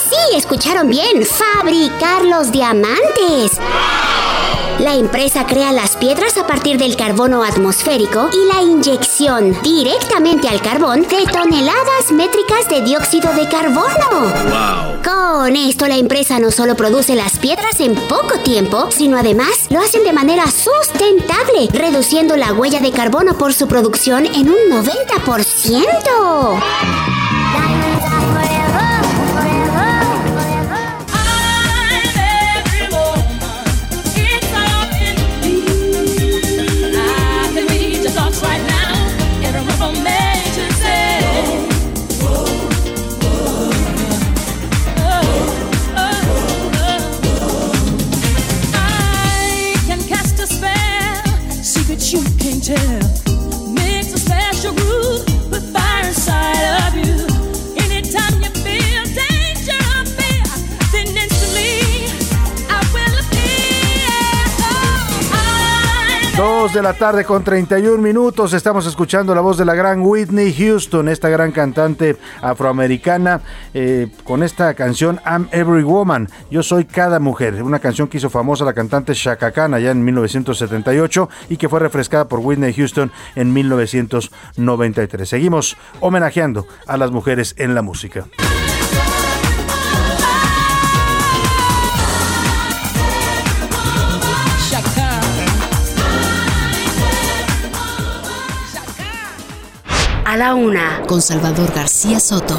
[0.09, 3.59] Sí, escucharon bien, fabricar los diamantes.
[4.83, 10.61] La empresa crea las piedras a partir del carbono atmosférico y la inyección directamente al
[10.61, 14.33] carbón de toneladas métricas de dióxido de carbono.
[15.01, 19.79] Con esto la empresa no solo produce las piedras en poco tiempo, sino además lo
[19.79, 27.12] hacen de manera sustentable, reduciendo la huella de carbono por su producción en un 90%.
[52.69, 53.12] angel
[66.43, 68.51] Dos de la tarde con 31 minutos.
[68.51, 73.39] Estamos escuchando la voz de la gran Whitney Houston, esta gran cantante afroamericana,
[73.73, 76.27] eh, con esta canción I'm Every Woman.
[76.51, 77.63] Yo soy cada mujer.
[77.63, 81.79] Una canción que hizo famosa la cantante Shaka Khan allá en 1978 y que fue
[81.79, 85.29] refrescada por Whitney Houston en 1993.
[85.29, 88.25] Seguimos homenajeando a las mujeres en la música.
[100.33, 102.57] A la una, con Salvador García Soto.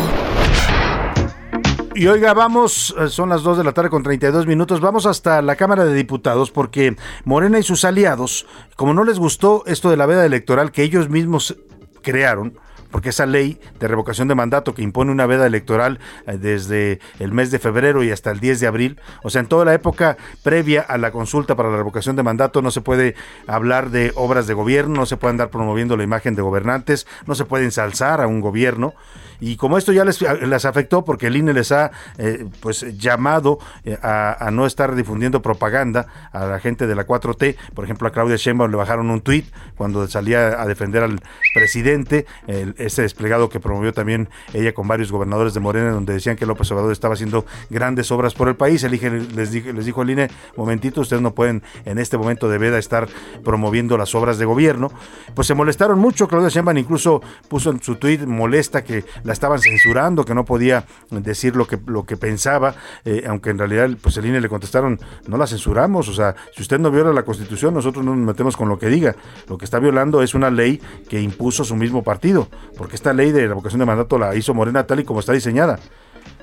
[1.96, 5.42] Y oiga, vamos, eh, son las 2 de la tarde con 32 minutos, vamos hasta
[5.42, 6.94] la Cámara de Diputados porque
[7.24, 8.46] Morena y sus aliados,
[8.76, 11.56] como no les gustó esto de la veda electoral que ellos mismos
[12.00, 12.60] crearon,
[12.94, 15.98] porque esa ley de revocación de mandato que impone una veda electoral
[16.28, 19.48] eh, desde el mes de febrero y hasta el 10 de abril, o sea, en
[19.48, 23.16] toda la época previa a la consulta para la revocación de mandato no se puede
[23.48, 27.34] hablar de obras de gobierno, no se puede andar promoviendo la imagen de gobernantes, no
[27.34, 28.94] se puede ensalzar a un gobierno.
[29.40, 33.58] Y como esto ya les, les afectó porque el INE les ha eh, pues llamado
[33.84, 38.12] eh, a, no estar difundiendo propaganda a la gente de la 4T, por ejemplo a
[38.12, 39.46] Claudia Sheinbaum le bajaron un tuit
[39.76, 41.20] cuando salía a defender al
[41.54, 46.36] presidente, el, ese desplegado que promovió también ella con varios gobernadores de Morena donde decían
[46.36, 48.82] que López Obrador estaba haciendo grandes obras por el país.
[48.84, 48.92] El
[49.34, 52.78] les, dijo, les dijo el INE, momentito, ustedes no pueden en este momento de veda
[52.78, 53.08] estar
[53.42, 54.90] promoviendo las obras de gobierno.
[55.34, 59.58] Pues se molestaron mucho, Claudia Sheinbaum incluso puso en su tuit molesta que la estaban
[59.58, 62.74] censurando, que no podía decir lo que, lo que pensaba,
[63.04, 66.62] eh, aunque en realidad pues el INE le contestaron, no la censuramos, o sea, si
[66.62, 69.16] usted no viola la constitución, nosotros no nos metemos con lo que diga.
[69.48, 73.32] Lo que está violando es una ley que impuso su mismo partido, porque esta ley
[73.32, 75.78] de revocación de mandato la hizo Morena tal y como está diseñada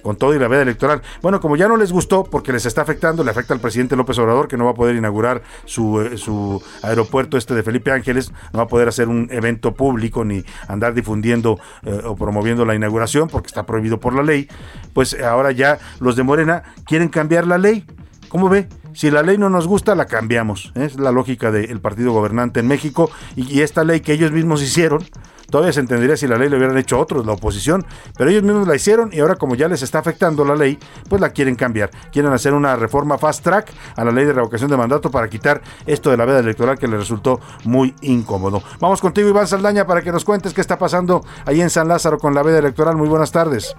[0.01, 1.01] con todo y la veda electoral.
[1.21, 4.17] Bueno, como ya no les gustó, porque les está afectando, le afecta al presidente López
[4.17, 8.31] Obrador, que no va a poder inaugurar su, eh, su aeropuerto este de Felipe Ángeles,
[8.51, 12.75] no va a poder hacer un evento público ni andar difundiendo eh, o promoviendo la
[12.75, 14.47] inauguración, porque está prohibido por la ley,
[14.93, 17.85] pues ahora ya los de Morena quieren cambiar la ley.
[18.29, 18.67] ¿Cómo ve?
[18.93, 20.71] Si la ley no nos gusta, la cambiamos.
[20.75, 25.03] Es la lógica del partido gobernante en México y esta ley que ellos mismos hicieron,
[25.51, 27.83] Todavía se entendería si la ley le hubieran hecho otros, la oposición,
[28.17, 30.79] pero ellos mismos la hicieron y ahora como ya les está afectando la ley,
[31.09, 31.89] pues la quieren cambiar.
[32.11, 35.61] Quieren hacer una reforma fast track a la ley de revocación de mandato para quitar
[35.85, 38.61] esto de la veda electoral que les resultó muy incómodo.
[38.79, 42.17] Vamos contigo, Iván Saldaña, para que nos cuentes qué está pasando ahí en San Lázaro
[42.17, 42.95] con la veda electoral.
[42.95, 43.75] Muy buenas tardes.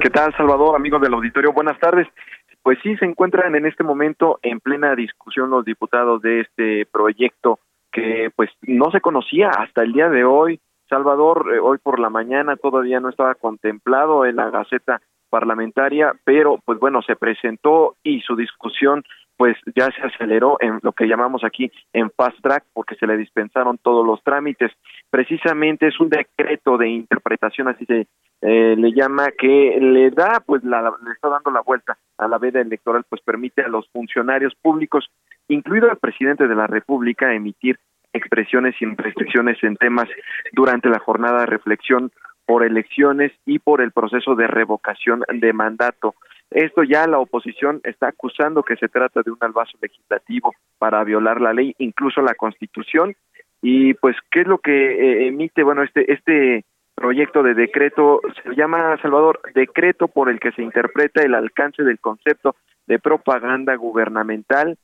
[0.00, 1.52] ¿Qué tal, Salvador, amigos del auditorio?
[1.52, 2.08] Buenas tardes.
[2.62, 7.58] Pues sí, se encuentran en este momento en plena discusión los diputados de este proyecto
[7.92, 12.10] que pues no se conocía hasta el día de hoy Salvador, eh, hoy por la
[12.10, 18.20] mañana todavía no estaba contemplado en la Gaceta parlamentaria, pero pues bueno, se presentó y
[18.20, 19.04] su discusión
[19.36, 23.18] pues ya se aceleró en lo que llamamos aquí en fast track porque se le
[23.18, 24.72] dispensaron todos los trámites.
[25.10, 28.06] Precisamente es un decreto de interpretación, así se
[28.40, 32.38] eh, le llama, que le da, pues la, le está dando la vuelta a la
[32.38, 35.06] veda electoral, pues permite a los funcionarios públicos,
[35.48, 37.78] incluido al presidente de la República, emitir
[38.16, 40.08] expresiones y restricciones en temas
[40.52, 42.10] durante la jornada de reflexión
[42.46, 46.14] por elecciones y por el proceso de revocación de mandato.
[46.50, 51.40] Esto ya la oposición está acusando que se trata de un albazo legislativo para violar
[51.40, 53.14] la ley, incluso la Constitución.
[53.62, 55.64] Y pues, ¿qué es lo que eh, emite?
[55.64, 56.64] Bueno, este, este
[56.94, 61.98] proyecto de decreto se llama, Salvador, decreto por el que se interpreta el alcance del
[61.98, 62.54] concepto
[62.86, 64.78] de propaganda gubernamental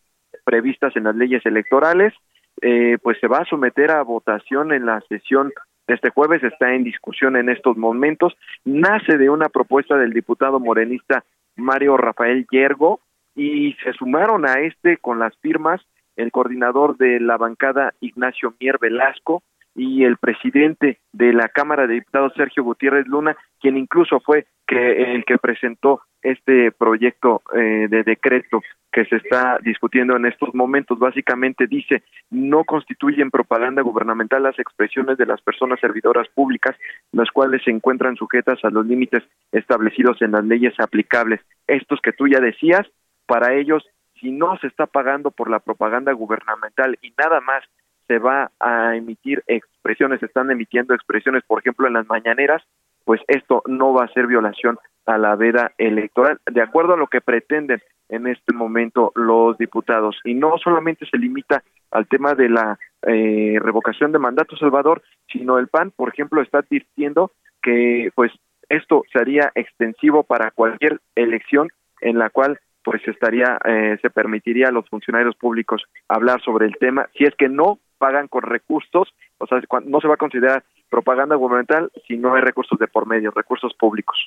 [0.44, 2.12] previstas en las leyes electorales
[2.60, 5.52] eh, pues se va a someter a votación en la sesión
[5.86, 8.34] este jueves, está en discusión en estos momentos,
[8.64, 11.24] nace de una propuesta del diputado morenista
[11.56, 13.00] Mario Rafael Yergo
[13.34, 15.80] y se sumaron a este con las firmas
[16.16, 19.42] el coordinador de la bancada Ignacio Mier Velasco
[19.74, 25.14] y el presidente de la Cámara de Diputados Sergio Gutiérrez Luna, quien incluso fue que
[25.14, 28.62] el que presentó este proyecto eh, de decreto
[28.92, 30.98] que se está discutiendo en estos momentos.
[30.98, 36.76] Básicamente dice, no constituyen propaganda gubernamental las expresiones de las personas servidoras públicas,
[37.12, 41.40] las cuales se encuentran sujetas a los límites establecidos en las leyes aplicables.
[41.66, 42.86] Estos que tú ya decías,
[43.26, 43.82] para ellos,
[44.20, 47.64] si no se está pagando por la propaganda gubernamental y nada más
[48.06, 52.62] se va a emitir expresiones, se están emitiendo expresiones, por ejemplo, en las mañaneras,
[53.04, 57.08] pues esto no va a ser violación a la veda electoral, de acuerdo a lo
[57.08, 60.18] que pretenden en este momento los diputados.
[60.24, 65.58] Y no solamente se limita al tema de la eh, revocación de mandato, Salvador, sino
[65.58, 68.32] el PAN, por ejemplo, está advirtiendo que pues
[68.68, 71.68] esto sería extensivo para cualquier elección
[72.00, 76.76] en la cual pues estaría, eh, se permitiría a los funcionarios públicos hablar sobre el
[76.78, 77.08] tema.
[77.16, 81.36] Si es que no pagan con recursos, o sea, no se va a considerar propaganda
[81.36, 84.18] gubernamental si no hay recursos de por medio, recursos públicos.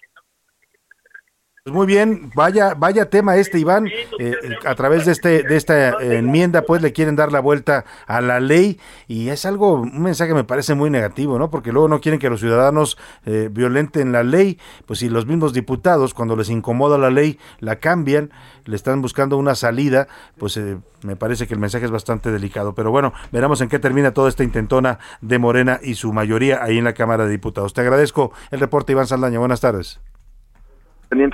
[1.65, 3.87] Pues muy bien, vaya, vaya tema este, Iván.
[4.19, 4.35] Eh,
[4.65, 8.39] a través de este, de esta enmienda, pues le quieren dar la vuelta a la
[8.39, 11.49] ley y es algo, un mensaje que me parece muy negativo, ¿no?
[11.49, 15.53] Porque luego no quieren que los ciudadanos eh, violenten la ley, pues si los mismos
[15.53, 18.29] diputados, cuando les incomoda la ley, la cambian,
[18.65, 22.75] le están buscando una salida, pues eh, me parece que el mensaje es bastante delicado.
[22.75, 26.77] Pero bueno, veremos en qué termina toda esta intentona de Morena y su mayoría ahí
[26.77, 27.73] en la Cámara de Diputados.
[27.73, 29.39] Te agradezco el reporte, Iván Saldaña.
[29.39, 29.99] Buenas tardes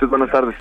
[0.08, 0.56] buenas tardes.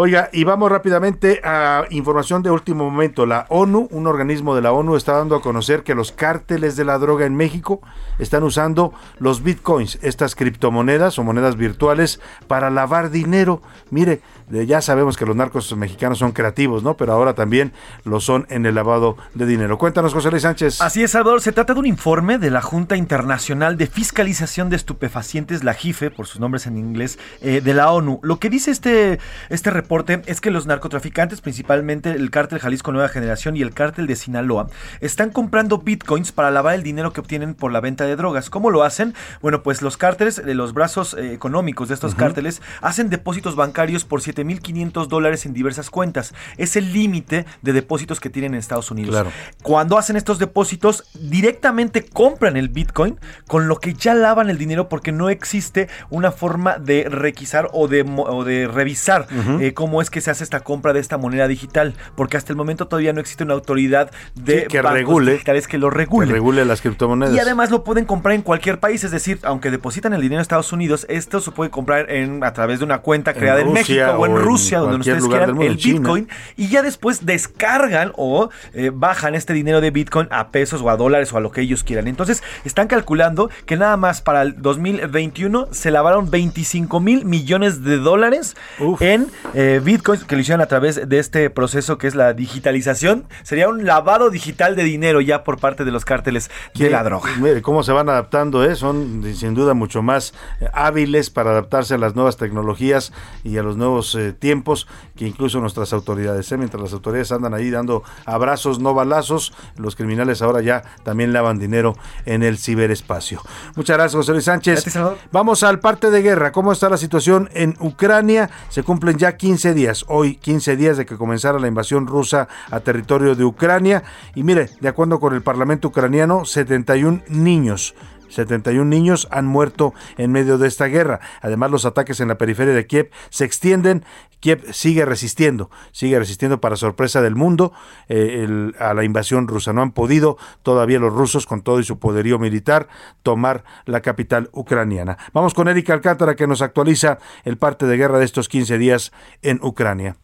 [0.00, 3.26] Oiga, y vamos rápidamente a información de último momento.
[3.26, 6.84] La ONU, un organismo de la ONU, está dando a conocer que los cárteles de
[6.84, 7.80] la droga en México
[8.20, 13.60] están usando los bitcoins, estas criptomonedas o monedas virtuales, para lavar dinero.
[13.90, 14.20] Mire,
[14.50, 16.96] ya sabemos que los narcos mexicanos son creativos, ¿no?
[16.96, 17.72] Pero ahora también
[18.04, 19.78] lo son en el lavado de dinero.
[19.78, 20.80] Cuéntanos, José Luis Sánchez.
[20.80, 21.40] Así es, Salvador.
[21.40, 26.10] Se trata de un informe de la Junta Internacional de Fiscalización de Estupefacientes, la JIFE,
[26.10, 28.20] por sus nombres en inglés, eh, de la ONU.
[28.22, 29.18] Lo que dice este,
[29.48, 34.06] este reporte es que los narcotraficantes, principalmente el cártel Jalisco Nueva Generación y el cártel
[34.06, 34.68] de Sinaloa,
[35.00, 38.50] están comprando bitcoins para lavar el dinero que obtienen por la venta de drogas.
[38.50, 39.14] ¿Cómo lo hacen?
[39.42, 44.04] Bueno, pues los cárteles, de los brazos eh, económicos de estos cárteles, hacen depósitos bancarios
[44.04, 46.34] por 7 7.500 dólares en diversas cuentas.
[46.56, 49.26] Es el límite de depósitos que tienen en Estados Unidos.
[49.62, 54.88] Cuando hacen estos depósitos, directamente compran el Bitcoin con lo que ya lavan el dinero
[54.88, 58.04] porque no existe una forma de requisar o de,
[58.44, 59.26] de revisar
[59.60, 61.94] eh, cómo es que se hace esta compra de esta moneda digital.
[62.14, 65.90] Porque hasta el momento todavía no existe una autoridad de que regule digitales que lo
[65.90, 66.26] regule.
[66.26, 67.34] Que regule las criptomonedas.
[67.34, 69.04] Y además lo pueden comprar en cualquier país.
[69.04, 72.52] Es decir, aunque depositan el dinero en Estados Unidos, esto se puede comprar en, a
[72.52, 76.28] través de una cuenta creada en, México o en Rusia, donde ustedes quieran, el Bitcoin,
[76.56, 80.96] y ya después descargan o eh, bajan este dinero de Bitcoin a pesos o a
[80.96, 82.08] dólares o a lo que ellos quieran.
[82.08, 87.98] Entonces, están calculando que nada más para el 2021 se lavaron 25 mil millones de
[87.98, 88.56] dólares
[89.00, 93.24] en eh, Bitcoin que lo hicieron a través de este proceso que es la digitalización.
[93.42, 97.30] Sería un lavado digital de dinero ya por parte de los cárteles de la droga.
[97.40, 98.74] Mire cómo se van adaptando, ¿eh?
[98.76, 100.34] son sin duda mucho más
[100.72, 103.12] hábiles para adaptarse a las nuevas tecnologías
[103.44, 104.86] y a los nuevos tiempos
[105.16, 106.50] que incluso nuestras autoridades.
[106.52, 106.56] ¿eh?
[106.56, 111.58] Mientras las autoridades andan ahí dando abrazos, no balazos, los criminales ahora ya también lavan
[111.58, 111.96] dinero
[112.26, 113.40] en el ciberespacio.
[113.76, 114.98] Muchas gracias, José Luis Sánchez.
[115.32, 116.52] Vamos al parte de guerra.
[116.52, 118.50] ¿Cómo está la situación en Ucrania?
[118.68, 122.80] Se cumplen ya 15 días, hoy 15 días de que comenzara la invasión rusa a
[122.80, 124.02] territorio de Ucrania.
[124.34, 127.94] Y mire, de acuerdo con el Parlamento ucraniano, 71 niños
[128.28, 131.20] 71 niños han muerto en medio de esta guerra.
[131.40, 134.04] Además, los ataques en la periferia de Kiev se extienden.
[134.40, 137.72] Kiev sigue resistiendo, sigue resistiendo para sorpresa del mundo
[138.08, 139.72] eh, a la invasión rusa.
[139.72, 142.88] No han podido todavía los rusos, con todo y su poderío militar,
[143.24, 145.18] tomar la capital ucraniana.
[145.32, 149.12] Vamos con Erika Alcántara que nos actualiza el parte de guerra de estos 15 días
[149.42, 150.16] en Ucrania.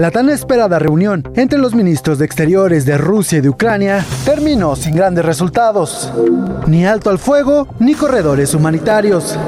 [0.00, 4.74] La tan esperada reunión entre los ministros de Exteriores de Rusia y de Ucrania terminó
[4.74, 6.10] sin grandes resultados.
[6.66, 9.38] Ni alto al fuego, ni corredores humanitarios.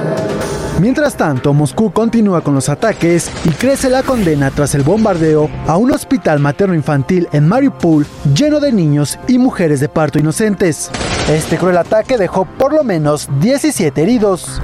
[0.78, 5.78] Mientras tanto, Moscú continúa con los ataques y crece la condena tras el bombardeo a
[5.78, 8.04] un hospital materno-infantil en Mariupol
[8.34, 10.90] lleno de niños y mujeres de parto inocentes.
[11.30, 14.60] Este cruel ataque dejó por lo menos 17 heridos.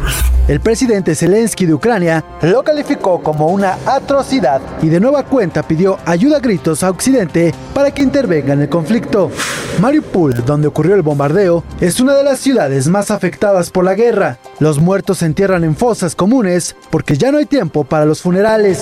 [0.49, 5.99] El presidente Zelensky de Ucrania lo calificó como una atrocidad y de nueva cuenta pidió
[6.07, 9.31] ayuda a gritos a Occidente para que intervenga en el conflicto.
[9.79, 14.39] Mariupol, donde ocurrió el bombardeo, es una de las ciudades más afectadas por la guerra.
[14.59, 18.81] Los muertos se entierran en fosas comunes porque ya no hay tiempo para los funerales.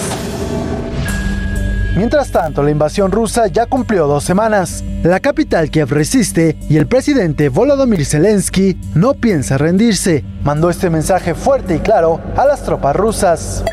[1.96, 4.84] Mientras tanto, la invasión rusa ya cumplió dos semanas.
[5.02, 10.22] La capital Kiev resiste y el presidente Volodymyr Zelensky no piensa rendirse.
[10.44, 13.64] Mandó este mensaje fuerte y claro a las tropas rusas.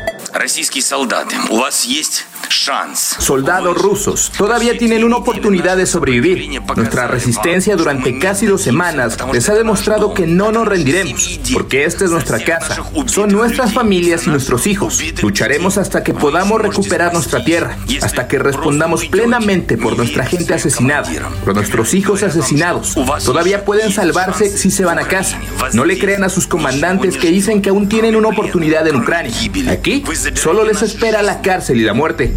[3.18, 6.60] Soldados rusos todavía tienen una oportunidad de sobrevivir.
[6.76, 12.04] Nuestra resistencia durante casi dos semanas les ha demostrado que no nos rendiremos, porque esta
[12.04, 15.02] es nuestra casa, son nuestras familias y nuestros hijos.
[15.22, 21.10] Lucharemos hasta que podamos recuperar nuestra tierra, hasta que respondamos plenamente por nuestra gente asesinada,
[21.44, 22.94] por nuestros hijos asesinados.
[23.24, 25.38] Todavía pueden salvarse si se van a casa.
[25.72, 29.34] No le crean a sus comandantes que dicen que aún tienen una oportunidad en Ucrania.
[29.70, 30.02] Aquí
[30.34, 32.33] solo les espera la cárcel y la muerte.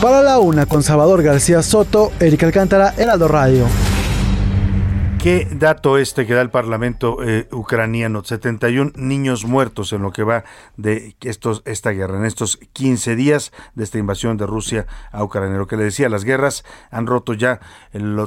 [0.00, 3.66] Para la una con Salvador García Soto, Erika Alcántara, Heraldo Radio.
[5.26, 10.22] Qué dato este que da el Parlamento eh, ucraniano, 71 niños muertos en lo que
[10.22, 10.44] va
[10.76, 15.58] de estos, esta guerra, en estos 15 días de esta invasión de Rusia a Ucrania.
[15.58, 17.58] Lo que le decía, las guerras han roto ya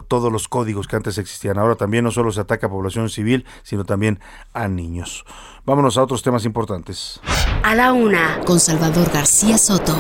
[0.10, 1.57] todos los códigos que antes existían.
[1.57, 4.19] Ahora también no solo se ataca a población civil, sino también
[4.52, 5.23] a niños.
[5.65, 7.22] Vámonos a otros temas importantes.
[7.64, 9.95] A la una, con Salvador García Soto.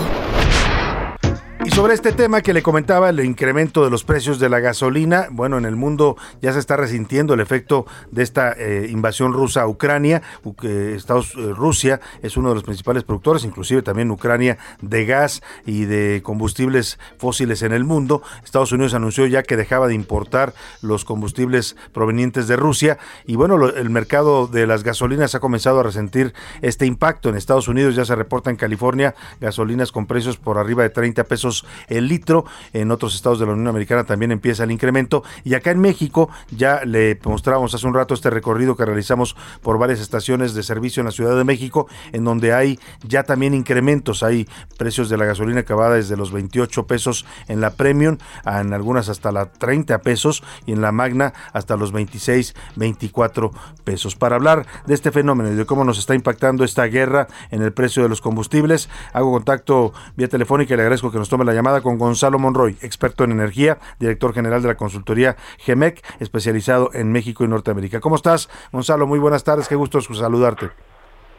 [1.65, 5.27] Y sobre este tema que le comentaba, el incremento de los precios de la gasolina,
[5.29, 9.63] bueno, en el mundo ya se está resintiendo el efecto de esta eh, invasión rusa
[9.63, 10.21] a Ucrania.
[10.63, 15.83] Estados, eh, Rusia es uno de los principales productores, inclusive también Ucrania, de gas y
[15.83, 18.23] de combustibles fósiles en el mundo.
[18.41, 23.67] Estados Unidos anunció ya que dejaba de importar los combustibles provenientes de Rusia y bueno,
[23.67, 27.27] el mercado de las gasolinas ha comenzado a resentir este impacto.
[27.27, 31.25] En Estados Unidos ya se reporta en California gasolinas con precios por arriba de 30
[31.25, 31.48] pesos
[31.87, 32.45] el litro.
[32.73, 35.23] En otros estados de la Unión Americana también empieza el incremento.
[35.43, 39.77] Y acá en México ya le mostramos hace un rato este recorrido que realizamos por
[39.77, 44.23] varias estaciones de servicio en la Ciudad de México, en donde hay ya también incrementos.
[44.23, 44.47] Hay
[44.77, 49.09] precios de la gasolina que va desde los 28 pesos en la Premium, en algunas
[49.09, 53.51] hasta la 30 pesos y en la Magna hasta los 26, 24
[53.83, 54.15] pesos.
[54.15, 57.73] Para hablar de este fenómeno y de cómo nos está impactando esta guerra en el
[57.73, 61.53] precio de los combustibles, hago contacto vía telefónica y le agradezco que nos tome la
[61.53, 67.11] llamada con Gonzalo Monroy, experto en energía, director general de la consultoría GEMEC, especializado en
[67.11, 67.99] México y Norteamérica.
[67.99, 69.07] ¿Cómo estás, Gonzalo?
[69.07, 70.67] Muy buenas tardes, qué gusto saludarte.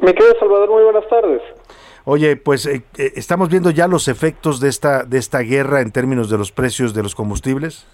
[0.01, 1.43] Me quedo Salvador, muy buenas tardes.
[2.05, 5.93] Oye, pues eh, eh, estamos viendo ya los efectos de esta de esta guerra en
[5.93, 7.86] términos de los precios de los combustibles.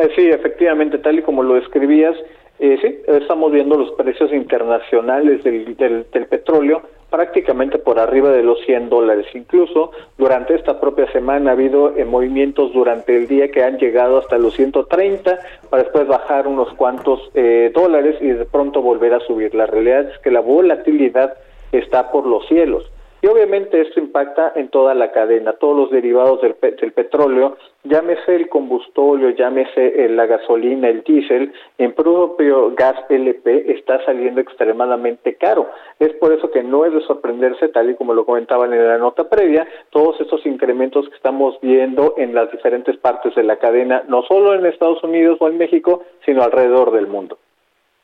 [0.00, 2.16] Eh, sí, efectivamente, tal y como lo describías,
[2.58, 8.88] sí, estamos viendo los precios internacionales del, del petróleo prácticamente por arriba de los 100
[8.88, 9.26] dólares.
[9.34, 14.18] Incluso durante esta propia semana ha habido eh, movimientos durante el día que han llegado
[14.18, 15.38] hasta los 130
[15.70, 19.54] para después bajar unos cuantos eh, dólares y de pronto volver a subir.
[19.54, 21.34] La realidad es que la volatilidad
[21.72, 22.90] está por los cielos.
[23.26, 28.36] Y obviamente esto impacta en toda la cadena, todos los derivados del, del petróleo, llámese
[28.36, 35.34] el combustóleo, llámese eh, la gasolina, el diésel, en propio gas LP está saliendo extremadamente
[35.34, 35.68] caro.
[35.98, 38.98] Es por eso que no es de sorprenderse, tal y como lo comentaban en la
[38.98, 44.04] nota previa, todos estos incrementos que estamos viendo en las diferentes partes de la cadena,
[44.06, 47.38] no solo en Estados Unidos o en México, sino alrededor del mundo.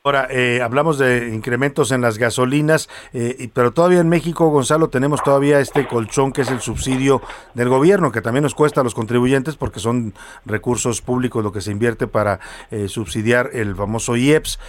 [0.05, 5.23] Ahora, eh, hablamos de incrementos en las gasolinas, eh, pero todavía en México, Gonzalo, tenemos
[5.23, 7.21] todavía este colchón que es el subsidio
[7.53, 10.11] del gobierno, que también nos cuesta a los contribuyentes porque son
[10.45, 14.59] recursos públicos lo que se invierte para eh, subsidiar el famoso IEPS.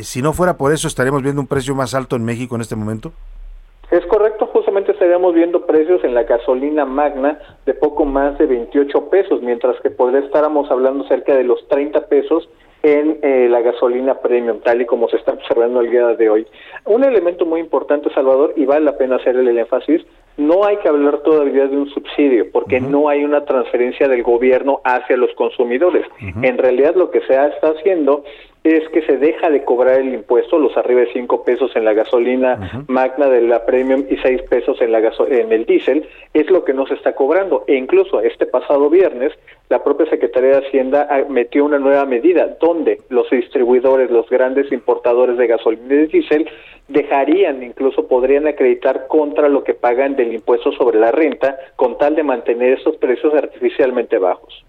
[0.00, 2.74] si no fuera por eso, ¿estaríamos viendo un precio más alto en México en este
[2.74, 3.12] momento?
[3.90, 9.10] Es correcto, justamente estaríamos viendo precios en la gasolina magna de poco más de 28
[9.10, 12.48] pesos, mientras que podría estábamos hablando cerca de los 30 pesos
[12.82, 16.46] en eh, la gasolina premium, tal y como se está observando el día de hoy.
[16.84, 20.02] Un elemento muy importante, Salvador, y vale la pena hacer el énfasis,
[20.38, 24.80] no hay que hablar todavía de un subsidio, porque no hay una transferencia del gobierno
[24.84, 26.06] hacia los consumidores.
[26.42, 28.22] En realidad lo que se está haciendo
[28.64, 31.92] es que se deja de cobrar el impuesto, los arriba de 5 pesos en la
[31.92, 36.64] gasolina magna de la premium y 6 pesos en, la en el diésel, es lo
[36.64, 37.64] que no se está cobrando.
[37.66, 39.32] E incluso este pasado viernes,
[39.68, 44.70] la propia Secretaría de Hacienda ah, metió una nueva medida donde los distribuidores, los grandes
[44.72, 46.48] importadores de gasolina y de diésel,
[46.88, 52.16] dejarían, incluso podrían acreditar contra lo que pagan del impuesto sobre la renta, con tal
[52.16, 54.64] de mantener esos precios artificialmente bajos.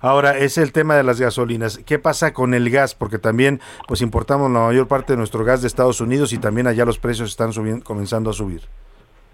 [0.00, 1.78] Ahora, es el tema de las gasolinas.
[1.78, 2.94] ¿Qué pasa con el gas?
[2.94, 6.66] Porque también pues importamos la mayor parte de nuestro gas de Estados Unidos y también
[6.66, 8.62] allá los precios están comenzando a subir.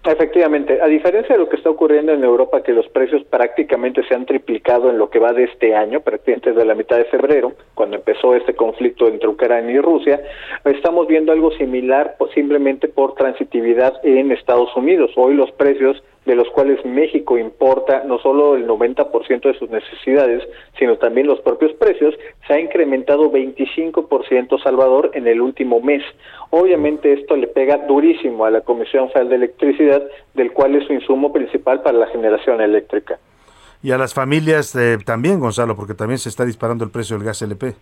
[0.07, 4.15] Efectivamente, a diferencia de lo que está ocurriendo en Europa, que los precios prácticamente se
[4.15, 7.51] han triplicado en lo que va de este año, prácticamente desde la mitad de febrero,
[7.73, 10.21] cuando empezó este conflicto entre Ucrania y Rusia,
[10.63, 15.11] estamos viendo algo similar simplemente por transitividad en Estados Unidos.
[15.17, 20.43] Hoy los precios de los cuales México importa no solo el 90% de sus necesidades,
[20.77, 22.13] sino también los propios precios,
[22.45, 26.03] se ha incrementado 25% Salvador en el último mes.
[26.49, 30.93] Obviamente esto le pega durísimo a la Comisión Federal de Electricidad, del cual es su
[30.93, 33.17] insumo principal para la generación eléctrica.
[33.81, 37.41] Y a las familias también, Gonzalo, porque también se está disparando el precio del gas
[37.41, 37.73] LP.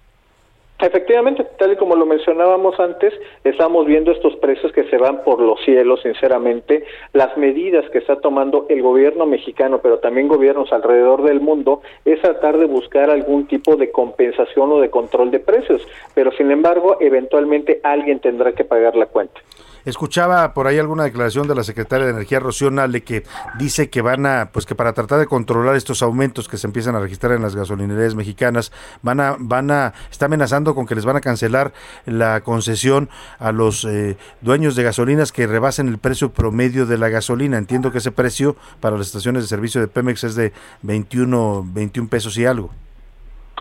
[0.86, 3.12] Efectivamente, tal y como lo mencionábamos antes,
[3.44, 6.86] estamos viendo estos precios que se van por los cielos, sinceramente.
[7.12, 12.22] Las medidas que está tomando el gobierno mexicano, pero también gobiernos alrededor del mundo, es
[12.22, 15.82] tratar de buscar algún tipo de compensación o de control de precios.
[16.14, 19.42] Pero sin embargo, eventualmente alguien tendrá que pagar la cuenta.
[19.86, 23.24] Escuchaba por ahí alguna declaración de la secretaria de Energía, Rocío Nale, que
[23.60, 26.96] dice que van a, pues que para tratar de controlar estos aumentos que se empiezan
[26.96, 28.72] a registrar en las gasolinerías mexicanas,
[29.04, 31.72] van a, van a, está amenazando con que les van a cancelar
[32.06, 37.10] la concesión a los eh, dueños de gasolinas que rebasen el precio promedio de la
[37.10, 37.58] gasolina.
[37.58, 40.52] Entiendo que ese precio para las estaciones de servicio de Pemex es de
[40.82, 42.72] 21, 21 pesos y algo.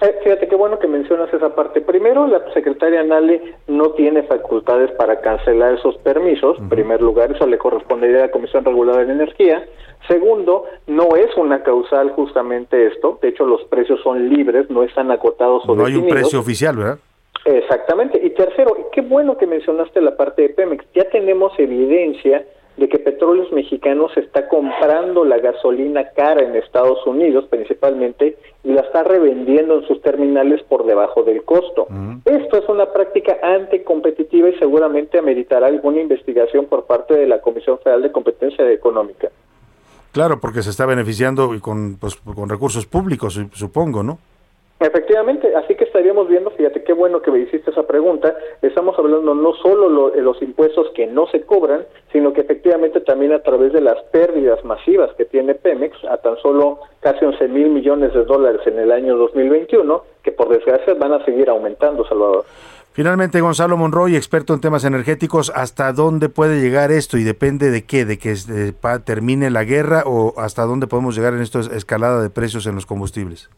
[0.00, 1.80] Eh, fíjate qué bueno que mencionas esa parte.
[1.80, 6.58] Primero, la secretaria Nale no tiene facultades para cancelar esos permisos.
[6.58, 9.64] En primer lugar, eso le correspondería a la Comisión Reguladora de Energía.
[10.08, 13.18] Segundo, no es una causal justamente esto.
[13.22, 16.76] De hecho, los precios son libres, no están acotados o No hay un precio oficial,
[16.76, 16.98] ¿verdad?
[17.44, 18.20] Exactamente.
[18.22, 20.84] Y tercero, qué bueno que mencionaste la parte de Pemex.
[20.94, 22.44] Ya tenemos evidencia
[22.76, 28.80] de que Petróleos Mexicanos está comprando la gasolina cara en Estados Unidos principalmente y la
[28.80, 31.86] está revendiendo en sus terminales por debajo del costo.
[32.24, 37.78] Esto es una práctica anticompetitiva y seguramente ameritará alguna investigación por parte de la Comisión
[37.78, 39.28] Federal de Competencia Económica.
[40.12, 44.18] Claro, porque se está beneficiando y con, pues, con recursos públicos, supongo, ¿no?
[44.80, 49.34] Efectivamente, así que estaríamos viendo, fíjate qué bueno que me hiciste esa pregunta, estamos hablando
[49.34, 53.72] no solo de los impuestos que no se cobran, sino que efectivamente también a través
[53.72, 58.24] de las pérdidas masivas que tiene Pemex, a tan solo casi 11 mil millones de
[58.24, 62.44] dólares en el año 2021, que por desgracia van a seguir aumentando, Salvador.
[62.92, 67.84] Finalmente, Gonzalo Monroy, experto en temas energéticos, ¿hasta dónde puede llegar esto y depende de
[67.84, 68.04] qué?
[68.04, 68.72] ¿De que eh,
[69.04, 72.86] termine la guerra o hasta dónde podemos llegar en esta escalada de precios en los
[72.86, 73.50] combustibles?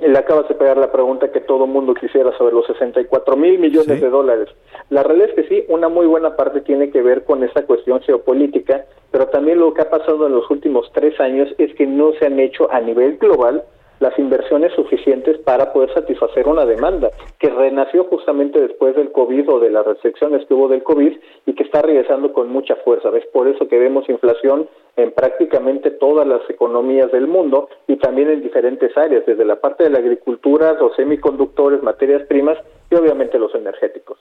[0.00, 4.00] Le acabas de pegar la pregunta que todo mundo quisiera sobre los 64 mil millones
[4.00, 4.48] de dólares.
[4.90, 8.00] La realidad es que sí, una muy buena parte tiene que ver con esta cuestión
[8.02, 12.12] geopolítica, pero también lo que ha pasado en los últimos tres años es que no
[12.12, 13.64] se han hecho a nivel global
[14.00, 19.60] las inversiones suficientes para poder satisfacer una demanda que renació justamente después del COVID o
[19.60, 21.16] de las restricciones que hubo del COVID
[21.46, 23.10] y que está regresando con mucha fuerza.
[23.16, 28.30] Es por eso que vemos inflación en prácticamente todas las economías del mundo y también
[28.30, 32.58] en diferentes áreas, desde la parte de la agricultura, los semiconductores, materias primas
[32.90, 34.18] y obviamente los energéticos.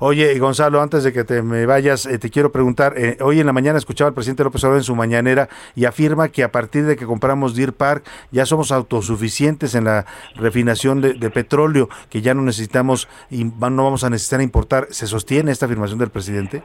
[0.00, 3.46] Oye, Gonzalo, antes de que te me vayas, eh, te quiero preguntar, eh, hoy en
[3.46, 6.84] la mañana escuchaba al presidente López Obrador en su mañanera y afirma que a partir
[6.84, 10.04] de que compramos Deer Park ya somos autosuficientes en la
[10.34, 14.86] refinación de, de petróleo, que ya no necesitamos y no vamos a necesitar importar.
[14.90, 16.62] ¿Se sostiene esta afirmación del presidente?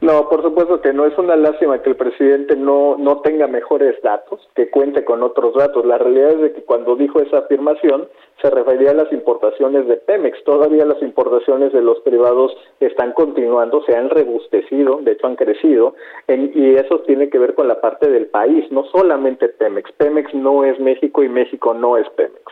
[0.00, 1.06] No, por supuesto que no.
[1.06, 5.54] Es una lástima que el presidente no, no tenga mejores datos, que cuente con otros
[5.54, 5.84] datos.
[5.84, 8.08] La realidad es de que cuando dijo esa afirmación
[8.40, 10.42] se refería a las importaciones de Pemex.
[10.44, 15.94] Todavía las importaciones de los privados están continuando, se han rebustecido, de hecho han crecido,
[16.28, 19.90] y eso tiene que ver con la parte del país, no solamente Pemex.
[19.92, 22.42] Pemex no es México y México no es Pemex.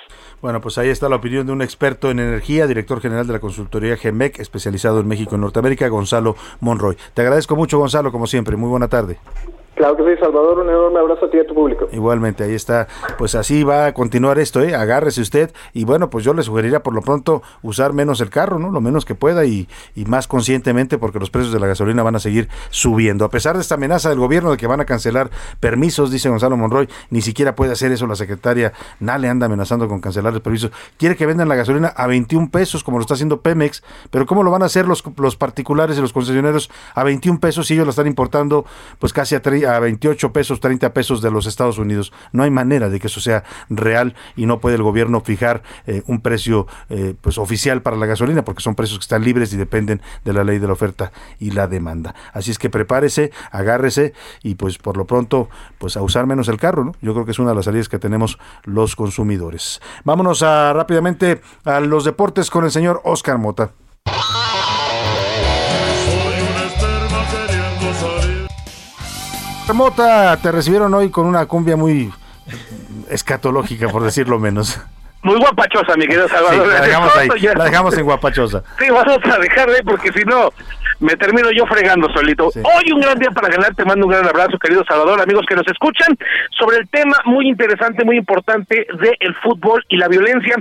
[0.42, 3.40] Bueno, pues ahí está la opinión de un experto en energía, director general de la
[3.40, 6.96] consultoría GEMEC, especializado en México y Norteamérica, Gonzalo Monroy.
[7.14, 8.56] Te agradezco mucho, Gonzalo, como siempre.
[8.56, 9.18] Muy buena tarde.
[9.76, 11.86] Claro que sí, Salvador, un enorme abrazo a ti y a tu público.
[11.92, 12.88] Igualmente, ahí está.
[13.18, 14.74] Pues así va a continuar esto, ¿eh?
[14.74, 15.52] Agárrese usted.
[15.74, 18.70] Y bueno, pues yo le sugeriría por lo pronto usar menos el carro, ¿no?
[18.70, 22.16] Lo menos que pueda y, y más conscientemente porque los precios de la gasolina van
[22.16, 23.26] a seguir subiendo.
[23.26, 25.30] A pesar de esta amenaza del gobierno de que van a cancelar
[25.60, 28.72] permisos, dice Gonzalo Monroy, ni siquiera puede hacer eso la secretaria.
[28.98, 30.70] Nale anda amenazando con cancelar el permiso.
[30.96, 34.42] Quiere que vendan la gasolina a 21 pesos, como lo está haciendo Pemex, pero ¿cómo
[34.42, 37.84] lo van a hacer los, los particulares y los concesionarios a 21 pesos si ellos
[37.84, 38.64] lo están importando
[38.98, 42.12] pues casi a, a 28 pesos, 30 pesos de los Estados Unidos.
[42.32, 46.02] No hay manera de que eso sea real y no puede el gobierno fijar eh,
[46.06, 49.56] un precio eh, pues oficial para la gasolina porque son precios que están libres y
[49.56, 52.14] dependen de la ley de la oferta y la demanda.
[52.32, 54.12] Así es que prepárese, agárrese
[54.42, 55.48] y pues por lo pronto
[55.78, 56.94] pues a usar menos el carro, ¿no?
[57.00, 59.80] Yo creo que es una de las salidas que tenemos los consumidores.
[60.04, 63.70] Vámonos a rápidamente a los deportes con el señor Oscar Mota.
[69.74, 72.12] Mota, te recibieron hoy con una cumbia muy
[73.10, 74.80] escatológica, por decirlo menos.
[75.22, 76.68] Muy guapachosa, mi querido Salvador.
[76.68, 78.62] la, dejamos ahí, la dejamos en guapachosa.
[78.78, 80.50] Sí, vamos a dejar de porque si no,
[81.00, 82.46] me termino yo fregando solito.
[82.46, 85.56] Hoy un gran día para ganar, te mando un gran abrazo, querido Salvador, amigos que
[85.56, 86.16] nos escuchan,
[86.56, 90.56] sobre el tema muy interesante, muy importante del fútbol y la violencia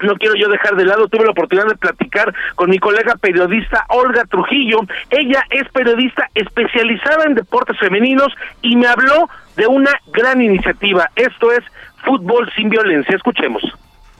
[0.00, 3.86] no quiero yo dejar de lado, tuve la oportunidad de platicar con mi colega periodista
[3.88, 4.80] Olga Trujillo.
[5.10, 8.32] Ella es periodista especializada en deportes femeninos
[8.62, 11.10] y me habló de una gran iniciativa.
[11.16, 11.64] Esto es
[12.04, 13.16] Fútbol sin Violencia.
[13.16, 13.62] Escuchemos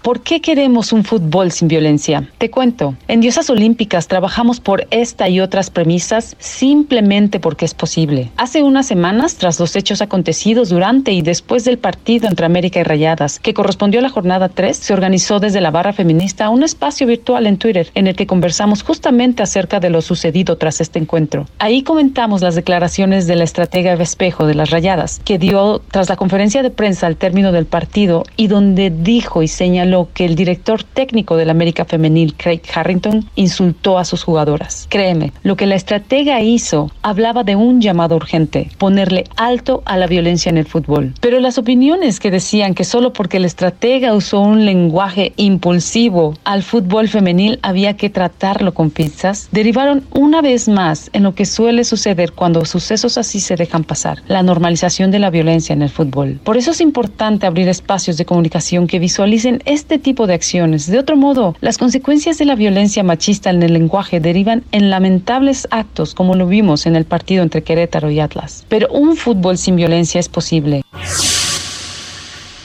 [0.06, 2.30] ¿por qué queremos un fútbol sin violencia?
[2.38, 8.30] Te cuento, en Diosas Olímpicas trabajamos por esta y otras premisas simplemente porque es posible.
[8.36, 12.84] Hace unas semanas, tras los hechos acontecidos durante y después del partido entre América y
[12.84, 17.08] Rayadas, que correspondió a la jornada 3, se organizó desde la barra feminista un espacio
[17.08, 21.46] virtual en Twitter en el que conversamos justamente acerca de lo sucedido tras este encuentro.
[21.58, 26.14] Ahí comentamos las declaraciones de la estratega Espejo de las Rayadas, que dio tras la
[26.14, 30.82] conferencia de prensa al término del partido y donde dijo y señaló que el director
[30.82, 34.86] técnico del América Femenil, Craig Harrington, insultó a sus jugadoras.
[34.90, 40.06] Créeme, lo que la estratega hizo hablaba de un llamado urgente, ponerle alto a la
[40.06, 41.14] violencia en el fútbol.
[41.20, 46.62] Pero las opiniones que decían que solo porque la estratega usó un lenguaje impulsivo al
[46.62, 51.84] fútbol femenil había que tratarlo con pinzas, derivaron una vez más en lo que suele
[51.84, 56.40] suceder cuando sucesos así se dejan pasar, la normalización de la violencia en el fútbol.
[56.44, 60.90] Por eso es importante abrir espacios de comunicación que visualicen tipo de acciones.
[60.90, 65.68] De otro modo, las consecuencias de la violencia machista en el lenguaje derivan en lamentables
[65.70, 68.66] actos como lo vimos en el partido entre Querétaro y Atlas.
[68.68, 70.82] Pero un fútbol sin violencia es posible.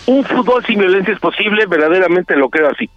[0.06, 2.90] Un fútbol sin violencia es posible, verdaderamente lo creo así.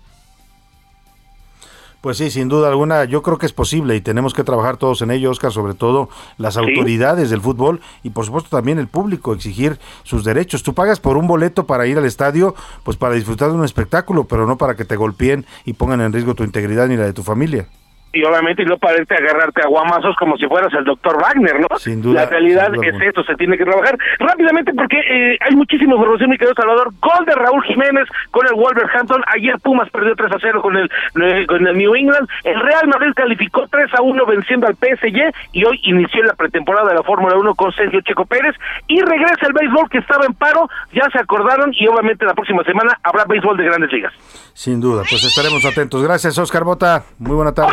[2.05, 5.01] Pues sí, sin duda alguna, yo creo que es posible y tenemos que trabajar todos
[5.01, 9.33] en ello, Oscar, sobre todo las autoridades del fútbol y por supuesto también el público,
[9.33, 10.63] exigir sus derechos.
[10.63, 14.25] Tú pagas por un boleto para ir al estadio, pues para disfrutar de un espectáculo,
[14.25, 17.15] pero no para que te golpeen y pongan en riesgo tu integridad ni la de
[17.15, 17.69] tu familia
[18.15, 21.61] y obviamente no para irte a agarrarte a guamazos como si fueras el doctor Wagner,
[21.61, 21.79] ¿no?
[21.79, 22.23] Sin duda.
[22.23, 26.39] La realidad es esto, se tiene que trabajar rápidamente porque eh, hay muchísima información, mi
[26.39, 26.93] querido Salvador.
[27.01, 29.23] Gol de Raúl Jiménez con el Wolverhampton.
[29.35, 30.91] Ayer Pumas perdió 3 a 0 con el,
[31.23, 32.29] eh, con el New England.
[32.45, 36.89] El Real Madrid calificó 3 a 1 venciendo al PSG y hoy inició la pretemporada
[36.89, 38.55] de la Fórmula 1 con Sergio Checo Pérez
[38.87, 40.69] y regresa el béisbol que estaba en paro.
[40.93, 44.13] Ya se acordaron y obviamente la próxima semana habrá béisbol de grandes ligas.
[44.53, 46.03] Sin duda, pues estaremos atentos.
[46.03, 47.05] Gracias, Oscar Bota.
[47.19, 47.71] Muy buena tarde.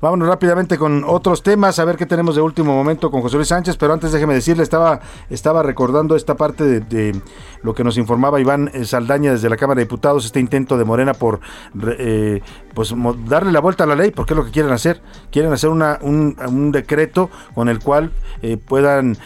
[0.00, 3.48] Vámonos rápidamente con otros temas, a ver qué tenemos de último momento con José Luis
[3.48, 7.20] Sánchez, pero antes déjeme decirle, estaba, estaba recordando esta parte de,
[7.62, 10.84] lo que nos informaba Iván eh, Saldaña desde la Cámara de Diputados, este intento de
[10.84, 11.40] Morena por
[11.98, 12.40] eh,
[12.74, 12.94] pues
[13.26, 15.00] darle la vuelta a la ley, porque es lo que quieren hacer.
[15.30, 18.12] Quieren hacer una, un, decreto con el cual
[18.42, 19.16] eh, puedan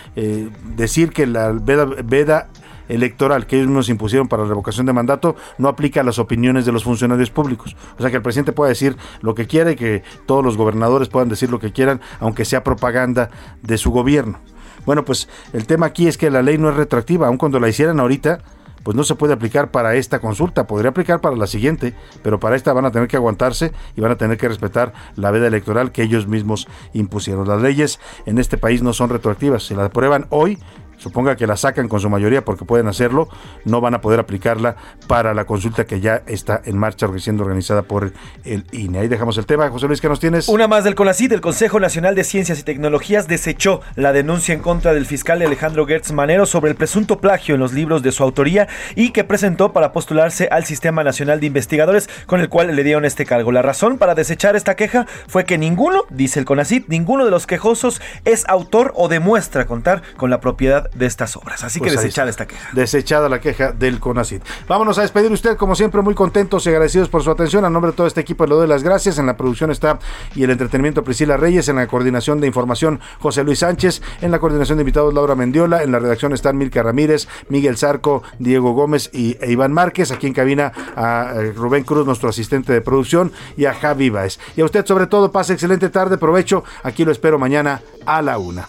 [0.76, 2.48] decir que la veda, veda
[2.88, 6.66] electoral que ellos nos impusieron para la revocación de mandato no aplica a las opiniones
[6.66, 7.76] de los funcionarios públicos.
[7.98, 11.08] O sea que el presidente puede decir lo que quiera y que todos los gobernadores
[11.08, 13.30] puedan decir lo que quieran, aunque sea propaganda
[13.62, 14.38] de su gobierno.
[14.86, 17.68] Bueno, pues el tema aquí es que la ley no es retroactiva, aun cuando la
[17.68, 18.40] hicieran ahorita,
[18.84, 22.54] pues no se puede aplicar para esta consulta, podría aplicar para la siguiente, pero para
[22.54, 25.90] esta van a tener que aguantarse y van a tener que respetar la veda electoral
[25.90, 27.48] que ellos mismos impusieron.
[27.48, 30.58] Las leyes en este país no son retroactivas, se la aprueban hoy,
[31.04, 33.28] suponga que la sacan con su mayoría porque pueden hacerlo,
[33.66, 34.76] no van a poder aplicarla
[35.06, 38.14] para la consulta que ya está en marcha siendo organizada por
[38.44, 39.00] el INE.
[39.00, 39.68] Ahí dejamos el tema.
[39.68, 40.48] José Luis, ¿qué nos tienes?
[40.48, 44.60] Una más del CONACYT, el Consejo Nacional de Ciencias y Tecnologías desechó la denuncia en
[44.60, 48.22] contra del fiscal Alejandro Gertz Manero sobre el presunto plagio en los libros de su
[48.22, 48.66] autoría
[48.96, 53.04] y que presentó para postularse al Sistema Nacional de Investigadores con el cual le dieron
[53.04, 53.52] este cargo.
[53.52, 57.46] La razón para desechar esta queja fue que ninguno, dice el CONACYT, ninguno de los
[57.46, 61.64] quejosos es autor o demuestra contar con la propiedad de estas obras.
[61.64, 62.70] Así que pues desechada esta queja.
[62.72, 64.42] Desechada la queja del CONACID.
[64.68, 67.64] Vámonos a despedir usted, como siempre, muy contentos y agradecidos por su atención.
[67.64, 69.18] A nombre de todo este equipo le doy las gracias.
[69.18, 69.98] En la producción está
[70.34, 74.38] y el entretenimiento Priscila Reyes, en la coordinación de información José Luis Sánchez, en la
[74.38, 79.10] coordinación de invitados Laura Mendiola, en la redacción están Milka Ramírez, Miguel Zarco, Diego Gómez
[79.12, 80.10] y e Iván Márquez.
[80.10, 84.38] Aquí en cabina a eh, Rubén Cruz, nuestro asistente de producción, y a Javi Baez.
[84.56, 86.64] Y a usted, sobre todo, pase excelente tarde, provecho.
[86.82, 88.68] Aquí lo espero mañana a la una.